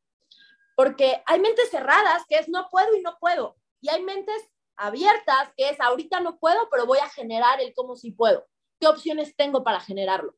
Porque 0.76 1.22
hay 1.26 1.40
mentes 1.40 1.70
cerradas 1.70 2.22
que 2.28 2.36
es 2.36 2.48
no 2.48 2.68
puedo 2.70 2.94
y 2.96 3.02
no 3.02 3.16
puedo. 3.18 3.56
Y 3.80 3.88
hay 3.88 4.02
mentes 4.02 4.42
abiertas 4.76 5.50
que 5.56 5.70
es 5.70 5.80
ahorita 5.80 6.20
no 6.20 6.38
puedo, 6.38 6.68
pero 6.70 6.86
voy 6.86 6.98
a 6.98 7.08
generar 7.08 7.60
el 7.60 7.74
cómo 7.74 7.96
si 7.96 8.12
puedo. 8.12 8.46
¿Qué 8.80 8.86
opciones 8.86 9.34
tengo 9.36 9.64
para 9.64 9.80
generarlo? 9.80 10.36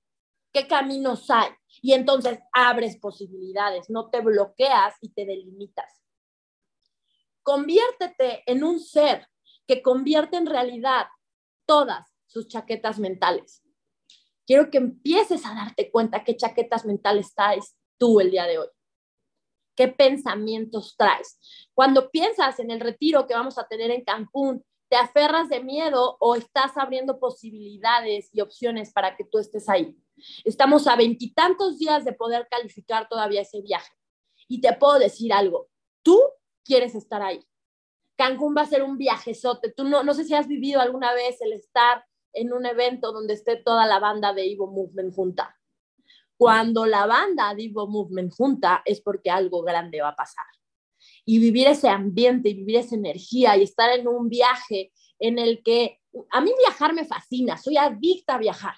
¿Qué 0.53 0.67
caminos 0.67 1.31
hay? 1.31 1.51
Y 1.83 1.93
entonces 1.93 2.41
abres 2.53 2.97
posibilidades, 2.97 3.91
no 3.91 4.09
te 4.11 4.21
bloqueas 4.21 4.95
y 5.01 5.11
te 5.11 5.27
delimitas. 5.27 6.03
Conviértete 7.43 8.43
en 8.47 8.65
un 8.65 8.81
ser 8.81 9.29
que 9.67 9.83
convierte 9.83 10.37
en 10.37 10.47
realidad 10.47 11.07
todas 11.67 12.09
sus 12.27 12.49
chaquetas 12.49 12.99
mentales. 12.99 13.63
Quiero 14.51 14.69
que 14.69 14.79
empieces 14.79 15.47
a 15.47 15.55
darte 15.55 15.93
cuenta 15.93 16.25
qué 16.25 16.37
chaquetas 16.37 16.85
mentales 16.85 17.33
traes 17.37 17.77
tú 17.97 18.19
el 18.19 18.33
día 18.33 18.49
de 18.49 18.59
hoy. 18.59 18.67
¿Qué 19.77 19.87
pensamientos 19.87 20.97
traes? 20.99 21.39
Cuando 21.73 22.11
piensas 22.11 22.59
en 22.59 22.73
el 22.73 22.81
retiro 22.81 23.29
que 23.29 23.35
vamos 23.35 23.59
a 23.59 23.69
tener 23.69 23.93
en 23.93 24.03
Cancún, 24.03 24.65
¿te 24.89 24.97
aferras 24.97 25.49
de 25.49 25.63
miedo 25.63 26.17
o 26.19 26.35
estás 26.35 26.77
abriendo 26.77 27.21
posibilidades 27.21 28.29
y 28.33 28.41
opciones 28.41 28.93
para 28.93 29.17
que 29.17 29.23
tú 29.23 29.39
estés 29.39 29.69
ahí? 29.69 29.97
Estamos 30.43 30.89
a 30.89 30.97
veintitantos 30.97 31.79
días 31.79 32.05
de 32.05 32.13
poder 32.13 32.49
calificar 32.51 33.09
todavía 33.09 33.43
ese 33.43 33.61
viaje. 33.61 33.93
Y 34.49 34.61
te 34.61 34.73
puedo 34.73 34.99
decir 34.99 35.33
algo, 35.33 35.69
tú 36.03 36.21
quieres 36.65 36.97
estar 36.97 37.23
ahí. 37.23 37.47
Cancún 38.17 38.57
va 38.57 38.63
a 38.63 38.67
ser 38.67 38.83
un 38.83 38.99
viajezote. 38.99 39.71
Tú 39.71 39.85
no, 39.85 40.03
no 40.03 40.13
sé 40.13 40.25
si 40.25 40.35
has 40.35 40.49
vivido 40.49 40.81
alguna 40.81 41.15
vez 41.15 41.41
el 41.41 41.53
estar 41.53 42.05
en 42.33 42.53
un 42.53 42.67
evento 42.67 43.13
donde 43.13 43.35
esté 43.35 43.57
toda 43.57 43.87
la 43.87 43.99
banda 43.99 44.33
de 44.33 44.51
Evo 44.51 44.67
Movement 44.67 45.15
junta. 45.15 45.57
Cuando 46.37 46.87
la 46.87 47.07
banda 47.07 47.55
de 47.55 47.71
Movement 47.71 48.33
junta 48.33 48.83
es 48.85 49.01
porque 49.01 49.31
algo 49.31 49.63
grande 49.63 50.01
va 50.01 50.09
a 50.09 50.17
pasar. 50.17 50.47
Y 51.25 51.39
vivir 51.39 51.67
ese 51.67 51.89
ambiente 51.89 52.49
y 52.49 52.55
vivir 52.55 52.77
esa 52.77 52.95
energía 52.95 53.57
y 53.57 53.63
estar 53.63 53.91
en 53.91 54.09
un 54.09 54.29
viaje 54.29 54.93
en 55.19 55.39
el 55.39 55.63
que 55.63 56.01
a 56.31 56.41
mí 56.41 56.51
viajar 56.59 56.95
me 56.95 57.05
fascina, 57.05 57.57
soy 57.57 57.77
adicta 57.77 58.35
a 58.35 58.39
viajar. 58.39 58.75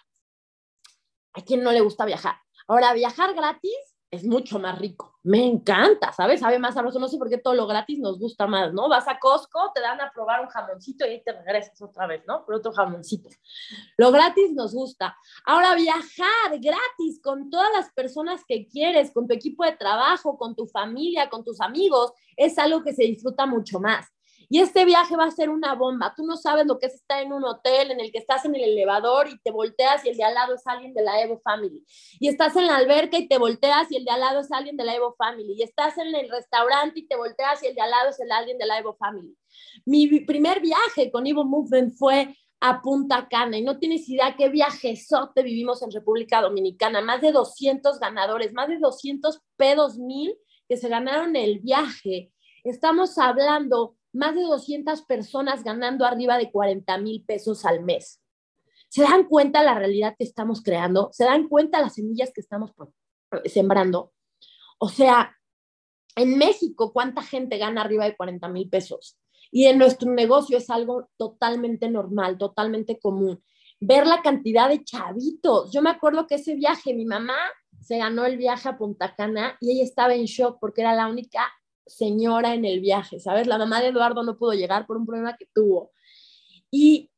¿A 1.34 1.42
quién 1.42 1.62
no 1.62 1.72
le 1.72 1.80
gusta 1.80 2.05
viajar? 2.05 2.36
Ahora, 2.66 2.92
viajar 2.92 3.34
gratis 3.34 3.96
es 4.11 4.24
mucho 4.24 4.59
más 4.59 4.78
rico. 4.78 5.11
Me 5.24 5.46
encanta, 5.46 6.12
¿sabes? 6.12 6.40
Sabe 6.40 6.58
más 6.58 6.74
sabroso. 6.74 6.98
No 6.98 7.06
sé 7.06 7.16
por 7.16 7.28
qué 7.28 7.38
todo 7.38 7.54
lo 7.54 7.66
gratis 7.66 7.98
nos 8.00 8.18
gusta 8.18 8.46
más, 8.48 8.72
¿no? 8.72 8.88
Vas 8.88 9.06
a 9.06 9.20
Costco, 9.20 9.70
te 9.72 9.80
dan 9.80 10.00
a 10.00 10.10
probar 10.12 10.40
un 10.40 10.48
jamoncito 10.48 11.06
y 11.06 11.10
ahí 11.10 11.22
te 11.22 11.32
regresas 11.32 11.80
otra 11.80 12.08
vez, 12.08 12.22
¿no? 12.26 12.44
Por 12.44 12.56
otro 12.56 12.72
jamoncito. 12.72 13.28
Lo 13.96 14.10
gratis 14.10 14.52
nos 14.52 14.74
gusta. 14.74 15.16
Ahora, 15.44 15.76
viajar 15.76 16.58
gratis 16.60 17.20
con 17.22 17.50
todas 17.50 17.70
las 17.72 17.92
personas 17.92 18.42
que 18.46 18.66
quieres, 18.66 19.12
con 19.12 19.28
tu 19.28 19.34
equipo 19.34 19.64
de 19.64 19.72
trabajo, 19.72 20.36
con 20.36 20.56
tu 20.56 20.66
familia, 20.66 21.30
con 21.30 21.44
tus 21.44 21.60
amigos, 21.60 22.12
es 22.36 22.58
algo 22.58 22.82
que 22.82 22.92
se 22.92 23.04
disfruta 23.04 23.46
mucho 23.46 23.78
más. 23.78 24.08
Y 24.53 24.59
este 24.59 24.84
viaje 24.84 25.16
va 25.16 25.24
a 25.24 25.30
ser 25.30 25.48
una 25.48 25.74
bomba. 25.74 26.12
Tú 26.14 26.26
no 26.26 26.36
sabes 26.36 26.66
lo 26.66 26.78
que 26.78 26.84
es 26.84 26.96
estar 26.96 27.22
en 27.22 27.32
un 27.32 27.42
hotel 27.42 27.90
en 27.90 28.00
el 28.00 28.12
que 28.12 28.18
estás 28.18 28.44
en 28.44 28.55
el 28.55 28.64
elevador 28.64 29.26
y 29.30 29.38
te 29.38 29.50
volteas 29.50 30.05
y 30.05 30.11
el 30.11 30.16
de 30.18 30.24
al 30.24 30.34
lado 30.34 30.57
es 30.57 30.66
alguien 30.66 30.92
de 30.92 31.03
la 31.03 31.22
Evo 31.22 31.40
Family. 31.42 31.82
Y 32.20 32.28
estás 32.28 32.55
en 32.57 32.66
la 32.66 32.76
alberca 32.76 33.16
y 33.16 33.26
te 33.28 33.38
volteas 33.38 33.90
y 33.90 33.96
el 33.96 34.05
de 34.05 34.11
al 34.11 34.20
lado 34.20 34.40
es 34.40 34.53
alguien 34.53 34.76
de 34.76 34.84
la 34.84 34.94
Evo 34.94 35.14
Family. 35.16 35.55
Y 35.55 35.62
estás 35.62 35.96
en 35.96 36.14
el 36.14 36.28
restaurante 36.28 37.00
y 37.00 37.07
te 37.07 37.16
volteas 37.16 37.62
y 37.62 37.68
el 37.68 37.74
de 37.74 37.80
al 37.80 37.92
lado 37.92 38.11
es 38.11 38.20
el 38.20 38.30
alguien 38.30 38.59
de 38.59 38.66
la 38.66 38.78
Evo 38.78 38.94
Family. 38.94 39.34
Mi 39.86 40.20
primer 40.20 40.61
viaje 40.61 41.11
con 41.11 41.26
Evo 41.26 41.46
Movement 41.46 41.94
fue 41.96 42.36
a 42.61 42.82
Punta 42.82 43.28
Cana 43.30 43.57
y 43.57 43.62
no 43.62 43.78
tienes 43.78 44.07
idea 44.07 44.36
qué 44.36 44.50
viajezote 44.50 45.42
vivimos 45.42 45.82
en 45.82 45.92
República 45.92 46.42
Dominicana. 46.42 47.00
Más 47.00 47.22
de 47.22 47.32
200 47.32 47.98
ganadores, 47.98 48.53
más 48.53 48.68
de 48.68 48.78
200 48.78 49.40
pedos 49.57 49.96
mil 49.96 50.36
que 50.68 50.76
se 50.76 50.90
ganaron 50.90 51.36
el 51.36 51.61
viaje. 51.61 52.30
Estamos 52.64 53.16
hablando 53.16 53.96
más 54.12 54.34
de 54.34 54.42
200 54.42 55.02
personas 55.02 55.64
ganando 55.64 56.04
arriba 56.04 56.38
de 56.38 56.50
40 56.50 56.98
mil 56.98 57.24
pesos 57.24 57.64
al 57.64 57.82
mes. 57.82 58.20
¿Se 58.88 59.02
dan 59.02 59.24
cuenta 59.24 59.62
la 59.62 59.74
realidad 59.74 60.14
que 60.18 60.24
estamos 60.24 60.62
creando? 60.62 61.08
¿Se 61.12 61.24
dan 61.24 61.48
cuenta 61.48 61.80
las 61.80 61.94
semillas 61.94 62.30
que 62.34 62.42
estamos 62.42 62.72
sembrando? 63.46 64.12
O 64.78 64.88
sea, 64.88 65.34
en 66.14 66.36
México, 66.36 66.92
¿cuánta 66.92 67.22
gente 67.22 67.56
gana 67.56 67.80
arriba 67.80 68.04
de 68.04 68.16
40 68.16 68.48
mil 68.48 68.68
pesos? 68.68 69.18
Y 69.50 69.66
en 69.66 69.78
nuestro 69.78 70.10
negocio 70.12 70.58
es 70.58 70.68
algo 70.70 71.08
totalmente 71.16 71.88
normal, 71.88 72.36
totalmente 72.36 72.98
común. 72.98 73.42
Ver 73.80 74.06
la 74.06 74.22
cantidad 74.22 74.68
de 74.68 74.84
chavitos. 74.84 75.72
Yo 75.72 75.82
me 75.82 75.90
acuerdo 75.90 76.26
que 76.26 76.36
ese 76.36 76.54
viaje, 76.54 76.94
mi 76.94 77.04
mamá 77.04 77.36
se 77.80 77.98
ganó 77.98 78.26
el 78.26 78.36
viaje 78.36 78.68
a 78.68 78.76
Punta 78.76 79.14
Cana 79.14 79.56
y 79.60 79.72
ella 79.72 79.84
estaba 79.84 80.14
en 80.14 80.24
shock 80.24 80.58
porque 80.60 80.82
era 80.82 80.94
la 80.94 81.08
única 81.08 81.50
señora 81.87 82.55
en 82.55 82.64
el 82.64 82.80
viaje, 82.80 83.20
¿sabes? 83.20 83.47
La 83.47 83.59
mamá 83.59 83.80
de 83.80 83.89
Eduardo 83.89 84.22
no 84.22 84.39
pudo 84.39 84.53
llegar 84.53 84.87
por 84.87 84.97
un 84.97 85.07
problema 85.07 85.37
que 85.37 85.49
tuvo. 85.53 85.93
Y 86.70 87.11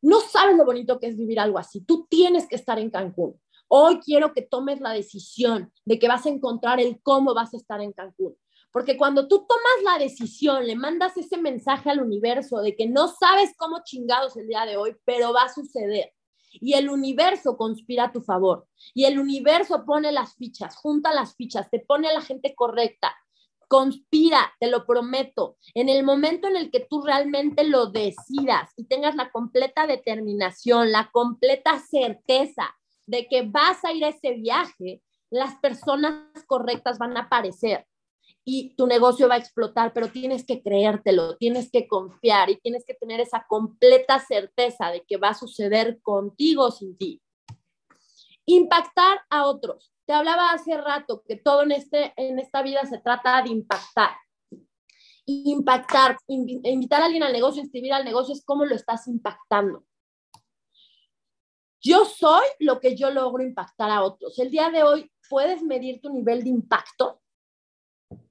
no 0.00 0.20
sabes 0.20 0.56
lo 0.56 0.64
bonito 0.64 0.98
que 0.98 1.06
es 1.06 1.16
vivir 1.16 1.40
algo 1.40 1.58
así. 1.58 1.80
Tú 1.80 2.06
tienes 2.08 2.48
que 2.48 2.56
estar 2.56 2.78
en 2.78 2.90
Cancún. 2.90 3.40
Hoy 3.68 4.00
quiero 4.00 4.32
que 4.32 4.42
tomes 4.42 4.80
la 4.80 4.92
decisión 4.92 5.72
de 5.84 5.98
que 5.98 6.08
vas 6.08 6.26
a 6.26 6.28
encontrar 6.28 6.80
el 6.80 7.00
cómo 7.02 7.34
vas 7.34 7.54
a 7.54 7.56
estar 7.56 7.80
en 7.80 7.92
Cancún. 7.92 8.36
Porque 8.72 8.96
cuando 8.96 9.28
tú 9.28 9.46
tomas 9.46 9.82
la 9.84 10.02
decisión, 10.02 10.66
le 10.66 10.74
mandas 10.74 11.16
ese 11.16 11.36
mensaje 11.36 11.90
al 11.90 12.00
universo 12.00 12.60
de 12.60 12.74
que 12.74 12.86
no 12.86 13.08
sabes 13.08 13.54
cómo 13.56 13.82
chingados 13.84 14.36
el 14.36 14.48
día 14.48 14.64
de 14.64 14.76
hoy, 14.76 14.96
pero 15.04 15.32
va 15.32 15.44
a 15.44 15.52
suceder. 15.52 16.12
Y 16.54 16.74
el 16.74 16.90
universo 16.90 17.56
conspira 17.56 18.04
a 18.04 18.12
tu 18.12 18.22
favor. 18.22 18.66
Y 18.94 19.04
el 19.04 19.18
universo 19.18 19.84
pone 19.84 20.10
las 20.10 20.34
fichas, 20.34 20.76
junta 20.76 21.14
las 21.14 21.34
fichas, 21.36 21.70
te 21.70 21.80
pone 21.80 22.08
a 22.08 22.14
la 22.14 22.22
gente 22.22 22.54
correcta. 22.54 23.14
Conspira, 23.72 24.52
te 24.60 24.66
lo 24.66 24.84
prometo. 24.84 25.56
En 25.72 25.88
el 25.88 26.04
momento 26.04 26.46
en 26.46 26.56
el 26.56 26.70
que 26.70 26.80
tú 26.80 27.00
realmente 27.00 27.64
lo 27.64 27.86
decidas 27.86 28.68
y 28.76 28.84
tengas 28.84 29.14
la 29.14 29.32
completa 29.32 29.86
determinación, 29.86 30.92
la 30.92 31.08
completa 31.10 31.78
certeza 31.78 32.76
de 33.06 33.26
que 33.28 33.48
vas 33.48 33.82
a 33.86 33.94
ir 33.94 34.04
a 34.04 34.08
ese 34.08 34.34
viaje, 34.34 35.00
las 35.30 35.54
personas 35.54 36.22
correctas 36.46 36.98
van 36.98 37.16
a 37.16 37.20
aparecer 37.20 37.86
y 38.44 38.74
tu 38.76 38.86
negocio 38.86 39.26
va 39.26 39.36
a 39.36 39.38
explotar, 39.38 39.94
pero 39.94 40.08
tienes 40.08 40.44
que 40.44 40.62
creértelo, 40.62 41.38
tienes 41.38 41.70
que 41.70 41.88
confiar 41.88 42.50
y 42.50 42.56
tienes 42.56 42.84
que 42.84 42.92
tener 42.92 43.20
esa 43.20 43.46
completa 43.48 44.18
certeza 44.18 44.90
de 44.90 45.02
que 45.08 45.16
va 45.16 45.30
a 45.30 45.34
suceder 45.34 45.98
contigo 46.02 46.70
sin 46.72 46.94
ti. 46.98 47.22
Impactar 48.44 49.22
a 49.30 49.46
otros. 49.46 49.94
Te 50.12 50.16
hablaba 50.16 50.50
hace 50.50 50.76
rato 50.76 51.22
que 51.26 51.36
todo 51.36 51.62
en, 51.62 51.72
este, 51.72 52.12
en 52.18 52.38
esta 52.38 52.60
vida 52.60 52.84
se 52.84 52.98
trata 52.98 53.40
de 53.40 53.48
impactar. 53.48 54.10
Impactar, 55.24 56.18
invitar 56.26 57.00
a 57.00 57.06
alguien 57.06 57.22
al 57.22 57.32
negocio, 57.32 57.62
inscribir 57.62 57.94
al 57.94 58.04
negocio 58.04 58.34
es 58.34 58.44
cómo 58.44 58.66
lo 58.66 58.74
estás 58.74 59.08
impactando. 59.08 59.86
Yo 61.80 62.04
soy 62.04 62.44
lo 62.58 62.78
que 62.78 62.94
yo 62.94 63.10
logro 63.10 63.42
impactar 63.42 63.88
a 63.88 64.02
otros. 64.02 64.38
El 64.38 64.50
día 64.50 64.68
de 64.68 64.82
hoy 64.82 65.10
puedes 65.30 65.62
medir 65.62 66.02
tu 66.02 66.12
nivel 66.12 66.44
de 66.44 66.50
impacto 66.50 67.22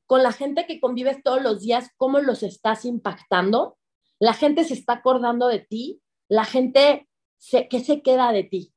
con 0.06 0.22
la 0.22 0.34
gente 0.34 0.68
que 0.68 0.80
convives 0.80 1.24
todos 1.24 1.42
los 1.42 1.62
días, 1.62 1.90
cómo 1.98 2.20
los 2.20 2.44
estás 2.44 2.86
impactando. 2.86 3.80
La 4.20 4.36
gente 4.36 4.66
se 4.66 4.76
está 4.76 4.94
acordando 4.94 5.48
de 5.48 5.62
ti. 5.62 6.00
La 6.30 6.46
gente, 6.46 7.10
se, 7.40 7.68
¿qué 7.68 7.80
se 7.80 8.04
queda 8.04 8.32
de 8.34 8.44
ti? 8.44 8.72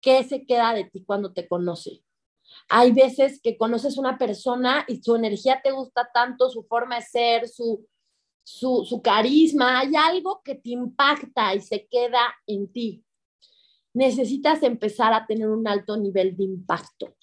¿Qué 0.00 0.24
se 0.24 0.44
queda 0.44 0.72
de 0.74 0.84
ti 0.84 1.04
cuando 1.04 1.32
te 1.32 1.46
conoce? 1.48 2.02
Hay 2.68 2.92
veces 2.92 3.40
que 3.42 3.56
conoces 3.56 3.96
una 3.96 4.18
persona 4.18 4.84
y 4.88 5.02
su 5.02 5.14
energía 5.14 5.60
te 5.62 5.70
gusta 5.70 6.08
tanto, 6.12 6.50
su 6.50 6.64
forma 6.64 6.96
de 6.96 7.02
ser, 7.02 7.48
su, 7.48 7.86
su, 8.42 8.84
su 8.84 9.00
carisma, 9.02 9.80
hay 9.80 9.94
algo 9.94 10.42
que 10.42 10.56
te 10.56 10.70
impacta 10.70 11.54
y 11.54 11.60
se 11.60 11.86
queda 11.86 12.34
en 12.46 12.72
ti. 12.72 13.04
Necesitas 13.92 14.62
empezar 14.62 15.12
a 15.12 15.26
tener 15.26 15.48
un 15.48 15.66
alto 15.66 15.96
nivel 15.96 16.36
de 16.36 16.44
impacto 16.44 17.14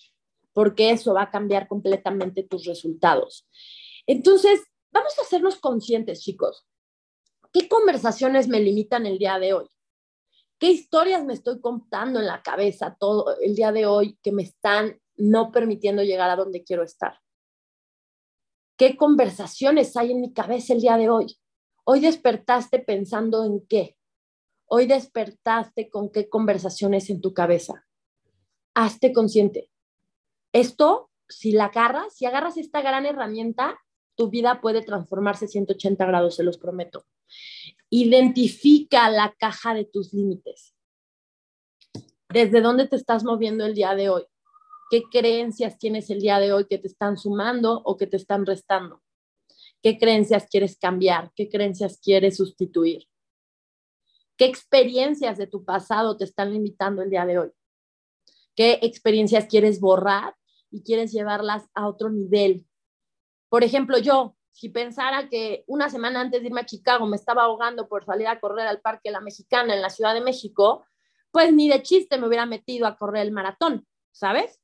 porque 0.57 0.89
eso 0.89 1.13
va 1.13 1.21
a 1.21 1.29
cambiar 1.29 1.67
completamente 1.67 2.41
tus 2.41 2.65
resultados. 2.65 3.47
Entonces, 4.07 4.59
vamos 4.91 5.13
a 5.19 5.21
hacernos 5.21 5.57
conscientes, 5.57 6.21
chicos. 6.21 6.65
¿Qué 7.53 7.69
conversaciones 7.69 8.47
me 8.47 8.59
limitan 8.59 9.05
el 9.05 9.19
día 9.19 9.37
de 9.37 9.53
hoy? 9.53 9.67
¿Qué 10.59 10.71
historias 10.71 11.23
me 11.23 11.33
estoy 11.33 11.61
contando 11.61 12.19
en 12.19 12.25
la 12.25 12.41
cabeza 12.41 12.95
todo 12.99 13.39
el 13.39 13.55
día 13.55 13.71
de 13.71 13.85
hoy 13.85 14.17
que 14.23 14.31
me 14.31 14.41
están 14.41 14.99
no 15.15 15.51
permitiendo 15.51 16.03
llegar 16.03 16.29
a 16.29 16.35
donde 16.35 16.63
quiero 16.63 16.83
estar? 16.83 17.19
¿Qué 18.75 18.97
conversaciones 18.97 19.95
hay 19.97 20.11
en 20.11 20.21
mi 20.21 20.33
cabeza 20.33 20.73
el 20.73 20.81
día 20.81 20.97
de 20.97 21.09
hoy? 21.09 21.37
Hoy 21.83 21.99
despertaste 21.99 22.79
pensando 22.79 23.45
en 23.45 23.65
qué? 23.67 23.97
Hoy 24.65 24.87
despertaste 24.87 25.89
con 25.89 26.11
qué 26.11 26.27
conversaciones 26.27 27.09
en 27.09 27.21
tu 27.21 27.33
cabeza. 27.33 27.87
Hazte 28.73 29.13
consciente. 29.13 29.71
Esto, 30.53 31.11
si 31.29 31.51
la 31.51 31.65
agarras, 31.65 32.15
si 32.15 32.25
agarras 32.25 32.57
esta 32.57 32.81
gran 32.81 33.05
herramienta, 33.05 33.79
tu 34.17 34.29
vida 34.29 34.59
puede 34.59 34.81
transformarse 34.81 35.47
180 35.47 36.05
grados, 36.05 36.35
se 36.35 36.43
los 36.43 36.57
prometo. 36.57 37.05
Identifica 37.89 39.09
la 39.09 39.33
caja 39.37 39.73
de 39.73 39.85
tus 39.85 40.13
límites. 40.13 40.75
¿Desde 42.29 42.59
dónde 42.59 42.87
te 42.87 42.97
estás 42.97 43.23
moviendo 43.23 43.65
el 43.65 43.73
día 43.73 43.95
de 43.95 44.09
hoy? 44.09 44.23
¿Qué 44.89 45.03
creencias 45.03 45.77
tienes 45.77 46.09
el 46.09 46.19
día 46.19 46.39
de 46.39 46.51
hoy 46.51 46.65
que 46.65 46.77
te 46.77 46.87
están 46.87 47.17
sumando 47.17 47.81
o 47.85 47.95
que 47.95 48.07
te 48.07 48.17
están 48.17 48.45
restando? 48.45 49.01
¿Qué 49.81 49.97
creencias 49.97 50.47
quieres 50.49 50.77
cambiar? 50.77 51.31
¿Qué 51.35 51.47
creencias 51.49 51.99
quieres 52.01 52.37
sustituir? 52.37 53.07
¿Qué 54.35 54.45
experiencias 54.45 55.37
de 55.37 55.47
tu 55.47 55.63
pasado 55.63 56.17
te 56.17 56.25
están 56.25 56.51
limitando 56.51 57.01
el 57.01 57.09
día 57.09 57.25
de 57.25 57.39
hoy? 57.39 57.51
qué 58.57 58.79
experiencias 58.81 59.45
quieres 59.45 59.79
borrar 59.79 60.35
y 60.69 60.81
quieres 60.81 61.13
llevarlas 61.13 61.69
a 61.73 61.87
otro 61.87 62.09
nivel. 62.09 62.66
Por 63.49 63.63
ejemplo, 63.63 63.97
yo, 63.97 64.35
si 64.51 64.69
pensara 64.69 65.29
que 65.29 65.63
una 65.67 65.89
semana 65.89 66.21
antes 66.21 66.41
de 66.41 66.47
irme 66.47 66.61
a 66.61 66.65
Chicago 66.65 67.05
me 67.05 67.15
estaba 67.15 67.43
ahogando 67.43 67.87
por 67.87 68.05
salir 68.05 68.27
a 68.27 68.39
correr 68.39 68.67
al 68.67 68.81
Parque 68.81 69.11
La 69.11 69.21
Mexicana 69.21 69.73
en 69.73 69.81
la 69.81 69.89
Ciudad 69.89 70.13
de 70.13 70.21
México, 70.21 70.85
pues 71.31 71.53
ni 71.53 71.69
de 71.69 71.83
chiste 71.83 72.17
me 72.17 72.27
hubiera 72.27 72.45
metido 72.45 72.87
a 72.87 72.97
correr 72.97 73.21
el 73.23 73.31
maratón, 73.31 73.87
¿sabes? 74.11 74.59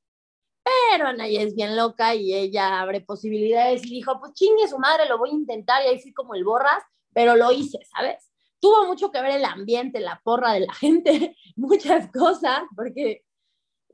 Pero 0.64 1.08
Anaya 1.08 1.42
es 1.42 1.56
bien 1.56 1.76
loca 1.76 2.16
y 2.16 2.34
ella 2.34 2.82
abre 2.82 3.02
posibilidades 3.02 3.86
y 3.86 3.90
dijo, 3.90 4.20
pues 4.20 4.34
chingue 4.34 4.68
su 4.68 4.80
madre, 4.80 5.08
lo 5.08 5.18
voy 5.18 5.32
a 5.32 5.34
intentar 5.34 5.84
y 5.84 5.90
ahí 5.90 6.00
fui 6.00 6.14
como 6.14 6.36
el 6.36 6.44
borras, 6.44 6.84
pero 7.14 7.36
lo 7.36 7.52
hice, 7.52 7.80
¿sabes? 7.94 8.32
Tuvo 8.60 8.88
mucho 8.88 9.12
que 9.12 9.22
ver 9.22 9.32
el 9.32 9.46
ambiente, 9.46 10.00
la 10.00 10.22
porra 10.24 10.54
de 10.54 10.62
la 10.62 10.74
gente, 10.80 11.38
muchas 11.56 12.12
cosas, 12.12 12.64
porque 12.76 13.24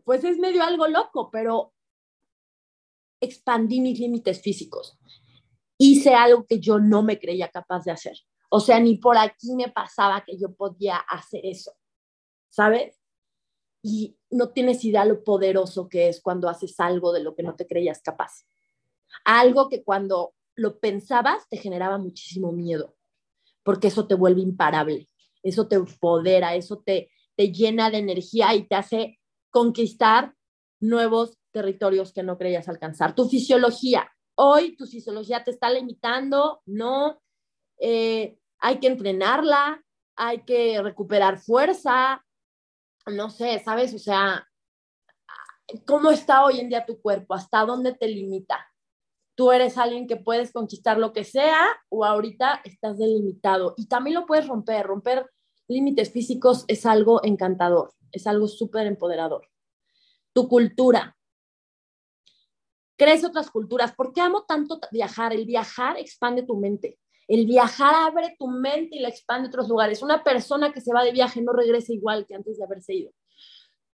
pues 0.03 0.23
es 0.23 0.37
medio 0.37 0.63
algo 0.63 0.87
loco, 0.87 1.29
pero 1.31 1.73
expandí 3.21 3.81
mis 3.81 3.99
límites 3.99 4.41
físicos. 4.41 4.97
Hice 5.77 6.13
algo 6.13 6.45
que 6.45 6.59
yo 6.59 6.79
no 6.79 7.03
me 7.03 7.19
creía 7.19 7.49
capaz 7.49 7.85
de 7.85 7.91
hacer. 7.91 8.17
O 8.49 8.59
sea, 8.59 8.79
ni 8.79 8.97
por 8.97 9.17
aquí 9.17 9.53
me 9.55 9.69
pasaba 9.69 10.23
que 10.25 10.37
yo 10.37 10.53
podía 10.53 10.97
hacer 10.97 11.41
eso, 11.45 11.73
¿sabes? 12.49 12.99
Y 13.83 14.17
no 14.31 14.49
tienes 14.49 14.83
idea 14.83 15.05
lo 15.05 15.23
poderoso 15.23 15.87
que 15.87 16.09
es 16.09 16.19
cuando 16.21 16.49
haces 16.49 16.79
algo 16.79 17.13
de 17.13 17.23
lo 17.23 17.35
que 17.35 17.43
no 17.43 17.55
te 17.55 17.67
creías 17.67 18.01
capaz. 18.01 18.45
Algo 19.23 19.69
que 19.69 19.83
cuando 19.83 20.33
lo 20.55 20.79
pensabas 20.79 21.47
te 21.47 21.57
generaba 21.57 21.97
muchísimo 21.97 22.51
miedo, 22.51 22.95
porque 23.63 23.87
eso 23.87 24.07
te 24.07 24.15
vuelve 24.15 24.41
imparable, 24.41 25.07
eso 25.43 25.67
te 25.67 25.75
empodera, 25.75 26.55
eso 26.55 26.79
te, 26.79 27.11
te 27.35 27.51
llena 27.51 27.89
de 27.89 27.99
energía 27.99 28.53
y 28.55 28.67
te 28.67 28.75
hace 28.75 29.19
conquistar 29.51 30.35
nuevos 30.79 31.38
territorios 31.51 32.13
que 32.13 32.23
no 32.23 32.37
creías 32.37 32.67
alcanzar. 32.67 33.15
Tu 33.15 33.27
fisiología, 33.27 34.09
hoy 34.35 34.75
tu 34.75 34.85
fisiología 34.85 35.43
te 35.43 35.51
está 35.51 35.69
limitando, 35.69 36.61
no, 36.65 37.21
eh, 37.79 38.37
hay 38.59 38.79
que 38.79 38.87
entrenarla, 38.87 39.83
hay 40.15 40.43
que 40.43 40.81
recuperar 40.81 41.39
fuerza, 41.39 42.25
no 43.07 43.29
sé, 43.29 43.61
¿sabes? 43.63 43.93
O 43.93 43.99
sea, 43.99 44.47
¿cómo 45.85 46.11
está 46.11 46.43
hoy 46.43 46.59
en 46.59 46.69
día 46.69 46.85
tu 46.85 47.01
cuerpo? 47.01 47.33
¿Hasta 47.33 47.65
dónde 47.65 47.93
te 47.93 48.07
limita? 48.07 48.65
Tú 49.35 49.51
eres 49.51 49.77
alguien 49.77 50.07
que 50.07 50.17
puedes 50.17 50.51
conquistar 50.51 50.97
lo 50.97 51.13
que 51.13 51.23
sea 51.23 51.57
o 51.87 52.03
ahorita 52.03 52.61
estás 52.65 52.97
delimitado 52.97 53.73
y 53.77 53.87
también 53.87 54.15
lo 54.15 54.25
puedes 54.25 54.47
romper. 54.47 54.85
Romper 54.85 55.29
límites 55.69 56.11
físicos 56.11 56.65
es 56.67 56.85
algo 56.85 57.23
encantador 57.23 57.93
es 58.11 58.27
algo 58.27 58.47
súper 58.47 58.87
empoderador. 58.87 59.47
Tu 60.33 60.47
cultura. 60.47 61.15
Crees 62.99 63.23
otras 63.23 63.49
culturas. 63.49 63.95
¿Por 63.95 64.11
qué 64.11 64.19
amo 64.19 64.43
tanto 64.43 64.77
viajar? 64.91 65.31
El 65.31 65.45
viajar 65.45 65.97
expande 65.97 66.43
tu 66.43 66.57
mente. 66.57 66.99
El 67.29 67.45
viajar 67.45 67.95
abre 67.95 68.35
tu 68.37 68.49
mente 68.49 68.97
y 68.97 68.99
la 68.99 69.07
expande 69.07 69.45
a 69.45 69.47
otros 69.47 69.69
lugares. 69.69 70.01
Una 70.01 70.21
persona 70.21 70.73
que 70.73 70.81
se 70.81 70.91
va 70.93 71.05
de 71.05 71.13
viaje 71.13 71.41
no 71.41 71.53
regresa 71.53 71.93
igual 71.93 72.25
que 72.27 72.35
antes 72.35 72.57
de 72.57 72.65
haberse 72.65 72.93
ido. 72.93 73.11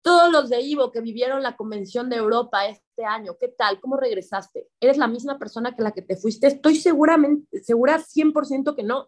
Todos 0.01 0.29
los 0.33 0.49
de 0.49 0.59
Ivo 0.59 0.91
que 0.91 0.99
vivieron 0.99 1.41
la 1.41 1.55
convención 1.55 2.09
de 2.09 2.17
Europa 2.17 2.67
este 2.67 3.05
año, 3.05 3.37
¿qué 3.39 3.47
tal? 3.47 3.79
¿Cómo 3.79 3.95
regresaste? 3.95 4.67
¿Eres 4.81 4.97
la 4.97 5.07
misma 5.07 5.39
persona 5.39 5.73
que 5.77 5.83
la 5.83 5.93
que 5.93 6.01
te 6.01 6.17
fuiste? 6.17 6.47
Estoy 6.47 6.75
seguramente, 6.75 7.63
segura 7.63 7.99
100% 7.99 8.75
que 8.75 8.83
no. 8.83 9.07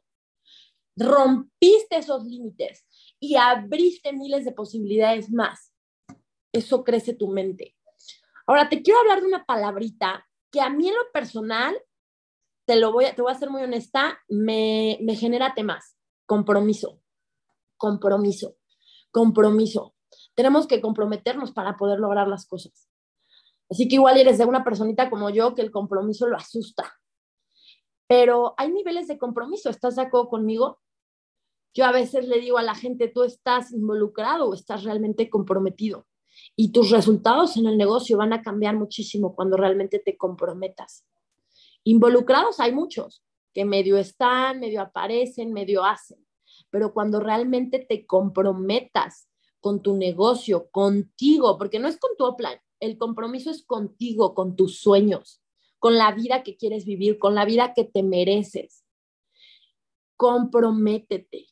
Rompiste 0.95 1.97
esos 1.97 2.23
límites 2.23 2.85
y 3.19 3.35
abriste 3.35 4.13
miles 4.13 4.45
de 4.45 4.53
posibilidades 4.53 5.29
más. 5.31 5.73
Eso 6.53 6.85
crece 6.85 7.13
tu 7.13 7.27
mente. 7.27 7.75
Ahora 8.47 8.69
te 8.69 8.81
quiero 8.81 8.99
hablar 8.99 9.21
de 9.21 9.27
una 9.27 9.45
palabrita 9.45 10.25
que 10.51 10.61
a 10.61 10.69
mí 10.69 10.89
en 10.89 10.95
lo 10.95 11.11
personal, 11.13 11.75
te 12.65 12.75
lo 12.75 12.91
voy 12.91 13.05
a, 13.05 13.15
te 13.15 13.21
voy 13.21 13.31
a 13.31 13.37
ser 13.37 13.49
muy 13.49 13.63
honesta, 13.63 14.19
me, 14.27 14.99
me 15.01 15.15
genera 15.15 15.53
temas. 15.53 15.97
Compromiso, 16.25 17.01
compromiso, 17.77 18.57
compromiso. 19.11 19.95
Tenemos 20.35 20.67
que 20.67 20.81
comprometernos 20.81 21.51
para 21.51 21.77
poder 21.77 21.99
lograr 21.99 22.27
las 22.27 22.45
cosas. 22.45 22.89
Así 23.69 23.87
que 23.87 23.95
igual 23.95 24.17
eres 24.17 24.37
de 24.37 24.45
una 24.45 24.63
personita 24.63 25.09
como 25.09 25.29
yo 25.29 25.55
que 25.55 25.61
el 25.61 25.71
compromiso 25.71 26.27
lo 26.27 26.35
asusta. 26.35 26.99
Pero 28.07 28.53
hay 28.57 28.71
niveles 28.71 29.07
de 29.07 29.17
compromiso, 29.17 29.69
¿estás 29.69 29.95
de 29.95 30.01
acuerdo 30.01 30.29
conmigo? 30.29 30.81
Yo 31.73 31.85
a 31.85 31.93
veces 31.93 32.27
le 32.27 32.41
digo 32.41 32.57
a 32.57 32.63
la 32.63 32.75
gente, 32.75 33.07
tú 33.07 33.23
estás 33.23 33.71
involucrado 33.71 34.49
o 34.49 34.53
estás 34.53 34.83
realmente 34.83 35.29
comprometido 35.29 36.05
y 36.55 36.71
tus 36.71 36.89
resultados 36.91 37.57
en 37.57 37.65
el 37.65 37.77
negocio 37.77 38.17
van 38.17 38.33
a 38.33 38.41
cambiar 38.41 38.75
muchísimo 38.75 39.35
cuando 39.35 39.57
realmente 39.57 39.99
te 39.99 40.17
comprometas. 40.17 41.05
Involucrados 41.83 42.59
hay 42.59 42.73
muchos 42.73 43.23
que 43.53 43.65
medio 43.65 43.97
están, 43.97 44.59
medio 44.59 44.81
aparecen, 44.81 45.53
medio 45.53 45.83
hacen, 45.83 46.25
pero 46.69 46.93
cuando 46.93 47.19
realmente 47.19 47.79
te 47.79 48.05
comprometas 48.05 49.27
con 49.59 49.81
tu 49.81 49.95
negocio, 49.95 50.69
contigo, 50.71 51.57
porque 51.57 51.79
no 51.79 51.87
es 51.87 51.97
con 51.97 52.11
tu 52.17 52.35
plan, 52.35 52.59
el 52.79 52.97
compromiso 52.97 53.51
es 53.51 53.63
contigo, 53.63 54.33
con 54.33 54.55
tus 54.55 54.79
sueños, 54.79 55.41
con 55.79 55.97
la 55.97 56.11
vida 56.11 56.43
que 56.43 56.57
quieres 56.57 56.85
vivir, 56.85 57.19
con 57.19 57.35
la 57.35 57.45
vida 57.45 57.73
que 57.73 57.83
te 57.85 58.03
mereces. 58.03 58.83
Comprométete. 60.17 61.50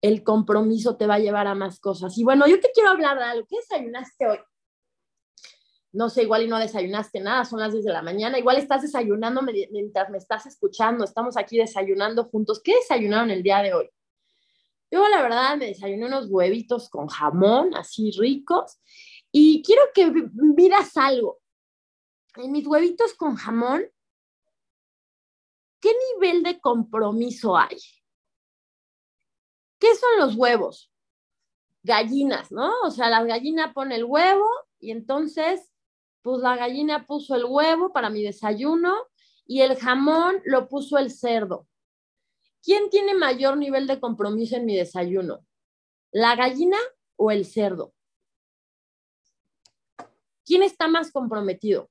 El 0.00 0.22
compromiso 0.22 0.96
te 0.96 1.06
va 1.06 1.14
a 1.14 1.18
llevar 1.20 1.46
a 1.46 1.54
más 1.54 1.80
cosas. 1.80 2.16
Y 2.18 2.24
bueno, 2.24 2.46
yo 2.46 2.60
te 2.60 2.70
quiero 2.72 2.90
hablar 2.90 3.18
de 3.18 3.24
algo. 3.24 3.46
¿Qué 3.48 3.56
desayunaste 3.56 4.26
hoy? 4.26 4.38
no 5.92 6.10
sé, 6.10 6.22
igual 6.22 6.42
y 6.42 6.48
no 6.48 6.58
desayunaste 6.58 7.20
nada, 7.20 7.44
son 7.44 7.60
las 7.60 7.72
10 7.72 7.84
de 7.84 7.92
la 7.92 8.02
mañana, 8.02 8.38
igual 8.38 8.58
estás 8.58 8.82
desayunando 8.82 9.42
mientras 9.42 10.10
me 10.10 10.18
estás 10.18 10.46
escuchando, 10.46 11.04
estamos 11.04 11.36
aquí 11.36 11.56
desayunando 11.56 12.24
juntos. 12.24 12.60
¿Qué 12.62 12.74
desayunaron 12.74 13.30
el 13.30 13.42
día 13.42 13.62
de 13.62 13.72
hoy? 13.72 13.90
Yo 14.90 15.06
la 15.08 15.22
verdad 15.22 15.56
me 15.56 15.66
desayuné 15.66 16.06
unos 16.06 16.26
huevitos 16.28 16.88
con 16.88 17.08
jamón, 17.08 17.74
así 17.74 18.10
ricos, 18.18 18.78
y 19.32 19.62
quiero 19.62 19.82
que 19.94 20.10
miras 20.32 20.96
algo. 20.96 21.40
En 22.36 22.52
mis 22.52 22.66
huevitos 22.66 23.14
con 23.14 23.36
jamón, 23.36 23.84
¿qué 25.80 25.90
nivel 26.14 26.42
de 26.42 26.60
compromiso 26.60 27.56
hay? 27.56 27.76
¿Qué 29.78 29.94
son 29.94 30.18
los 30.18 30.34
huevos? 30.36 30.92
Gallinas, 31.82 32.50
¿no? 32.50 32.72
O 32.84 32.90
sea, 32.90 33.08
la 33.08 33.22
gallina 33.24 33.72
pone 33.72 33.96
el 33.96 34.04
huevo 34.04 34.48
y 34.80 34.90
entonces 34.90 35.72
pues 36.22 36.42
la 36.42 36.56
gallina 36.56 37.06
puso 37.06 37.34
el 37.36 37.44
huevo 37.44 37.92
para 37.92 38.10
mi 38.10 38.22
desayuno 38.22 38.94
y 39.46 39.62
el 39.62 39.76
jamón 39.76 40.42
lo 40.44 40.68
puso 40.68 40.98
el 40.98 41.10
cerdo. 41.10 41.66
¿Quién 42.62 42.90
tiene 42.90 43.14
mayor 43.14 43.56
nivel 43.56 43.86
de 43.86 44.00
compromiso 44.00 44.56
en 44.56 44.66
mi 44.66 44.76
desayuno? 44.76 45.46
¿La 46.10 46.36
gallina 46.36 46.76
o 47.16 47.30
el 47.30 47.46
cerdo? 47.46 47.94
¿Quién 50.44 50.62
está 50.62 50.88
más 50.88 51.12
comprometido? 51.12 51.90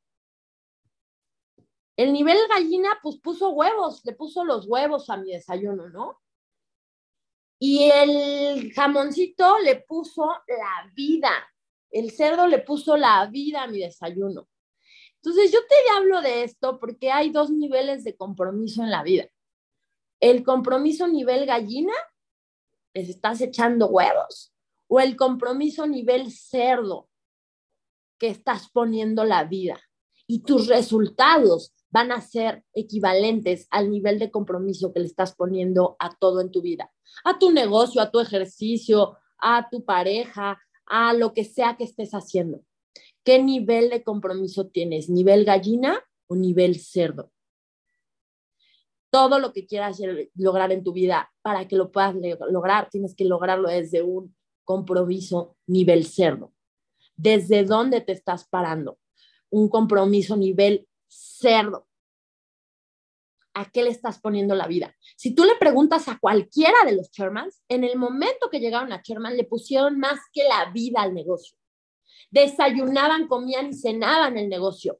El 1.96 2.14
nivel 2.14 2.38
gallina, 2.50 3.00
pues 3.02 3.18
puso 3.18 3.50
huevos, 3.50 4.06
le 4.06 4.14
puso 4.14 4.44
los 4.46 4.68
huevos 4.68 5.10
a 5.10 5.18
mi 5.18 5.32
desayuno, 5.32 5.90
¿no? 5.90 6.22
Y 7.60 7.90
el 7.90 8.72
jamoncito 8.74 9.58
le 9.60 9.78
puso 9.78 10.28
la 10.48 10.92
vida, 10.94 11.32
el 11.90 12.12
cerdo 12.12 12.48
le 12.48 12.60
puso 12.60 12.98
la 12.98 13.26
vida 13.28 13.64
a 13.64 13.68
mi 13.68 13.80
desayuno. 13.80 14.48
Entonces 15.16 15.52
yo 15.52 15.60
te 15.68 15.76
hablo 15.96 16.22
de 16.22 16.44
esto 16.44 16.80
porque 16.80 17.12
hay 17.12 17.32
dos 17.32 17.50
niveles 17.50 18.04
de 18.04 18.16
compromiso 18.16 18.84
en 18.84 18.92
la 18.92 19.04
vida. 19.04 19.28
El 20.20 20.44
compromiso 20.44 21.08
nivel 21.08 21.46
gallina, 21.46 21.94
les 22.94 23.10
estás 23.10 23.42
echando 23.42 23.88
huevos, 23.88 24.54
o 24.88 25.00
el 25.00 25.16
compromiso 25.16 25.86
nivel 25.86 26.32
cerdo, 26.32 27.10
que 28.20 28.28
estás 28.28 28.70
poniendo 28.70 29.26
la 29.26 29.44
vida. 29.44 29.80
Y 30.28 30.40
tus 30.40 30.68
resultados 30.68 31.74
van 31.90 32.12
a 32.12 32.22
ser 32.22 32.64
equivalentes 32.74 33.68
al 33.72 33.90
nivel 33.90 34.20
de 34.20 34.32
compromiso 34.32 34.94
que 34.94 35.00
le 35.00 35.06
estás 35.06 35.36
poniendo 35.36 35.96
a 36.00 36.16
todo 36.16 36.42
en 36.42 36.52
tu 36.52 36.62
vida, 36.62 36.92
a 37.24 37.40
tu 37.40 37.52
negocio, 37.52 38.02
a 38.02 38.12
tu 38.12 38.20
ejercicio, 38.20 39.18
a 39.40 39.70
tu 39.70 39.86
pareja, 39.86 40.60
a 40.86 41.14
lo 41.14 41.34
que 41.34 41.44
sea 41.44 41.78
que 41.78 41.84
estés 41.84 42.12
haciendo. 42.12 42.62
¿Qué 43.24 43.42
nivel 43.42 43.90
de 43.90 44.04
compromiso 44.04 44.68
tienes? 44.68 45.10
¿Nivel 45.10 45.46
gallina 45.46 46.02
o 46.28 46.36
nivel 46.36 46.80
cerdo? 46.80 47.32
Todo 49.10 49.40
lo 49.40 49.54
que 49.54 49.66
quieras 49.66 50.00
lograr 50.36 50.72
en 50.72 50.84
tu 50.84 50.94
vida, 50.94 51.32
para 51.42 51.68
que 51.68 51.76
lo 51.76 51.92
puedas 51.92 52.16
lograr, 52.50 52.90
tienes 52.90 53.16
que 53.16 53.26
lograrlo 53.26 53.70
desde 53.70 54.02
un 54.02 54.36
compromiso 54.64 55.56
nivel 55.66 56.06
cerdo. 56.06 56.54
¿Desde 57.16 57.64
dónde 57.64 58.02
te 58.02 58.12
estás 58.12 58.48
parando? 58.48 59.00
Un 59.50 59.70
compromiso 59.70 60.36
nivel 60.36 60.88
cerdo. 61.08 61.88
¿A 63.54 63.72
qué 63.72 63.84
le 63.84 63.90
estás 63.90 64.20
poniendo 64.20 64.54
la 64.54 64.68
vida? 64.68 64.96
Si 65.16 65.34
tú 65.34 65.44
le 65.44 65.56
preguntas 65.56 66.08
a 66.08 66.20
cualquiera 66.20 66.78
de 66.86 66.96
los 66.96 67.10
Shermans, 67.10 67.64
en 67.68 67.84
el 67.84 67.98
momento 67.98 68.50
que 68.52 68.60
llegaron 68.60 68.94
a 68.94 69.02
Sherman, 69.04 69.36
le 69.36 69.46
pusieron 69.46 69.98
más 69.98 70.20
que 70.32 70.44
la 70.44 70.72
vida 70.72 71.02
al 71.02 71.16
negocio. 71.16 71.58
Desayunaban, 72.30 73.28
comían 73.28 73.70
y 73.70 73.74
cenaban 73.74 74.38
el 74.38 74.48
negocio. 74.48 75.00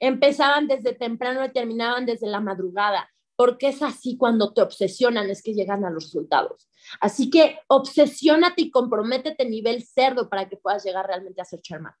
Empezaban 0.00 0.68
desde 0.68 0.94
temprano 0.94 1.44
y 1.44 1.52
terminaban 1.52 2.06
desde 2.06 2.28
la 2.28 2.40
madrugada, 2.40 3.10
porque 3.36 3.68
es 3.68 3.82
así 3.82 4.16
cuando 4.16 4.54
te 4.54 4.62
obsesionan, 4.62 5.28
es 5.28 5.42
que 5.42 5.52
llegan 5.52 5.84
a 5.84 5.90
los 5.90 6.04
resultados. 6.04 6.68
Así 7.00 7.28
que 7.28 7.58
obsesiónate 7.68 8.62
y 8.62 8.70
comprométete 8.70 9.44
nivel 9.44 9.84
cerdo 9.84 10.30
para 10.30 10.48
que 10.48 10.56
puedas 10.56 10.84
llegar 10.84 11.06
realmente 11.06 11.42
a 11.42 11.44
ser 11.44 11.60
Sherman. 11.60 11.92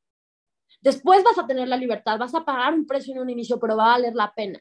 Después 0.80 1.24
vas 1.24 1.38
a 1.38 1.46
tener 1.46 1.68
la 1.68 1.76
libertad, 1.76 2.18
vas 2.18 2.34
a 2.34 2.44
pagar 2.44 2.74
un 2.74 2.86
precio 2.86 3.14
en 3.14 3.20
un 3.20 3.30
inicio, 3.30 3.58
pero 3.58 3.76
va 3.76 3.86
a 3.86 3.98
valer 3.98 4.14
la 4.14 4.32
pena 4.34 4.60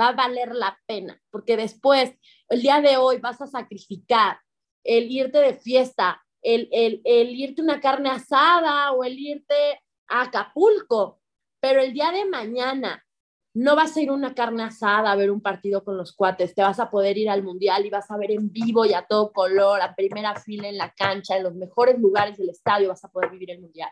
va 0.00 0.08
a 0.08 0.12
valer 0.12 0.54
la 0.54 0.78
pena, 0.86 1.20
porque 1.30 1.56
después, 1.56 2.12
el 2.48 2.62
día 2.62 2.80
de 2.80 2.96
hoy, 2.96 3.18
vas 3.18 3.40
a 3.40 3.46
sacrificar 3.46 4.38
el 4.82 5.10
irte 5.10 5.38
de 5.38 5.54
fiesta, 5.54 6.22
el, 6.42 6.68
el, 6.72 7.00
el 7.04 7.30
irte 7.30 7.62
una 7.62 7.80
carne 7.80 8.10
asada 8.10 8.92
o 8.92 9.04
el 9.04 9.18
irte 9.18 9.80
a 10.08 10.22
Acapulco, 10.22 11.20
pero 11.60 11.80
el 11.80 11.92
día 11.92 12.10
de 12.12 12.26
mañana 12.26 13.02
no 13.56 13.76
vas 13.76 13.96
a 13.96 14.02
ir 14.02 14.10
una 14.10 14.34
carne 14.34 14.64
asada 14.64 15.12
a 15.12 15.16
ver 15.16 15.30
un 15.30 15.40
partido 15.40 15.84
con 15.84 15.96
los 15.96 16.12
cuates, 16.12 16.54
te 16.54 16.62
vas 16.62 16.80
a 16.80 16.90
poder 16.90 17.16
ir 17.16 17.30
al 17.30 17.44
mundial 17.44 17.86
y 17.86 17.90
vas 17.90 18.10
a 18.10 18.16
ver 18.16 18.32
en 18.32 18.50
vivo 18.50 18.84
y 18.84 18.92
a 18.92 19.06
todo 19.06 19.32
color, 19.32 19.80
a 19.80 19.94
primera 19.94 20.34
fila 20.34 20.68
en 20.68 20.76
la 20.76 20.92
cancha, 20.92 21.36
en 21.36 21.44
los 21.44 21.54
mejores 21.54 21.98
lugares 21.98 22.36
del 22.36 22.50
estadio, 22.50 22.88
vas 22.88 23.04
a 23.04 23.10
poder 23.10 23.30
vivir 23.30 23.52
el 23.52 23.60
mundial. 23.60 23.90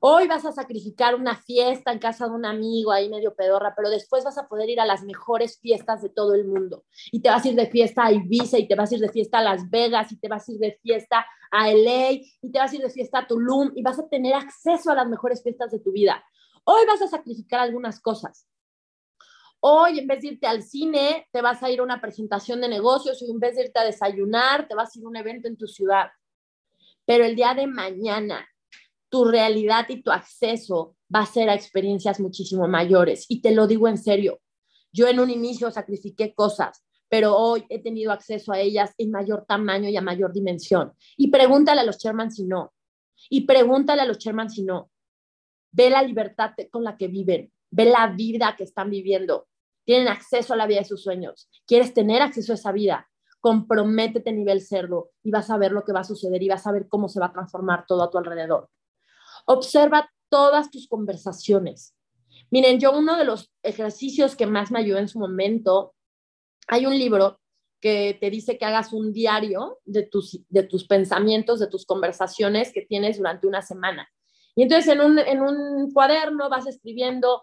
Hoy 0.00 0.26
vas 0.26 0.44
a 0.44 0.52
sacrificar 0.52 1.14
una 1.14 1.36
fiesta 1.36 1.92
en 1.92 1.98
casa 1.98 2.26
de 2.26 2.32
un 2.32 2.44
amigo 2.44 2.92
ahí 2.92 3.08
medio 3.08 3.34
pedorra, 3.34 3.74
pero 3.76 3.90
después 3.90 4.24
vas 4.24 4.38
a 4.38 4.48
poder 4.48 4.68
ir 4.68 4.80
a 4.80 4.86
las 4.86 5.02
mejores 5.02 5.58
fiestas 5.60 6.02
de 6.02 6.08
todo 6.08 6.34
el 6.34 6.46
mundo. 6.46 6.84
Y 7.12 7.20
te 7.20 7.30
vas 7.30 7.44
a 7.44 7.48
ir 7.48 7.54
de 7.54 7.66
fiesta 7.66 8.06
a 8.06 8.12
Ibiza 8.12 8.58
y 8.58 8.68
te 8.68 8.74
vas 8.74 8.90
a 8.90 8.94
ir 8.96 9.00
de 9.00 9.08
fiesta 9.08 9.38
a 9.38 9.42
Las 9.42 9.68
Vegas 9.70 10.12
y 10.12 10.18
te 10.18 10.28
vas 10.28 10.48
a 10.48 10.52
ir 10.52 10.58
de 10.58 10.78
fiesta 10.82 11.26
a 11.50 11.70
LA 11.70 12.12
y 12.12 12.52
te 12.52 12.58
vas 12.58 12.72
a 12.72 12.76
ir 12.76 12.82
de 12.82 12.90
fiesta 12.90 13.20
a 13.20 13.26
Tulum 13.26 13.72
y 13.74 13.82
vas 13.82 13.98
a 13.98 14.08
tener 14.08 14.34
acceso 14.34 14.90
a 14.90 14.94
las 14.94 15.08
mejores 15.08 15.42
fiestas 15.42 15.70
de 15.70 15.78
tu 15.78 15.92
vida. 15.92 16.22
Hoy 16.64 16.84
vas 16.86 17.02
a 17.02 17.08
sacrificar 17.08 17.60
algunas 17.60 18.00
cosas. 18.00 18.48
Hoy, 19.60 19.98
en 19.98 20.06
vez 20.06 20.20
de 20.20 20.28
irte 20.28 20.46
al 20.46 20.62
cine, 20.62 21.28
te 21.32 21.40
vas 21.40 21.62
a 21.62 21.70
ir 21.70 21.80
a 21.80 21.82
una 21.82 22.00
presentación 22.00 22.60
de 22.60 22.68
negocios 22.68 23.22
y 23.22 23.30
en 23.30 23.38
vez 23.38 23.56
de 23.56 23.64
irte 23.64 23.78
a 23.78 23.84
desayunar, 23.84 24.68
te 24.68 24.74
vas 24.74 24.94
a 24.94 24.98
ir 24.98 25.04
a 25.04 25.08
un 25.08 25.16
evento 25.16 25.48
en 25.48 25.56
tu 25.56 25.66
ciudad. 25.66 26.08
Pero 27.04 27.24
el 27.24 27.36
día 27.36 27.54
de 27.54 27.66
mañana, 27.66 28.46
tu 29.16 29.24
realidad 29.24 29.86
y 29.88 30.02
tu 30.02 30.10
acceso 30.10 30.94
va 31.14 31.20
a 31.20 31.26
ser 31.26 31.48
a 31.48 31.54
experiencias 31.54 32.20
muchísimo 32.20 32.68
mayores. 32.68 33.24
Y 33.30 33.40
te 33.40 33.50
lo 33.50 33.66
digo 33.66 33.88
en 33.88 33.96
serio, 33.96 34.40
yo 34.92 35.08
en 35.08 35.20
un 35.20 35.30
inicio 35.30 35.70
sacrifiqué 35.70 36.34
cosas, 36.34 36.84
pero 37.08 37.34
hoy 37.34 37.64
he 37.70 37.82
tenido 37.82 38.12
acceso 38.12 38.52
a 38.52 38.60
ellas 38.60 38.92
en 38.98 39.10
mayor 39.10 39.46
tamaño 39.48 39.88
y 39.88 39.96
a 39.96 40.02
mayor 40.02 40.34
dimensión. 40.34 40.92
Y 41.16 41.28
pregúntale 41.28 41.80
a 41.80 41.84
los 41.84 41.96
Sherman 41.96 42.30
si 42.30 42.44
no. 42.44 42.74
Y 43.30 43.46
pregúntale 43.46 44.02
a 44.02 44.04
los 44.04 44.18
Sherman 44.18 44.50
si 44.50 44.64
no. 44.64 44.90
Ve 45.72 45.88
la 45.88 46.02
libertad 46.02 46.50
con 46.70 46.84
la 46.84 46.98
que 46.98 47.08
viven, 47.08 47.50
ve 47.70 47.86
la 47.86 48.08
vida 48.08 48.54
que 48.54 48.64
están 48.64 48.90
viviendo. 48.90 49.48
Tienen 49.86 50.08
acceso 50.08 50.52
a 50.52 50.56
la 50.58 50.66
vida 50.66 50.80
de 50.80 50.84
sus 50.84 51.02
sueños. 51.02 51.48
¿Quieres 51.66 51.94
tener 51.94 52.20
acceso 52.20 52.52
a 52.52 52.56
esa 52.56 52.72
vida? 52.72 53.08
Comprométete 53.40 54.28
a 54.28 54.34
nivel 54.34 54.60
cerdo 54.60 55.12
y 55.22 55.30
vas 55.30 55.48
a 55.48 55.56
ver 55.56 55.72
lo 55.72 55.84
que 55.84 55.94
va 55.94 56.00
a 56.00 56.04
suceder 56.04 56.42
y 56.42 56.50
vas 56.50 56.66
a 56.66 56.72
ver 56.72 56.86
cómo 56.86 57.08
se 57.08 57.18
va 57.18 57.26
a 57.26 57.32
transformar 57.32 57.86
todo 57.88 58.02
a 58.02 58.10
tu 58.10 58.18
alrededor. 58.18 58.68
Observa 59.46 60.10
todas 60.28 60.70
tus 60.70 60.86
conversaciones. 60.88 61.94
Miren, 62.50 62.78
yo 62.78 62.96
uno 62.96 63.16
de 63.16 63.24
los 63.24 63.52
ejercicios 63.62 64.36
que 64.36 64.46
más 64.46 64.70
me 64.70 64.78
ayudó 64.78 64.98
en 64.98 65.08
su 65.08 65.18
momento, 65.18 65.94
hay 66.68 66.86
un 66.86 66.96
libro 66.98 67.40
que 67.80 68.16
te 68.20 68.30
dice 68.30 68.58
que 68.58 68.64
hagas 68.64 68.92
un 68.92 69.12
diario 69.12 69.78
de 69.84 70.02
tus, 70.02 70.40
de 70.48 70.62
tus 70.62 70.86
pensamientos, 70.86 71.60
de 71.60 71.68
tus 71.68 71.84
conversaciones 71.86 72.72
que 72.72 72.82
tienes 72.82 73.18
durante 73.18 73.46
una 73.46 73.62
semana. 73.62 74.08
Y 74.54 74.62
entonces 74.62 74.92
en 74.92 75.00
un, 75.00 75.18
en 75.18 75.42
un 75.42 75.90
cuaderno 75.92 76.48
vas 76.48 76.66
escribiendo 76.66 77.42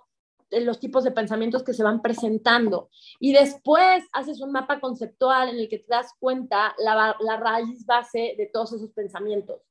los 0.51 0.79
tipos 0.79 1.03
de 1.03 1.11
pensamientos 1.11 1.63
que 1.63 1.73
se 1.73 1.83
van 1.83 2.01
presentando. 2.01 2.89
Y 3.19 3.33
después 3.33 4.03
haces 4.11 4.41
un 4.41 4.51
mapa 4.51 4.79
conceptual 4.79 5.49
en 5.49 5.57
el 5.57 5.69
que 5.69 5.79
te 5.79 5.87
das 5.87 6.11
cuenta 6.19 6.75
la, 6.77 7.15
la 7.19 7.37
raíz 7.37 7.85
base 7.85 8.35
de 8.37 8.49
todos 8.51 8.73
esos 8.73 8.91
pensamientos. 8.91 9.61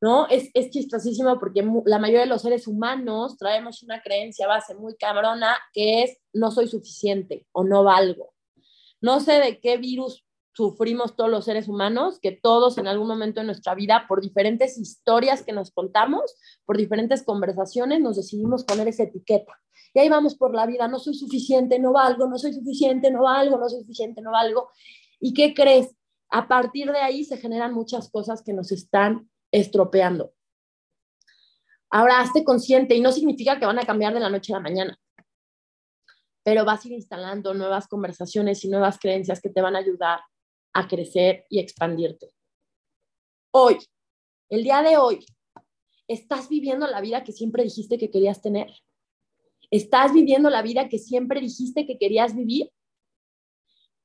¿No? 0.00 0.28
Es, 0.28 0.50
es 0.54 0.70
chistosísimo 0.70 1.38
porque 1.38 1.66
la 1.84 1.98
mayoría 1.98 2.20
de 2.20 2.26
los 2.26 2.42
seres 2.42 2.66
humanos 2.66 3.36
traemos 3.36 3.82
una 3.82 4.00
creencia 4.00 4.46
base 4.46 4.74
muy 4.74 4.96
cabrona 4.96 5.56
que 5.72 6.02
es 6.02 6.18
no 6.32 6.50
soy 6.50 6.68
suficiente 6.68 7.46
o 7.52 7.64
no 7.64 7.84
valgo. 7.84 8.34
No 9.00 9.20
sé 9.20 9.40
de 9.40 9.60
qué 9.60 9.76
virus 9.76 10.24
sufrimos 10.58 11.14
todos 11.14 11.30
los 11.30 11.44
seres 11.44 11.68
humanos, 11.68 12.18
que 12.20 12.32
todos 12.32 12.78
en 12.78 12.88
algún 12.88 13.06
momento 13.06 13.40
de 13.40 13.46
nuestra 13.46 13.76
vida, 13.76 14.06
por 14.08 14.20
diferentes 14.20 14.76
historias 14.76 15.44
que 15.44 15.52
nos 15.52 15.70
contamos, 15.70 16.34
por 16.64 16.76
diferentes 16.76 17.22
conversaciones, 17.22 18.00
nos 18.00 18.16
decidimos 18.16 18.64
poner 18.64 18.88
esa 18.88 19.04
etiqueta. 19.04 19.52
que 19.94 20.00
ahí 20.00 20.08
vamos 20.08 20.34
por 20.34 20.52
la 20.52 20.66
vida, 20.66 20.88
no 20.88 20.98
soy 20.98 21.14
suficiente, 21.14 21.78
no 21.78 21.92
valgo, 21.92 22.26
no 22.26 22.38
soy 22.38 22.52
suficiente, 22.52 23.08
no 23.12 23.22
valgo, 23.22 23.56
no 23.56 23.68
soy 23.68 23.82
suficiente, 23.82 24.20
no 24.20 24.32
valgo. 24.32 24.68
¿Y 25.20 25.32
qué 25.32 25.54
crees? 25.54 25.94
A 26.28 26.48
partir 26.48 26.90
de 26.90 26.98
ahí 26.98 27.24
se 27.24 27.36
generan 27.36 27.72
muchas 27.72 28.10
cosas 28.10 28.42
que 28.42 28.52
nos 28.52 28.72
están 28.72 29.30
estropeando. 29.52 30.32
Ahora, 31.90 32.20
hazte 32.20 32.44
consciente 32.44 32.94
y 32.94 33.00
no 33.00 33.12
significa 33.12 33.58
que 33.58 33.66
van 33.66 33.78
a 33.78 33.86
cambiar 33.86 34.12
de 34.12 34.20
la 34.20 34.30
noche 34.30 34.52
a 34.52 34.56
la 34.56 34.62
mañana, 34.62 34.98
pero 36.42 36.64
vas 36.64 36.84
a 36.84 36.88
ir 36.88 36.94
instalando 36.94 37.54
nuevas 37.54 37.88
conversaciones 37.88 38.64
y 38.64 38.68
nuevas 38.68 38.98
creencias 38.98 39.40
que 39.40 39.50
te 39.50 39.62
van 39.62 39.76
a 39.76 39.80
ayudar 39.80 40.20
a 40.74 40.86
crecer 40.86 41.44
y 41.48 41.60
expandirte. 41.60 42.30
Hoy, 43.50 43.78
el 44.50 44.62
día 44.62 44.82
de 44.82 44.96
hoy, 44.96 45.24
estás 46.06 46.48
viviendo 46.48 46.86
la 46.86 47.00
vida 47.00 47.24
que 47.24 47.32
siempre 47.32 47.64
dijiste 47.64 47.98
que 47.98 48.10
querías 48.10 48.42
tener. 48.42 48.70
Estás 49.70 50.12
viviendo 50.12 50.48
la 50.50 50.62
vida 50.62 50.88
que 50.88 50.98
siempre 50.98 51.40
dijiste 51.40 51.86
que 51.86 51.98
querías 51.98 52.34
vivir. 52.34 52.70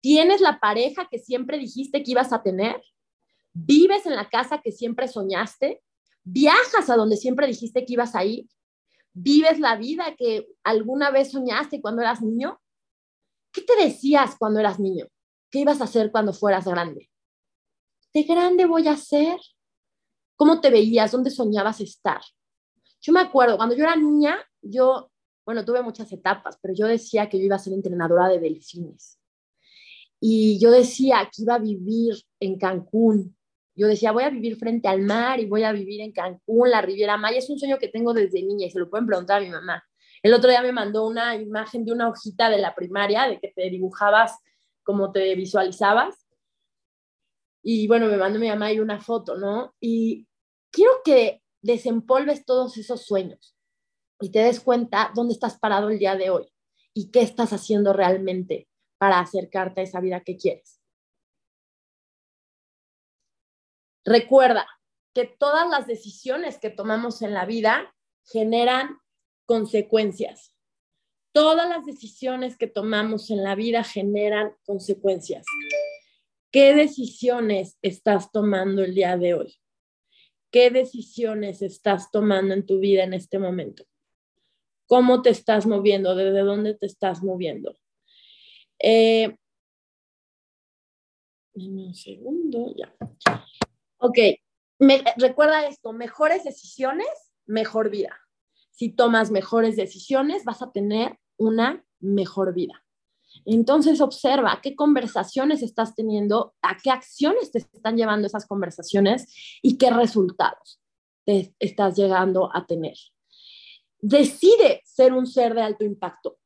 Tienes 0.02 0.42
la 0.42 0.60
pareja 0.60 1.08
que 1.10 1.20
siempre 1.20 1.58
dijiste 1.58 2.04
que 2.04 2.12
ibas 2.12 2.34
a 2.34 2.44
tener. 2.44 2.82
Vives 3.54 4.06
en 4.06 4.16
la 4.16 4.30
casa 4.30 4.62
que 4.62 4.72
siempre 4.72 5.08
soñaste 5.08 5.82
viajas 6.24 6.90
a 6.90 6.96
donde 6.96 7.18
siempre 7.18 7.48
dijiste 7.48 7.86
que 7.86 7.94
ibas 7.94 8.16
a 8.16 8.24
ir, 8.24 8.48
vives 9.14 9.60
la 9.60 9.76
vida 9.76 10.16
que 10.18 10.48
alguna 10.64 11.12
vez 11.12 11.32
soñaste 11.32 11.82
cuando 11.82 12.02
eras 12.02 12.22
niño. 12.22 12.60
¿Qué 13.52 13.62
te 13.62 13.76
decías 13.76 14.36
cuando 14.38 14.60
eras 14.60 14.80
niño? 14.80 15.08
¿Qué 15.52 15.60
ibas 15.60 15.82
a 15.82 15.84
hacer 15.84 16.12
cuando 16.12 16.34
fueras 16.34 16.66
grande? 16.66 17.12
¿De 18.14 18.24
grande 18.24 18.66
voy 18.66 18.88
a 18.88 18.98
ser? 18.98 19.40
¿Cómo 20.36 20.60
te 20.62 20.72
veías? 20.72 21.12
¿Dónde 21.12 21.30
soñabas 21.30 21.80
estar? 21.82 22.22
Yo 23.02 23.14
me 23.14 23.20
acuerdo, 23.20 23.58
cuando 23.58 23.76
yo 23.76 23.84
era 23.84 23.96
niña, 23.96 24.38
yo, 24.62 25.12
bueno, 25.46 25.66
tuve 25.66 25.84
muchas 25.84 26.12
etapas, 26.12 26.58
pero 26.62 26.74
yo 26.74 26.88
decía 26.88 27.30
que 27.30 27.38
yo 27.38 27.46
iba 27.46 27.58
a 27.58 27.60
ser 27.60 27.74
entrenadora 27.74 28.30
de 28.30 28.40
delfines. 28.40 29.20
Y 30.20 30.58
yo 30.60 30.72
decía 30.72 31.30
que 31.32 31.42
iba 31.42 31.56
a 31.56 31.60
vivir 31.60 32.16
en 32.40 32.58
Cancún, 32.58 33.36
yo 33.76 33.88
decía, 33.88 34.12
voy 34.12 34.24
a 34.24 34.30
vivir 34.30 34.58
frente 34.58 34.88
al 34.88 35.02
mar 35.02 35.40
y 35.40 35.46
voy 35.46 35.64
a 35.64 35.72
vivir 35.72 36.02
en 36.02 36.12
Cancún, 36.12 36.70
la 36.70 36.82
Riviera 36.82 37.18
Maya. 37.18 37.40
Es 37.40 37.50
un 37.50 37.58
sueño 37.58 37.80
que 37.80 37.88
tengo 37.88 38.14
desde 38.14 38.44
niña 38.44 38.68
y 38.68 38.72
se 38.72 38.80
lo 38.80 38.90
pueden 38.90 39.08
preguntar 39.08 39.42
a 39.42 39.46
mi 39.46 39.50
mamá. 39.50 39.84
El 40.22 40.34
otro 40.34 40.50
día 40.50 40.62
me 40.62 40.72
mandó 40.72 41.08
una 41.08 41.36
imagen 41.36 41.84
de 41.84 41.92
una 41.92 42.08
hojita 42.08 42.50
de 42.50 42.60
la 42.60 42.76
primaria, 42.76 43.28
de 43.28 43.40
que 43.40 43.52
te 43.56 43.70
dibujabas 43.70 44.38
como 44.84 45.12
te 45.12 45.34
visualizabas. 45.36 46.28
Y 47.64 47.88
bueno, 47.88 48.08
me 48.08 48.18
mandó 48.18 48.40
mi 48.40 48.50
mamá 48.50 48.72
y 48.72 48.80
una 48.80 49.02
foto, 49.02 49.38
¿no? 49.38 49.74
Y 49.80 50.28
quiero 50.72 50.92
que 51.04 51.42
desempolves 51.62 52.46
todos 52.46 52.78
esos 52.78 53.06
sueños 53.06 53.56
y 54.20 54.32
te 54.32 54.40
des 54.40 54.60
cuenta 54.60 55.12
dónde 55.16 55.34
estás 55.34 55.58
parado 55.58 55.90
el 55.90 56.00
día 56.00 56.16
de 56.16 56.30
hoy 56.30 56.54
y 56.94 57.10
qué 57.10 57.22
estás 57.22 57.54
haciendo 57.54 57.94
realmente 57.94 58.68
para 58.98 59.20
acercarte 59.20 59.82
a 59.82 59.84
esa 59.84 60.00
vida 60.00 60.22
que 60.22 60.38
quieres. 60.38 60.83
Recuerda 64.06 64.68
que 65.14 65.26
todas 65.26 65.70
las 65.70 65.88
decisiones 65.88 66.58
que 66.60 66.70
tomamos 66.70 67.22
en 67.22 67.34
la 67.34 67.46
vida 67.46 67.96
generan 68.26 68.98
consecuencias. 69.46 70.56
Todas 71.32 71.68
las 71.70 71.86
decisiones 71.86 72.58
que 72.58 72.68
tomamos 72.68 73.32
en 73.32 73.44
la 73.44 73.56
vida 73.56 73.84
generan 73.84 74.56
consecuencias. 74.66 75.46
¿Qué 76.52 76.76
decisiones 76.76 77.78
estás 77.82 78.32
tomando 78.32 78.84
el 78.84 78.94
día 78.94 79.18
de 79.18 79.34
hoy? 79.34 79.56
¿Qué 80.52 80.70
decisiones 80.70 81.64
estás 81.64 82.12
tomando 82.12 82.54
en 82.54 82.66
tu 82.66 82.80
vida 82.80 83.04
en 83.04 83.14
este 83.14 83.40
momento? 83.40 83.86
¿Cómo 84.86 85.24
te 85.24 85.32
estás 85.32 85.66
moviendo? 85.66 86.14
¿Desde 86.14 86.42
dónde 86.42 86.76
te 86.76 86.86
estás 86.86 87.24
moviendo? 87.24 87.76
Eh, 88.78 89.36
un 91.56 91.96
segundo, 91.96 92.76
ya. 92.76 92.96
Ok, 94.06 94.18
recuerda 95.16 95.66
esto, 95.66 95.94
mejores 95.94 96.44
decisiones, 96.44 97.08
mejor 97.46 97.90
vida. 97.90 98.20
Si 98.72 98.90
tomas 98.90 99.32
mejores 99.32 99.78
decisiones, 99.78 100.44
vas 100.44 100.62
a 100.62 100.74
tener 100.74 101.18
una 101.38 101.86
mejor 102.02 102.54
vida. 102.54 102.84
Entonces 103.46 104.02
observa 104.02 104.60
qué 104.62 104.76
conversaciones 104.76 105.64
estás 105.64 105.96
teniendo, 105.96 106.54
a 106.62 106.76
qué 106.84 106.92
acciones 106.92 107.52
te 107.52 107.60
están 107.60 107.96
llevando 107.96 108.28
esas 108.28 108.46
conversaciones 108.46 109.34
y 109.62 109.78
qué 109.78 109.90
resultados 109.90 110.82
te 111.26 111.56
estás 111.60 111.96
llegando 111.96 112.50
a 112.54 112.66
tener. 112.66 112.98
Decide 114.00 114.82
ser 114.84 115.14
un 115.14 115.28
ser 115.28 115.56
de 115.56 115.62
alto 115.62 115.86
impacto. 115.86 116.40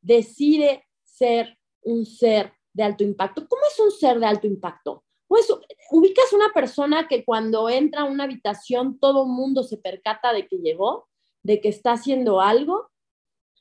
Decide 0.00 0.86
ser 1.02 1.58
un 1.82 2.06
ser 2.06 2.52
de 2.72 2.84
alto 2.84 3.02
impacto. 3.02 3.48
¿Cómo 3.48 3.62
es 3.68 3.80
un 3.80 3.90
ser 3.90 4.20
de 4.20 4.26
alto 4.26 4.46
impacto? 4.46 5.04
Pues 5.30 5.46
ubicas 5.92 6.32
una 6.32 6.52
persona 6.52 7.06
que 7.06 7.24
cuando 7.24 7.68
entra 7.68 8.00
a 8.00 8.04
una 8.04 8.24
habitación 8.24 8.98
todo 8.98 9.26
mundo 9.26 9.62
se 9.62 9.76
percata 9.76 10.32
de 10.32 10.48
que 10.48 10.56
llegó, 10.56 11.06
de 11.44 11.60
que 11.60 11.68
está 11.68 11.92
haciendo 11.92 12.40
algo, 12.40 12.90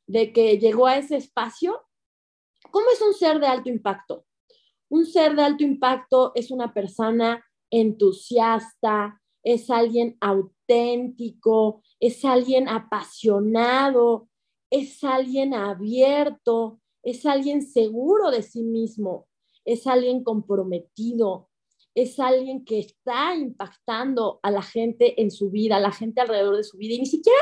de 0.07 0.33
que 0.33 0.57
llegó 0.57 0.87
a 0.87 0.97
ese 0.97 1.17
espacio. 1.17 1.79
¿Cómo 2.71 2.87
es 2.91 2.99
un 3.03 3.13
ser 3.13 3.39
de 3.39 3.45
alto 3.45 3.69
impacto? 3.69 4.25
Un 4.89 5.05
ser 5.05 5.35
de 5.35 5.43
alto 5.43 5.63
impacto 5.63 6.31
es 6.33 6.49
una 6.49 6.73
persona 6.73 7.45
entusiasta, 7.69 9.21
es 9.43 9.69
alguien 9.69 10.17
auténtico, 10.21 11.83
es 11.99 12.25
alguien 12.25 12.67
apasionado, 12.67 14.27
es 14.71 15.03
alguien 15.03 15.53
abierto, 15.53 16.81
es 17.03 17.27
alguien 17.27 17.61
seguro 17.61 18.31
de 18.31 18.41
sí 18.41 18.63
mismo, 18.63 19.27
es 19.65 19.85
alguien 19.85 20.23
comprometido, 20.23 21.45
es 21.95 22.19
alguien 22.19 22.63
que 22.65 22.79
está 22.79 23.35
impactando 23.35 24.39
a 24.43 24.51
la 24.51 24.61
gente 24.61 25.21
en 25.21 25.31
su 25.31 25.49
vida, 25.49 25.77
a 25.77 25.79
la 25.79 25.91
gente 25.91 26.21
alrededor 26.21 26.57
de 26.57 26.63
su 26.63 26.77
vida. 26.77 26.95
Y 26.95 26.99
ni 26.99 27.05
siquiera, 27.05 27.39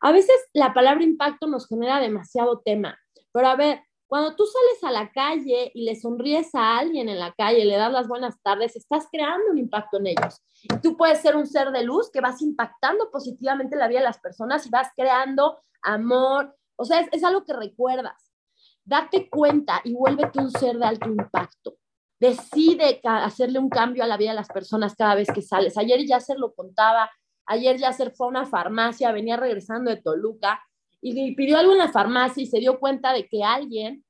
a 0.00 0.12
veces 0.12 0.36
la 0.52 0.74
palabra 0.74 1.04
impacto 1.04 1.46
nos 1.46 1.68
genera 1.68 2.00
demasiado 2.00 2.60
tema. 2.60 2.98
Pero 3.32 3.48
a 3.48 3.56
ver, 3.56 3.80
cuando 4.06 4.36
tú 4.36 4.44
sales 4.44 4.84
a 4.84 4.92
la 4.92 5.10
calle 5.12 5.70
y 5.74 5.84
le 5.84 5.96
sonríes 5.96 6.54
a 6.54 6.78
alguien 6.78 7.08
en 7.08 7.18
la 7.18 7.32
calle, 7.32 7.64
le 7.64 7.76
das 7.76 7.92
las 7.92 8.06
buenas 8.06 8.40
tardes, 8.42 8.76
estás 8.76 9.08
creando 9.10 9.50
un 9.50 9.58
impacto 9.58 9.98
en 9.98 10.08
ellos. 10.08 10.42
Tú 10.82 10.96
puedes 10.96 11.20
ser 11.20 11.36
un 11.36 11.46
ser 11.46 11.70
de 11.70 11.82
luz 11.82 12.10
que 12.12 12.20
vas 12.20 12.40
impactando 12.42 13.10
positivamente 13.10 13.76
la 13.76 13.88
vida 13.88 14.00
de 14.00 14.06
las 14.06 14.20
personas 14.20 14.66
y 14.66 14.70
vas 14.70 14.88
creando 14.96 15.58
amor. 15.82 16.54
O 16.76 16.84
sea, 16.84 17.00
es, 17.00 17.08
es 17.12 17.24
algo 17.24 17.44
que 17.44 17.54
recuerdas. 17.54 18.32
Date 18.84 19.30
cuenta 19.30 19.80
y 19.84 19.94
vuélvete 19.94 20.38
un 20.40 20.50
ser 20.50 20.78
de 20.78 20.84
alto 20.84 21.08
impacto 21.08 21.78
decide 22.20 23.00
hacerle 23.04 23.58
un 23.58 23.68
cambio 23.68 24.04
a 24.04 24.06
la 24.06 24.16
vida 24.16 24.30
de 24.30 24.36
las 24.36 24.48
personas 24.48 24.94
cada 24.94 25.14
vez 25.14 25.28
que 25.32 25.42
sales. 25.42 25.76
Ayer 25.76 26.04
ya 26.06 26.20
se 26.20 26.36
lo 26.36 26.54
contaba, 26.54 27.10
ayer 27.46 27.76
ya 27.78 27.92
se 27.92 28.10
fue 28.10 28.26
a 28.26 28.30
una 28.30 28.46
farmacia, 28.46 29.12
venía 29.12 29.36
regresando 29.36 29.90
de 29.90 30.00
Toluca 30.00 30.60
y 31.00 31.34
pidió 31.34 31.58
algo 31.58 31.72
en 31.72 31.78
la 31.78 31.92
farmacia 31.92 32.42
y 32.42 32.46
se 32.46 32.60
dio 32.60 32.78
cuenta 32.78 33.12
de 33.12 33.28
que 33.28 33.42
alguien, 33.42 34.04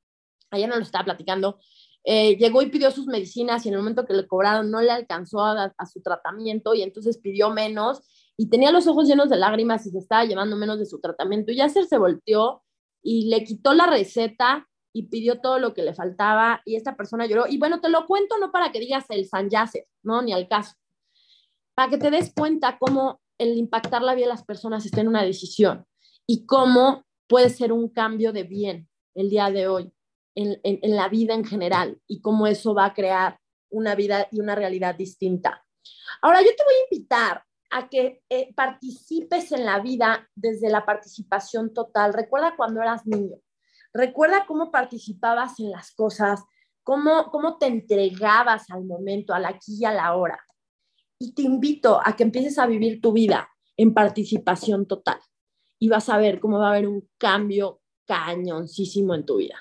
ayer 0.50 0.68
no 0.68 0.76
lo 0.76 0.82
estaba 0.82 1.04
platicando, 1.04 1.58
eh, 2.04 2.36
llegó 2.36 2.60
y 2.62 2.66
pidió 2.66 2.90
sus 2.90 3.06
medicinas 3.06 3.64
y 3.64 3.68
en 3.68 3.74
el 3.74 3.80
momento 3.80 4.04
que 4.04 4.12
le 4.12 4.28
cobraron 4.28 4.70
no 4.70 4.82
le 4.82 4.90
alcanzó 4.90 5.42
a, 5.42 5.72
su 5.90 6.02
tratamiento 6.02 6.74
y 6.74 6.82
entonces 6.82 7.18
pidió 7.18 7.50
menos 7.50 8.02
y 8.36 8.50
tenía 8.50 8.70
los 8.70 8.86
ojos 8.86 9.08
llenos 9.08 9.30
de 9.30 9.38
lágrimas 9.38 9.86
y 9.86 9.90
se 9.90 9.98
estaba 9.98 10.24
llevando 10.24 10.56
menos 10.56 10.78
de 10.78 10.86
su 10.86 11.00
tratamiento. 11.00 11.50
Y 11.50 11.56
ya 11.56 11.68
se 11.68 11.98
volteó 11.98 12.62
y 13.02 13.28
le 13.28 13.42
quitó 13.44 13.72
la 13.74 13.86
receta 13.86 14.68
y 14.94 15.08
pidió 15.08 15.40
todo 15.40 15.58
lo 15.58 15.74
que 15.74 15.82
le 15.82 15.92
faltaba 15.92 16.62
y 16.64 16.76
esta 16.76 16.96
persona 16.96 17.26
lloró. 17.26 17.46
Y 17.48 17.58
bueno, 17.58 17.80
te 17.80 17.88
lo 17.88 18.06
cuento 18.06 18.38
no 18.38 18.52
para 18.52 18.70
que 18.70 18.78
digas 18.78 19.04
el 19.08 19.26
San 19.26 19.50
Yasser, 19.50 19.86
¿no? 20.04 20.22
Ni 20.22 20.32
al 20.32 20.48
caso. 20.48 20.76
Para 21.74 21.90
que 21.90 21.98
te 21.98 22.12
des 22.12 22.32
cuenta 22.32 22.78
cómo 22.78 23.20
el 23.36 23.58
impactar 23.58 24.02
la 24.02 24.14
vida 24.14 24.26
de 24.26 24.32
las 24.32 24.44
personas 24.44 24.86
está 24.86 25.00
en 25.00 25.08
una 25.08 25.24
decisión 25.24 25.84
y 26.28 26.46
cómo 26.46 27.04
puede 27.26 27.50
ser 27.50 27.72
un 27.72 27.88
cambio 27.88 28.32
de 28.32 28.44
bien 28.44 28.88
el 29.16 29.30
día 29.30 29.50
de 29.50 29.66
hoy 29.66 29.92
en, 30.36 30.60
en, 30.62 30.94
la 30.94 31.08
vida 31.08 31.34
en 31.34 31.44
general 31.44 32.00
y 32.06 32.20
cómo 32.20 32.46
eso 32.46 32.72
va 32.72 32.86
a 32.86 32.94
crear 32.94 33.40
una 33.70 33.96
vida 33.96 34.28
y 34.30 34.38
una 34.38 34.54
realidad 34.54 34.94
distinta. 34.94 35.66
Ahora, 36.22 36.40
yo 36.40 36.50
te 36.56 36.64
voy 36.64 36.74
a 36.74 36.94
invitar 36.94 37.44
a 37.70 37.88
que 37.88 38.22
eh, 38.28 38.54
participes 38.54 39.50
en 39.50 39.64
la 39.64 39.80
vida 39.80 40.30
desde 40.36 40.70
la 40.70 40.86
participación 40.86 41.74
total. 41.74 42.12
Recuerda 42.12 42.54
cuando 42.56 42.80
eras 42.80 43.04
niño 43.04 43.38
Recuerda 43.94 44.44
cómo 44.46 44.72
participabas 44.72 45.60
en 45.60 45.70
las 45.70 45.92
cosas, 45.92 46.42
cómo, 46.82 47.30
cómo 47.30 47.58
te 47.58 47.66
entregabas 47.66 48.68
al 48.70 48.84
momento, 48.84 49.32
al 49.32 49.44
aquí 49.44 49.76
y 49.80 49.84
a 49.84 49.92
la 49.92 50.16
hora. 50.16 50.38
Y 51.18 51.32
te 51.32 51.42
invito 51.42 52.00
a 52.04 52.16
que 52.16 52.24
empieces 52.24 52.58
a 52.58 52.66
vivir 52.66 53.00
tu 53.00 53.12
vida 53.12 53.48
en 53.76 53.94
participación 53.94 54.86
total. 54.86 55.20
Y 55.78 55.88
vas 55.88 56.08
a 56.08 56.18
ver 56.18 56.40
cómo 56.40 56.58
va 56.58 56.66
a 56.66 56.70
haber 56.72 56.88
un 56.88 57.08
cambio 57.18 57.80
cañoncísimo 58.04 59.14
en 59.14 59.24
tu 59.24 59.36
vida. 59.36 59.56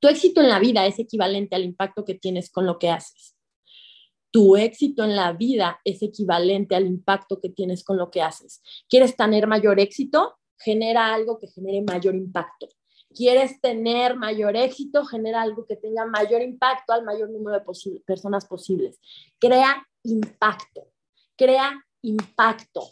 Tu 0.00 0.08
éxito 0.08 0.40
en 0.40 0.48
la 0.48 0.58
vida 0.58 0.86
es 0.86 0.98
equivalente 0.98 1.56
al 1.56 1.64
impacto 1.64 2.04
que 2.04 2.14
tienes 2.14 2.50
con 2.50 2.66
lo 2.66 2.78
que 2.78 2.90
haces. 2.90 3.36
Tu 4.30 4.56
éxito 4.56 5.04
en 5.04 5.14
la 5.14 5.32
vida 5.32 5.80
es 5.84 6.02
equivalente 6.02 6.74
al 6.74 6.86
impacto 6.86 7.38
que 7.38 7.50
tienes 7.50 7.84
con 7.84 7.98
lo 7.98 8.10
que 8.10 8.22
haces. 8.22 8.62
¿Quieres 8.88 9.14
tener 9.14 9.46
mayor 9.46 9.78
éxito? 9.78 10.38
genera 10.58 11.14
algo 11.14 11.38
que 11.38 11.48
genere 11.48 11.82
mayor 11.82 12.14
impacto. 12.14 12.68
Quieres 13.16 13.62
tener 13.62 14.14
mayor 14.14 14.56
éxito, 14.56 15.02
genera 15.06 15.40
algo 15.40 15.64
que 15.64 15.76
tenga 15.76 16.04
mayor 16.04 16.42
impacto 16.42 16.92
al 16.92 17.02
mayor 17.02 17.30
número 17.30 17.58
de 17.58 18.00
personas 18.04 18.44
posibles. 18.44 19.00
Crea 19.38 19.86
impacto, 20.02 20.92
crea 21.34 21.82
impacto. 22.02 22.82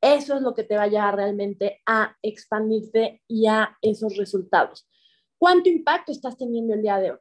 Eso 0.00 0.36
es 0.36 0.40
lo 0.40 0.54
que 0.54 0.64
te 0.64 0.76
va 0.76 0.84
a 0.84 0.88
llevar 0.88 1.16
realmente 1.16 1.82
a 1.84 2.16
expandirte 2.22 3.22
y 3.28 3.46
a 3.46 3.76
esos 3.82 4.16
resultados. 4.16 4.88
¿Cuánto 5.36 5.68
impacto 5.68 6.12
estás 6.12 6.38
teniendo 6.38 6.72
el 6.72 6.80
día 6.80 6.96
de 6.96 7.10
hoy? 7.10 7.18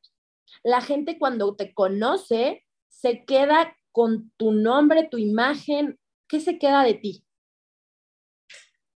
La 0.63 0.79
gente 0.79 1.19
cuando 1.19 1.57
te 1.57 1.73
conoce 1.73 2.63
se 2.87 3.25
queda 3.25 3.75
con 3.91 4.31
tu 4.37 4.53
nombre, 4.53 5.09
tu 5.11 5.17
imagen. 5.17 5.99
¿Qué 6.29 6.39
se 6.39 6.57
queda 6.57 6.83
de 6.83 6.93
ti? 6.93 7.25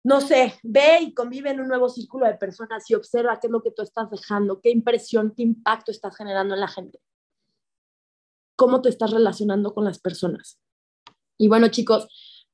No 0.06 0.22
sé, 0.22 0.53
ve 0.62 0.99
y 1.01 1.16
convive 1.16 1.49
en 1.49 1.60
un 1.60 1.68
nuevo 1.68 1.89
círculo 1.89 2.28
de 2.28 2.36
personas 2.36 2.88
y 2.91 2.93
observa 2.93 3.39
qué 3.39 3.47
es 3.47 3.51
lo 3.51 3.64
que 3.64 3.72
tú 3.72 3.82
estás 3.82 4.08
dejando, 4.12 4.62
qué 4.62 4.70
impresión, 4.70 5.34
qué 5.36 5.41
impacto 5.41 5.89
estás 5.89 6.16
generando 6.16 6.53
en 6.53 6.60
la 6.60 6.68
gente. 6.68 7.01
Cómo 8.56 8.84
te 8.84 8.89
estás 8.89 9.10
relacionando 9.10 9.74
con 9.74 9.84
las 9.84 9.97
personas. 9.97 10.60
Y 11.39 11.47
bueno, 11.47 11.70
chicos, 11.70 12.08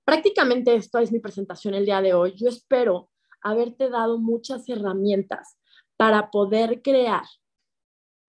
prácticamente 0.06 0.76
esto 0.76 1.00
es 1.00 1.12
mi 1.12 1.20
presentación 1.20 1.74
el 1.74 1.86
día 1.86 2.02
de 2.02 2.14
hoy. 2.14 2.36
Yo 2.38 2.48
espero 2.48 3.10
haberte 3.42 3.90
dado 3.90 4.18
muchas 4.18 4.70
herramientas 4.70 5.58
para 5.98 6.32
poder 6.32 6.82
crear 6.82 7.26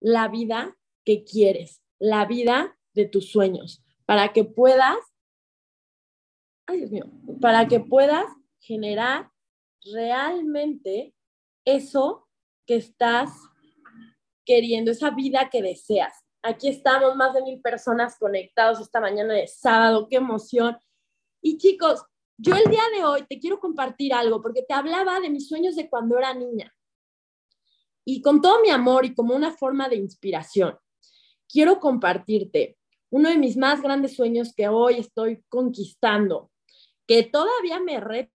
la 0.01 0.27
vida 0.27 0.77
que 1.05 1.23
quieres, 1.23 1.81
la 2.01 2.27
vida 2.27 2.77
de 2.93 3.07
tus 3.07 3.31
sueños, 3.31 3.85
para 4.05 4.33
que 4.33 4.43
puedas, 4.43 4.99
ay 6.67 6.79
Dios 6.79 6.91
mío, 6.91 7.05
para 7.41 7.69
que 7.69 7.79
puedas 7.79 8.27
generar 8.63 9.31
realmente 9.85 11.15
eso 11.65 12.29
que 12.67 12.77
estás 12.77 13.31
queriendo, 14.45 14.91
esa 14.91 15.11
vida 15.11 15.51
que 15.51 15.63
deseas. 15.63 16.25
Aquí 16.43 16.69
estamos, 16.69 17.15
más 17.17 17.35
de 17.35 17.43
mil 17.43 17.61
personas 17.61 18.17
conectados 18.19 18.81
esta 18.81 19.01
mañana 19.01 19.35
de 19.35 19.47
sábado, 19.47 20.09
qué 20.09 20.17
emoción. 20.17 20.77
Y 21.41 21.59
chicos, 21.59 22.05
yo 22.37 22.57
el 22.57 22.71
día 22.71 22.83
de 22.97 23.05
hoy 23.05 23.25
te 23.29 23.39
quiero 23.39 23.61
compartir 23.61 24.15
algo 24.15 24.41
porque 24.41 24.63
te 24.63 24.75
hablaba 24.75 25.21
de 25.21 25.31
mis 25.31 25.49
sueños 25.49 25.77
de 25.77 25.89
cuando 25.89 26.19
era 26.19 26.35
niña. 26.35 26.75
Y 28.05 28.21
con 28.21 28.41
todo 28.41 28.61
mi 28.61 28.71
amor 28.71 29.05
y 29.05 29.15
como 29.15 29.35
una 29.35 29.53
forma 29.53 29.89
de 29.89 29.97
inspiración, 29.97 30.77
quiero 31.49 31.79
compartirte 31.79 32.79
uno 33.11 33.29
de 33.29 33.39
mis 33.39 33.57
más 33.57 33.83
grandes 33.83 34.17
sueños 34.17 34.55
que 34.57 34.69
hoy 34.69 34.99
estoy 34.99 35.45
conquistando, 35.49 36.51
que 37.07 37.25
todavía 37.25 37.79
me 37.79 38.01
reta, 38.01 38.33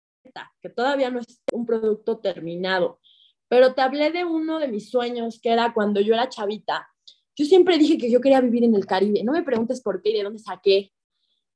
que 0.61 0.69
todavía 0.69 1.09
no 1.09 1.19
es 1.19 1.41
un 1.51 1.65
producto 1.65 2.19
terminado, 2.19 2.99
pero 3.47 3.73
te 3.73 3.81
hablé 3.81 4.11
de 4.11 4.25
uno 4.25 4.59
de 4.59 4.67
mis 4.67 4.89
sueños 4.89 5.39
que 5.41 5.51
era 5.51 5.73
cuando 5.73 6.01
yo 6.01 6.13
era 6.13 6.29
chavita. 6.29 6.87
Yo 7.35 7.45
siempre 7.45 7.77
dije 7.77 7.97
que 7.97 8.11
yo 8.11 8.19
quería 8.19 8.41
vivir 8.41 8.63
en 8.63 8.75
el 8.75 8.85
Caribe. 8.85 9.23
No 9.23 9.31
me 9.31 9.43
preguntes 9.43 9.81
por 9.81 10.01
qué 10.01 10.09
y 10.09 10.17
de 10.17 10.23
dónde 10.23 10.39
saqué 10.39 10.91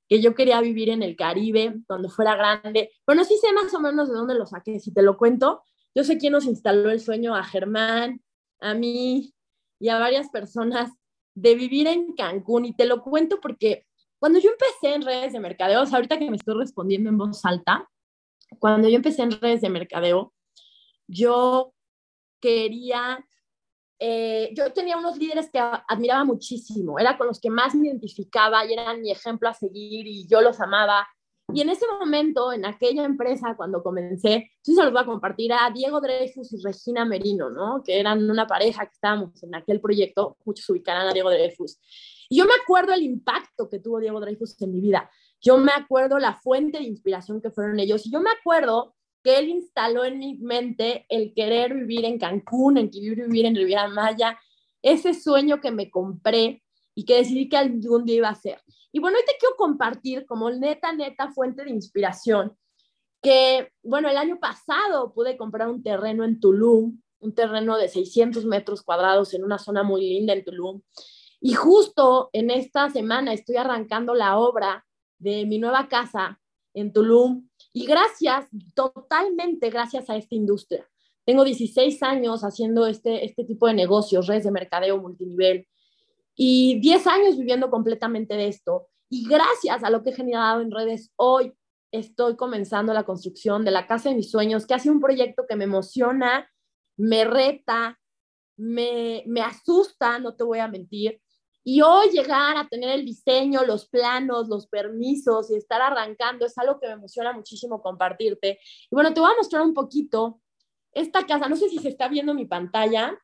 que 0.07 0.21
yo 0.21 0.35
quería 0.35 0.59
vivir 0.59 0.89
en 0.89 1.03
el 1.03 1.15
Caribe 1.15 1.81
cuando 1.87 2.09
fuera 2.09 2.35
grande. 2.35 2.91
Bueno, 3.05 3.23
sí 3.23 3.37
sé 3.37 3.53
más 3.53 3.73
o 3.73 3.79
menos 3.79 4.09
de 4.09 4.15
dónde 4.15 4.35
lo 4.35 4.45
saqué. 4.45 4.77
Si 4.79 4.93
te 4.93 5.01
lo 5.01 5.17
cuento, 5.17 5.63
yo 5.95 6.03
sé 6.03 6.17
quién 6.17 6.33
nos 6.33 6.45
instaló 6.45 6.91
el 6.91 6.99
sueño 6.99 7.33
a 7.33 7.43
Germán, 7.43 8.21
a 8.59 8.73
mí 8.73 9.33
y 9.79 9.87
a 9.89 9.99
varias 9.99 10.29
personas 10.29 10.91
de 11.33 11.55
vivir 11.55 11.87
en 11.87 12.13
Cancún. 12.13 12.65
Y 12.65 12.75
te 12.75 12.85
lo 12.85 13.01
cuento 13.03 13.39
porque 13.39 13.85
cuando 14.19 14.39
yo 14.39 14.51
empecé 14.51 14.93
en 14.93 15.01
redes 15.01 15.33
de 15.33 15.39
mercadeo, 15.39 15.79
ahorita 15.79 16.19
que 16.19 16.29
me 16.29 16.35
estoy 16.35 16.55
respondiendo 16.55 17.09
en 17.09 17.17
voz 17.17 17.43
alta, 17.45 17.89
cuando 18.59 18.87
yo 18.89 18.95
empecé 18.95 19.23
en 19.23 19.31
redes 19.31 19.61
de 19.61 19.69
mercadeo, 19.69 20.33
yo 21.07 21.73
quería, 22.39 23.25
eh, 23.99 24.51
yo 24.55 24.71
tenía 24.73 24.97
unos 24.97 25.17
líderes 25.17 25.49
que 25.51 25.59
admiraba 25.59 26.23
muchísimo, 26.23 26.99
era 26.99 27.17
con 27.17 27.27
los 27.27 27.39
que 27.39 27.49
más 27.49 27.75
me 27.75 27.87
identificaba 27.87 28.65
y 28.65 28.73
eran 28.73 29.01
mi 29.01 29.11
ejemplo 29.11 29.49
a 29.49 29.53
seguir 29.53 30.07
y 30.07 30.27
yo 30.27 30.41
los 30.41 30.59
amaba 30.59 31.07
y 31.53 31.61
en 31.61 31.69
ese 31.69 31.85
momento, 31.99 32.53
en 32.53 32.65
aquella 32.65 33.03
empresa, 33.03 33.55
cuando 33.55 33.83
comencé, 33.83 34.51
sí 34.61 34.73
se 34.73 34.83
los 34.83 34.91
voy 34.91 35.01
a 35.01 35.05
compartir 35.05 35.51
a 35.51 35.69
Diego 35.73 35.99
Dreyfus 35.99 36.53
y 36.53 36.61
Regina 36.63 37.03
Merino, 37.05 37.49
¿no? 37.49 37.83
Que 37.83 37.99
eran 37.99 38.29
una 38.29 38.47
pareja 38.47 38.85
que 38.85 38.93
estábamos 38.93 39.43
en 39.43 39.55
aquel 39.55 39.81
proyecto, 39.81 40.37
muchos 40.45 40.69
ubicarán 40.69 41.07
a 41.07 41.13
Diego 41.13 41.29
Dreyfus. 41.29 41.79
Y 42.29 42.37
yo 42.37 42.45
me 42.45 42.53
acuerdo 42.61 42.93
el 42.93 43.03
impacto 43.03 43.67
que 43.69 43.79
tuvo 43.79 43.99
Diego 43.99 44.21
Dreyfus 44.21 44.61
en 44.61 44.71
mi 44.71 44.79
vida. 44.79 45.09
Yo 45.41 45.57
me 45.57 45.71
acuerdo 45.71 46.19
la 46.19 46.35
fuente 46.35 46.77
de 46.77 46.83
inspiración 46.85 47.41
que 47.41 47.49
fueron 47.49 47.79
ellos. 47.79 48.05
Y 48.05 48.11
yo 48.11 48.21
me 48.21 48.29
acuerdo 48.29 48.95
que 49.23 49.37
él 49.37 49.49
instaló 49.49 50.05
en 50.05 50.19
mi 50.19 50.37
mente 50.37 51.05
el 51.09 51.33
querer 51.33 51.73
vivir 51.73 52.05
en 52.05 52.19
Cancún, 52.19 52.77
en 52.77 52.89
querer 52.89 53.27
vivir 53.27 53.45
en 53.45 53.55
Riviera 53.55 53.87
Maya, 53.87 54.37
ese 54.81 55.13
sueño 55.13 55.61
que 55.61 55.71
me 55.71 55.89
compré 55.89 56.63
y 56.95 57.05
que 57.05 57.17
decidí 57.17 57.49
que 57.49 57.57
algún 57.57 58.05
día 58.05 58.15
iba 58.15 58.29
a 58.29 58.35
ser. 58.35 58.61
Y 58.91 58.99
bueno, 58.99 59.17
hoy 59.17 59.23
te 59.25 59.37
quiero 59.39 59.55
compartir 59.55 60.25
como 60.25 60.49
neta, 60.49 60.93
neta 60.93 61.31
fuente 61.31 61.63
de 61.63 61.71
inspiración, 61.71 62.57
que 63.21 63.71
bueno, 63.83 64.09
el 64.09 64.17
año 64.17 64.39
pasado 64.39 65.13
pude 65.13 65.37
comprar 65.37 65.69
un 65.69 65.83
terreno 65.83 66.23
en 66.23 66.39
Tulum, 66.39 66.99
un 67.19 67.35
terreno 67.35 67.77
de 67.77 67.87
600 67.87 68.45
metros 68.45 68.81
cuadrados 68.81 69.33
en 69.33 69.43
una 69.43 69.59
zona 69.59 69.83
muy 69.83 70.01
linda 70.01 70.33
en 70.33 70.43
Tulum. 70.43 70.81
Y 71.39 71.53
justo 71.53 72.29
en 72.33 72.49
esta 72.49 72.89
semana 72.89 73.33
estoy 73.33 73.57
arrancando 73.57 74.13
la 74.13 74.37
obra 74.37 74.85
de 75.21 75.45
mi 75.45 75.59
nueva 75.59 75.87
casa 75.87 76.39
en 76.73 76.91
Tulum. 76.91 77.47
Y 77.73 77.85
gracias, 77.85 78.47
totalmente 78.75 79.69
gracias 79.69 80.09
a 80.09 80.17
esta 80.17 80.35
industria. 80.35 80.87
Tengo 81.25 81.43
16 81.43 82.01
años 82.03 82.43
haciendo 82.43 82.87
este, 82.87 83.23
este 83.23 83.43
tipo 83.45 83.67
de 83.67 83.73
negocios, 83.73 84.27
redes 84.27 84.43
de 84.43 84.51
mercadeo 84.51 84.97
multinivel 84.97 85.67
y 86.35 86.79
10 86.79 87.07
años 87.07 87.37
viviendo 87.37 87.69
completamente 87.69 88.35
de 88.35 88.47
esto. 88.47 88.87
Y 89.09 89.27
gracias 89.27 89.83
a 89.83 89.89
lo 89.89 90.03
que 90.03 90.09
he 90.09 90.15
generado 90.15 90.61
en 90.61 90.71
redes, 90.71 91.11
hoy 91.17 91.53
estoy 91.91 92.35
comenzando 92.35 92.93
la 92.93 93.03
construcción 93.03 93.63
de 93.63 93.71
la 93.71 93.85
casa 93.85 94.09
de 94.09 94.15
mis 94.15 94.31
sueños, 94.31 94.65
que 94.65 94.73
hace 94.73 94.89
un 94.89 95.01
proyecto 95.01 95.45
que 95.47 95.55
me 95.55 95.65
emociona, 95.65 96.49
me 96.97 97.25
reta, 97.25 97.99
me, 98.57 99.23
me 99.27 99.41
asusta, 99.41 100.17
no 100.19 100.35
te 100.35 100.43
voy 100.43 100.59
a 100.59 100.67
mentir. 100.67 101.21
Y 101.63 101.81
hoy 101.81 102.09
llegar 102.09 102.57
a 102.57 102.67
tener 102.67 102.89
el 102.89 103.05
diseño, 103.05 103.63
los 103.63 103.87
planos, 103.87 104.47
los 104.47 104.67
permisos 104.67 105.51
y 105.51 105.55
estar 105.55 105.81
arrancando 105.81 106.45
es 106.45 106.57
algo 106.57 106.79
que 106.79 106.87
me 106.87 106.93
emociona 106.93 107.33
muchísimo 107.33 107.81
compartirte. 107.81 108.59
Y 108.89 108.95
bueno, 108.95 109.13
te 109.13 109.19
voy 109.19 109.31
a 109.31 109.37
mostrar 109.37 109.61
un 109.61 109.73
poquito 109.73 110.41
esta 110.91 111.25
casa. 111.25 111.47
No 111.47 111.55
sé 111.55 111.69
si 111.69 111.77
se 111.77 111.89
está 111.89 112.07
viendo 112.07 112.33
mi 112.33 112.45
pantalla 112.45 113.17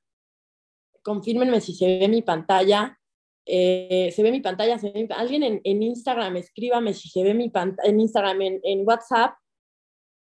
confírmenme 1.07 1.61
si 1.61 1.73
se 1.73 1.99
ve 1.99 2.07
mi 2.09 2.21
pantalla. 2.21 2.99
Eh, 3.45 4.11
se 4.13 4.23
ve 4.23 4.29
mi 4.29 4.41
pantalla, 4.41 4.77
alguien 5.15 5.41
en, 5.41 5.61
en, 5.63 5.81
Instagram, 5.81 6.35
escríbame 6.35 6.93
si 6.93 7.07
se 7.07 7.23
ve 7.23 7.33
mi 7.33 7.49
pantalla, 7.49 7.89
en 7.89 8.01
Instagram, 8.01 8.41
en, 8.41 8.59
en, 8.61 8.85
WhatsApp, 8.85 9.35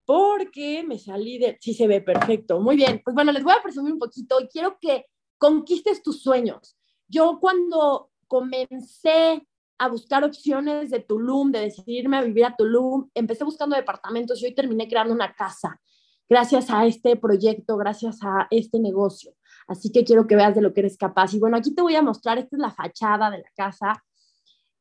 porque 0.05 0.85
me 0.87 0.99
salí 0.99 1.39
de, 1.39 1.57
sí 1.59 1.73
se 1.73 1.87
ve 1.87 2.03
perfecto, 2.03 2.61
muy 2.61 2.77
bien, 2.77 3.01
pues 3.03 3.15
bueno, 3.15 3.33
les 3.33 3.43
voy 3.43 3.55
a 3.55 3.63
presumir 3.63 3.95
un 3.95 3.99
poquito 3.99 4.39
y 4.43 4.49
quiero 4.49 4.77
que 4.79 5.07
conquistes 5.39 6.03
tus 6.03 6.21
sueños. 6.23 6.77
Yo 7.09 7.39
cuando 7.41 8.11
comencé 8.27 9.47
a 9.79 9.89
buscar 9.89 10.25
opciones 10.25 10.91
de 10.91 11.01
Tulum, 11.01 11.51
de 11.51 11.61
decidirme 11.61 12.19
a 12.19 12.23
vivir 12.23 12.45
a 12.45 12.55
Tulum, 12.55 13.09
empecé 13.15 13.45
buscando 13.45 13.77
departamentos 13.77 14.43
y 14.43 14.47
hoy 14.47 14.55
terminé 14.55 14.89
creando 14.89 15.15
una 15.15 15.33
casa, 15.35 15.81
gracias 16.29 16.71
a 16.71 16.85
este 16.85 17.17
proyecto, 17.17 17.77
gracias 17.77 18.19
a 18.23 18.47
este 18.51 18.79
negocio. 18.79 19.33
Así 19.67 19.91
que 19.91 20.05
quiero 20.05 20.27
que 20.27 20.37
veas 20.37 20.55
de 20.55 20.63
lo 20.63 20.75
que 20.75 20.81
eres 20.81 20.97
capaz. 20.99 21.33
Y 21.35 21.39
bueno, 21.39 21.57
aquí 21.57 21.75
te 21.75 21.83
voy 21.83 21.95
a 21.95 22.03
mostrar, 22.03 22.39
esta 22.39 22.57
es 22.57 22.61
la 22.61 22.71
fachada 22.71 23.31
de 23.31 23.39
la 23.39 23.51
casa. 23.57 24.05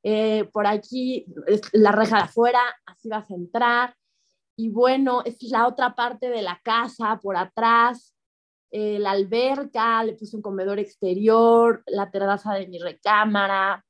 Eh, 0.03 0.49
por 0.51 0.67
aquí 0.67 1.25
es 1.45 1.61
la 1.73 1.91
reja 1.91 2.17
de 2.17 2.23
afuera, 2.23 2.61
así 2.85 3.07
vas 3.07 3.29
a 3.29 3.35
entrar. 3.35 3.95
Y 4.57 4.69
bueno, 4.69 5.21
esta 5.23 5.45
es 5.45 5.51
la 5.51 5.67
otra 5.67 5.95
parte 5.95 6.29
de 6.29 6.41
la 6.41 6.59
casa, 6.63 7.19
por 7.21 7.37
atrás, 7.37 8.16
eh, 8.71 8.99
la 8.99 9.11
alberca, 9.11 10.03
le 10.03 10.13
puse 10.13 10.35
un 10.35 10.41
comedor 10.41 10.79
exterior, 10.79 11.83
la 11.87 12.11
terraza 12.11 12.53
de 12.53 12.67
mi 12.67 12.79
recámara. 12.79 13.83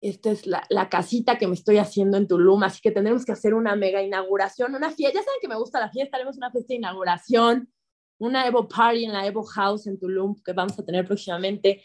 Esta 0.00 0.30
es 0.30 0.46
la, 0.46 0.64
la, 0.70 0.88
casita 0.88 1.38
que 1.38 1.48
me 1.48 1.54
estoy 1.54 1.78
haciendo 1.78 2.16
en 2.16 2.28
Tulum, 2.28 2.62
así 2.62 2.80
que 2.80 2.92
tendremos 2.92 3.24
que 3.24 3.32
hacer 3.32 3.54
una 3.54 3.74
mega 3.74 4.02
inauguración, 4.02 4.74
una 4.74 4.90
fiesta. 4.90 5.18
Ya 5.18 5.24
saben 5.24 5.40
que 5.40 5.48
me 5.48 5.56
gusta 5.56 5.80
la 5.80 5.90
fiesta, 5.90 6.16
haremos 6.16 6.36
una 6.36 6.52
fiesta 6.52 6.72
de 6.72 6.76
inauguración 6.76 7.68
una 8.18 8.46
Evo 8.46 8.68
Party 8.68 9.04
en 9.04 9.12
la 9.12 9.26
Evo 9.26 9.44
House 9.44 9.86
en 9.86 9.98
Tulum 9.98 10.40
que 10.42 10.52
vamos 10.52 10.78
a 10.78 10.84
tener 10.84 11.06
próximamente. 11.06 11.84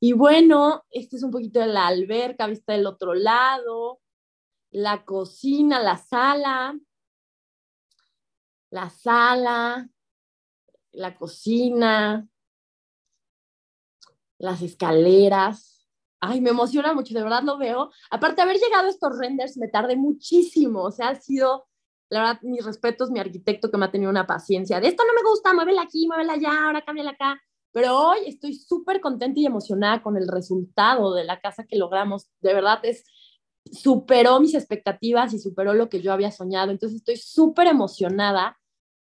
Y 0.00 0.12
bueno, 0.12 0.84
este 0.90 1.16
es 1.16 1.22
un 1.22 1.30
poquito 1.30 1.60
de 1.60 1.66
la 1.66 1.86
alberca, 1.86 2.46
vista 2.46 2.72
del 2.72 2.86
otro 2.86 3.14
lado, 3.14 4.00
la 4.70 5.04
cocina, 5.04 5.80
la 5.80 5.96
sala, 5.96 6.78
la 8.70 8.90
sala, 8.90 9.88
la 10.92 11.16
cocina, 11.16 12.28
las 14.38 14.62
escaleras. 14.62 15.86
Ay, 16.20 16.40
me 16.40 16.50
emociona 16.50 16.92
mucho, 16.94 17.14
de 17.14 17.22
verdad 17.22 17.42
lo 17.42 17.58
veo. 17.58 17.90
Aparte 18.10 18.42
haber 18.42 18.58
llegado 18.58 18.86
a 18.86 18.90
estos 18.90 19.18
renders, 19.18 19.56
me 19.56 19.68
tardé 19.68 19.96
muchísimo, 19.96 20.82
o 20.82 20.90
sea, 20.90 21.08
ha 21.08 21.14
sido 21.16 21.66
La 22.10 22.20
verdad, 22.20 22.40
mis 22.42 22.64
respetos, 22.64 23.10
mi 23.10 23.20
arquitecto 23.20 23.70
que 23.70 23.78
me 23.78 23.86
ha 23.86 23.90
tenido 23.90 24.10
una 24.10 24.26
paciencia. 24.26 24.80
De 24.80 24.88
esto 24.88 25.02
no 25.06 25.14
me 25.14 25.28
gusta, 25.28 25.54
muévela 25.54 25.82
aquí, 25.82 26.06
muévela 26.06 26.34
allá, 26.34 26.66
ahora 26.66 26.84
cámbiala 26.84 27.12
acá. 27.12 27.40
Pero 27.72 27.98
hoy 27.98 28.18
estoy 28.26 28.54
súper 28.54 29.00
contenta 29.00 29.40
y 29.40 29.46
emocionada 29.46 30.02
con 30.02 30.18
el 30.18 30.28
resultado 30.28 31.14
de 31.14 31.24
la 31.24 31.40
casa 31.40 31.64
que 31.64 31.76
logramos. 31.76 32.28
De 32.40 32.52
verdad, 32.52 32.80
es, 32.84 33.04
superó 33.72 34.40
mis 34.40 34.54
expectativas 34.54 35.32
y 35.32 35.38
superó 35.38 35.72
lo 35.72 35.88
que 35.88 36.02
yo 36.02 36.12
había 36.12 36.30
soñado. 36.30 36.70
Entonces 36.70 36.98
estoy 36.98 37.16
súper 37.16 37.66
emocionada 37.68 38.58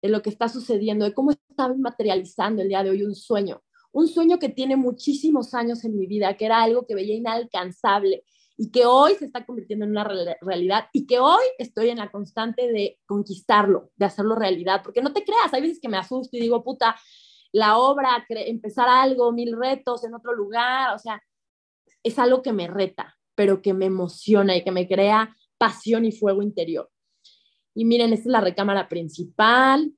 de 0.03 0.09
lo 0.09 0.21
que 0.21 0.29
está 0.29 0.49
sucediendo, 0.49 1.05
de 1.05 1.13
cómo 1.13 1.31
está 1.31 1.73
materializando 1.73 2.61
el 2.61 2.67
día 2.67 2.83
de 2.83 2.89
hoy 2.89 3.03
un 3.03 3.15
sueño. 3.15 3.63
Un 3.93 4.07
sueño 4.09 4.37
que 4.37 4.49
tiene 4.49 4.75
muchísimos 4.75 5.53
años 5.53 5.85
en 5.85 5.97
mi 5.97 6.07
vida, 6.07 6.35
que 6.35 6.45
era 6.45 6.61
algo 6.61 6.85
que 6.85 6.93
veía 6.93 7.15
inalcanzable 7.15 8.25
y 8.57 8.69
que 8.69 8.85
hoy 8.85 9.15
se 9.15 9.25
está 9.25 9.45
convirtiendo 9.45 9.85
en 9.85 9.91
una 9.91 10.03
realidad 10.41 10.89
y 10.91 11.07
que 11.07 11.19
hoy 11.19 11.43
estoy 11.57 11.89
en 11.89 11.99
la 11.99 12.11
constante 12.11 12.71
de 12.71 12.99
conquistarlo, 13.05 13.91
de 13.95 14.05
hacerlo 14.05 14.35
realidad, 14.35 14.81
porque 14.83 15.01
no 15.01 15.13
te 15.13 15.23
creas, 15.23 15.53
hay 15.53 15.61
veces 15.61 15.79
que 15.79 15.89
me 15.89 15.97
asusto 15.97 16.35
y 16.35 16.41
digo, 16.41 16.63
puta, 16.63 16.95
la 17.53 17.77
obra, 17.77 18.25
empezar 18.29 18.89
algo, 18.89 19.31
mil 19.31 19.57
retos 19.57 20.03
en 20.03 20.13
otro 20.13 20.33
lugar, 20.33 20.93
o 20.95 20.99
sea, 20.99 21.23
es 22.03 22.19
algo 22.19 22.41
que 22.41 22.51
me 22.51 22.67
reta, 22.67 23.15
pero 23.35 23.61
que 23.61 23.73
me 23.73 23.85
emociona 23.85 24.57
y 24.57 24.63
que 24.63 24.71
me 24.71 24.87
crea 24.87 25.33
pasión 25.57 26.03
y 26.03 26.11
fuego 26.11 26.41
interior. 26.41 26.89
Y 27.75 27.85
miren, 27.85 28.13
esta 28.13 28.29
es 28.29 28.31
la 28.31 28.41
recámara 28.41 28.87
principal, 28.87 29.91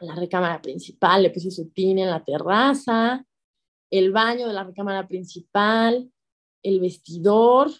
la 0.00 0.14
recámara 0.14 0.60
principal, 0.60 1.22
le 1.22 1.30
puse 1.30 1.50
su 1.50 1.70
tina 1.70 2.02
en 2.02 2.10
la 2.10 2.24
terraza, 2.24 3.24
el 3.90 4.12
baño 4.12 4.46
de 4.46 4.52
la 4.52 4.64
recámara 4.64 5.08
principal, 5.08 6.10
el 6.62 6.80
vestidor, 6.80 7.70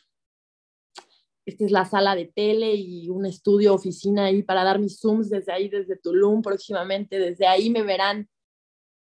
esta 1.45 1.65
es 1.65 1.71
la 1.71 1.85
sala 1.85 2.17
de 2.17 2.27
tele 2.27 2.75
y 2.75 3.09
un 3.09 3.25
estudio, 3.25 3.75
oficina 3.75 4.27
ahí 4.27 4.43
para 4.43 4.65
dar 4.65 4.81
mis 4.81 4.99
zooms 4.99 5.31
desde 5.31 5.53
ahí, 5.53 5.69
desde 5.69 5.97
Tulum 5.97 6.43
próximamente, 6.43 7.21
desde 7.21 7.47
ahí 7.47 7.71
me 7.71 7.83
verán 7.83 8.29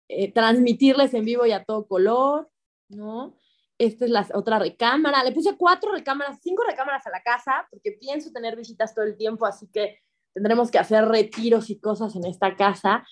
eh, 0.08 0.32
transmitirles 0.32 1.14
en 1.14 1.24
vivo 1.24 1.46
y 1.46 1.52
a 1.52 1.64
todo 1.64 1.86
color, 1.86 2.50
¿no? 2.88 3.36
Esta 3.82 4.04
es 4.04 4.12
la 4.12 4.24
otra 4.34 4.60
recámara. 4.60 5.24
Le 5.24 5.32
puse 5.32 5.56
cuatro 5.56 5.90
recámaras, 5.90 6.38
cinco 6.40 6.62
recámaras 6.62 7.04
a 7.08 7.10
la 7.10 7.20
casa, 7.20 7.66
porque 7.68 7.90
pienso 7.90 8.30
tener 8.30 8.54
visitas 8.54 8.94
todo 8.94 9.04
el 9.04 9.16
tiempo, 9.16 9.44
así 9.44 9.66
que 9.72 9.98
tendremos 10.32 10.70
que 10.70 10.78
hacer 10.78 11.04
retiros 11.04 11.68
y 11.68 11.80
cosas 11.80 12.14
en 12.14 12.24
esta 12.24 12.54
casa. 12.54 13.04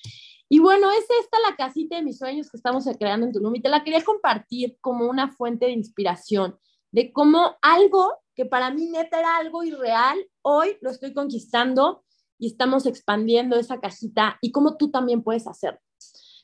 Y 0.49 0.61
bueno, 0.61 0.89
es 0.93 1.05
esta 1.23 1.39
la 1.41 1.57
casita 1.57 1.97
de 1.97 2.03
mis 2.03 2.19
sueños 2.19 2.49
que 2.49 2.57
estamos 2.57 2.85
creando 3.01 3.27
en 3.27 3.33
Tulum 3.33 3.57
y 3.57 3.63
te 3.63 3.69
la 3.69 3.83
quería 3.83 4.05
compartir 4.05 4.79
como 4.81 5.07
una 5.07 5.33
fuente 5.33 5.67
de 5.67 5.73
inspiración, 5.73 6.57
de 6.93 7.13
cómo 7.13 7.57
algo 7.63 8.19
que 8.37 8.47
para 8.47 8.71
mí 8.71 8.87
neta 8.87 9.19
era 9.19 9.39
algo 9.39 9.65
irreal, 9.65 10.25
hoy 10.43 10.77
lo 10.83 10.91
estoy 10.91 11.13
conquistando 11.13 12.05
y 12.39 12.47
estamos 12.47 12.87
expandiendo 12.87 13.57
esa 13.57 13.81
casita 13.81 14.39
y 14.41 14.53
cómo 14.53 14.77
tú 14.77 14.93
también 14.93 15.25
puedes 15.25 15.49
hacerlo. 15.49 15.81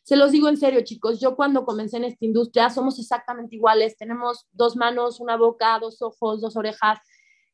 Se 0.06 0.14
los 0.14 0.30
digo 0.30 0.48
en 0.48 0.56
serio, 0.56 0.82
chicos, 0.84 1.18
yo 1.18 1.34
cuando 1.34 1.64
comencé 1.64 1.96
en 1.96 2.04
esta 2.04 2.24
industria 2.24 2.70
somos 2.70 2.96
exactamente 3.00 3.56
iguales, 3.56 3.96
tenemos 3.96 4.46
dos 4.52 4.76
manos, 4.76 5.18
una 5.18 5.36
boca, 5.36 5.80
dos 5.80 6.00
ojos, 6.00 6.40
dos 6.40 6.56
orejas. 6.56 7.00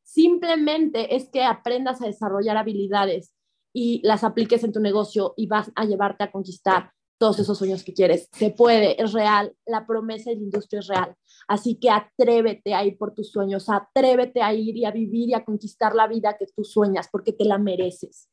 Simplemente 0.03 1.17
es 1.17 1.31
que 1.31 1.45
aprendas 1.45 2.03
a 2.03 2.07
desarrollar 2.07 2.59
habilidades 2.59 3.33
y 3.73 4.03
las 4.05 4.23
apliques 4.23 4.65
en 4.65 4.73
tu 4.73 4.81
negocio 4.81 5.33
y 5.39 5.47
vas 5.47 5.73
a 5.75 5.87
llevarte 5.87 6.25
a 6.25 6.31
conquistar 6.31 6.93
todos 7.17 7.39
esos 7.39 7.57
sueños 7.57 7.85
que 7.85 7.95
quieres. 7.95 8.29
Se 8.33 8.51
puede, 8.51 9.03
es 9.03 9.15
real, 9.15 9.57
la 9.65 9.87
promesa 9.87 10.29
de 10.29 10.37
la 10.37 10.43
industria 10.43 10.81
es 10.81 10.89
real. 10.89 11.17
Así 11.49 11.77
que 11.77 11.89
atrévete 11.89 12.75
a 12.75 12.85
ir 12.85 12.99
por 12.99 13.15
tus 13.15 13.33
sueños, 13.33 13.71
atrévete 13.71 14.43
a 14.43 14.53
ir 14.53 14.77
y 14.77 14.85
a 14.85 14.91
vivir 14.91 15.31
y 15.31 15.35
a 15.35 15.47
conquistar 15.47 15.95
la 15.95 16.07
vida 16.07 16.37
que 16.39 16.45
tú 16.55 16.65
sueñas, 16.65 17.09
porque 17.11 17.33
te 17.33 17.47
la 17.47 17.57
mereces, 17.57 18.29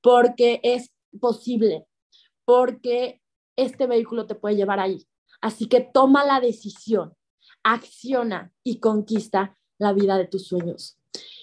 porque 0.00 0.60
es 0.62 0.92
posible, 1.18 1.88
porque 2.44 3.22
este 3.56 3.86
vehículo 3.86 4.26
te 4.26 4.34
puede 4.34 4.56
llevar 4.56 4.80
ahí. 4.80 5.06
Así 5.40 5.68
que 5.68 5.80
toma 5.80 6.24
la 6.24 6.40
decisión, 6.40 7.14
acciona 7.62 8.52
y 8.62 8.80
conquista 8.80 9.56
la 9.78 9.92
vida 9.92 10.16
de 10.16 10.26
tus 10.26 10.46
sueños. 10.46 10.98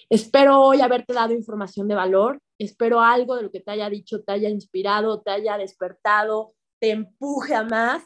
Espero 0.10 0.62
hoy 0.62 0.82
haberte 0.82 1.14
dado 1.14 1.34
información 1.34 1.88
de 1.88 1.96
valor, 1.96 2.42
espero 2.58 3.02
algo 3.02 3.36
de 3.36 3.44
lo 3.44 3.52
que 3.52 3.60
te 3.60 3.72
haya 3.72 3.90
dicho 3.90 4.24
te 4.24 4.32
haya 4.32 4.50
inspirado, 4.50 5.22
te 5.22 5.32
haya 5.32 5.58
despertado, 5.58 6.54
te 6.80 6.92
empuje 6.92 7.56
a 7.56 7.64
más. 7.64 8.04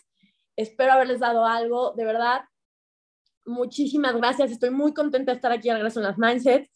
Espero 0.56 0.94
haberles 0.94 1.20
dado 1.20 1.46
algo, 1.46 1.94
de 1.96 2.06
verdad. 2.06 2.42
Muchísimas 3.46 4.16
gracias, 4.16 4.52
estoy 4.52 4.72
muy 4.72 4.94
contenta 4.94 5.32
de 5.32 5.36
estar 5.36 5.52
aquí 5.52 5.70
al 5.70 5.78
Regreso 5.78 6.00
en 6.00 6.06
las 6.06 6.18
Mindsets. 6.18 6.70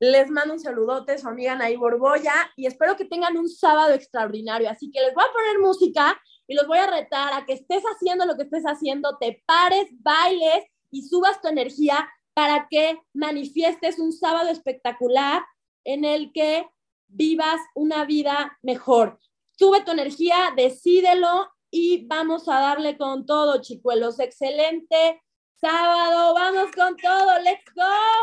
Les 0.00 0.30
mando 0.30 0.54
un 0.54 0.60
saludote, 0.60 1.16
su 1.18 1.28
amiga 1.28 1.54
Nay 1.54 1.76
Borboya, 1.76 2.34
y 2.56 2.66
espero 2.66 2.96
que 2.96 3.04
tengan 3.04 3.36
un 3.36 3.48
sábado 3.48 3.94
extraordinario. 3.94 4.68
Así 4.68 4.90
que 4.90 5.00
les 5.00 5.14
voy 5.14 5.24
a 5.24 5.32
poner 5.32 5.58
música 5.60 6.20
y 6.46 6.54
los 6.54 6.66
voy 6.66 6.78
a 6.78 6.86
retar 6.86 7.32
a 7.32 7.44
que 7.46 7.54
estés 7.54 7.82
haciendo 7.84 8.26
lo 8.26 8.36
que 8.36 8.42
estés 8.42 8.64
haciendo, 8.64 9.16
te 9.18 9.42
pares, 9.46 9.86
bailes 10.00 10.64
y 10.90 11.02
subas 11.02 11.40
tu 11.40 11.48
energía 11.48 12.08
para 12.34 12.66
que 12.68 12.98
manifiestes 13.12 13.98
un 13.98 14.12
sábado 14.12 14.50
espectacular 14.50 15.42
en 15.84 16.04
el 16.04 16.32
que 16.32 16.66
vivas 17.06 17.60
una 17.74 18.04
vida 18.04 18.58
mejor. 18.62 19.18
Sube 19.56 19.82
tu 19.84 19.92
energía, 19.92 20.52
decídelo 20.56 21.48
y 21.70 22.06
vamos 22.06 22.48
a 22.48 22.60
darle 22.60 22.96
con 22.98 23.24
todo, 23.24 23.60
chicuelos. 23.60 24.18
Excelente 24.18 25.22
sábado, 25.60 26.34
vamos 26.34 26.70
con 26.72 26.96
todo, 26.96 27.38
let's 27.40 27.72
go. 27.74 28.14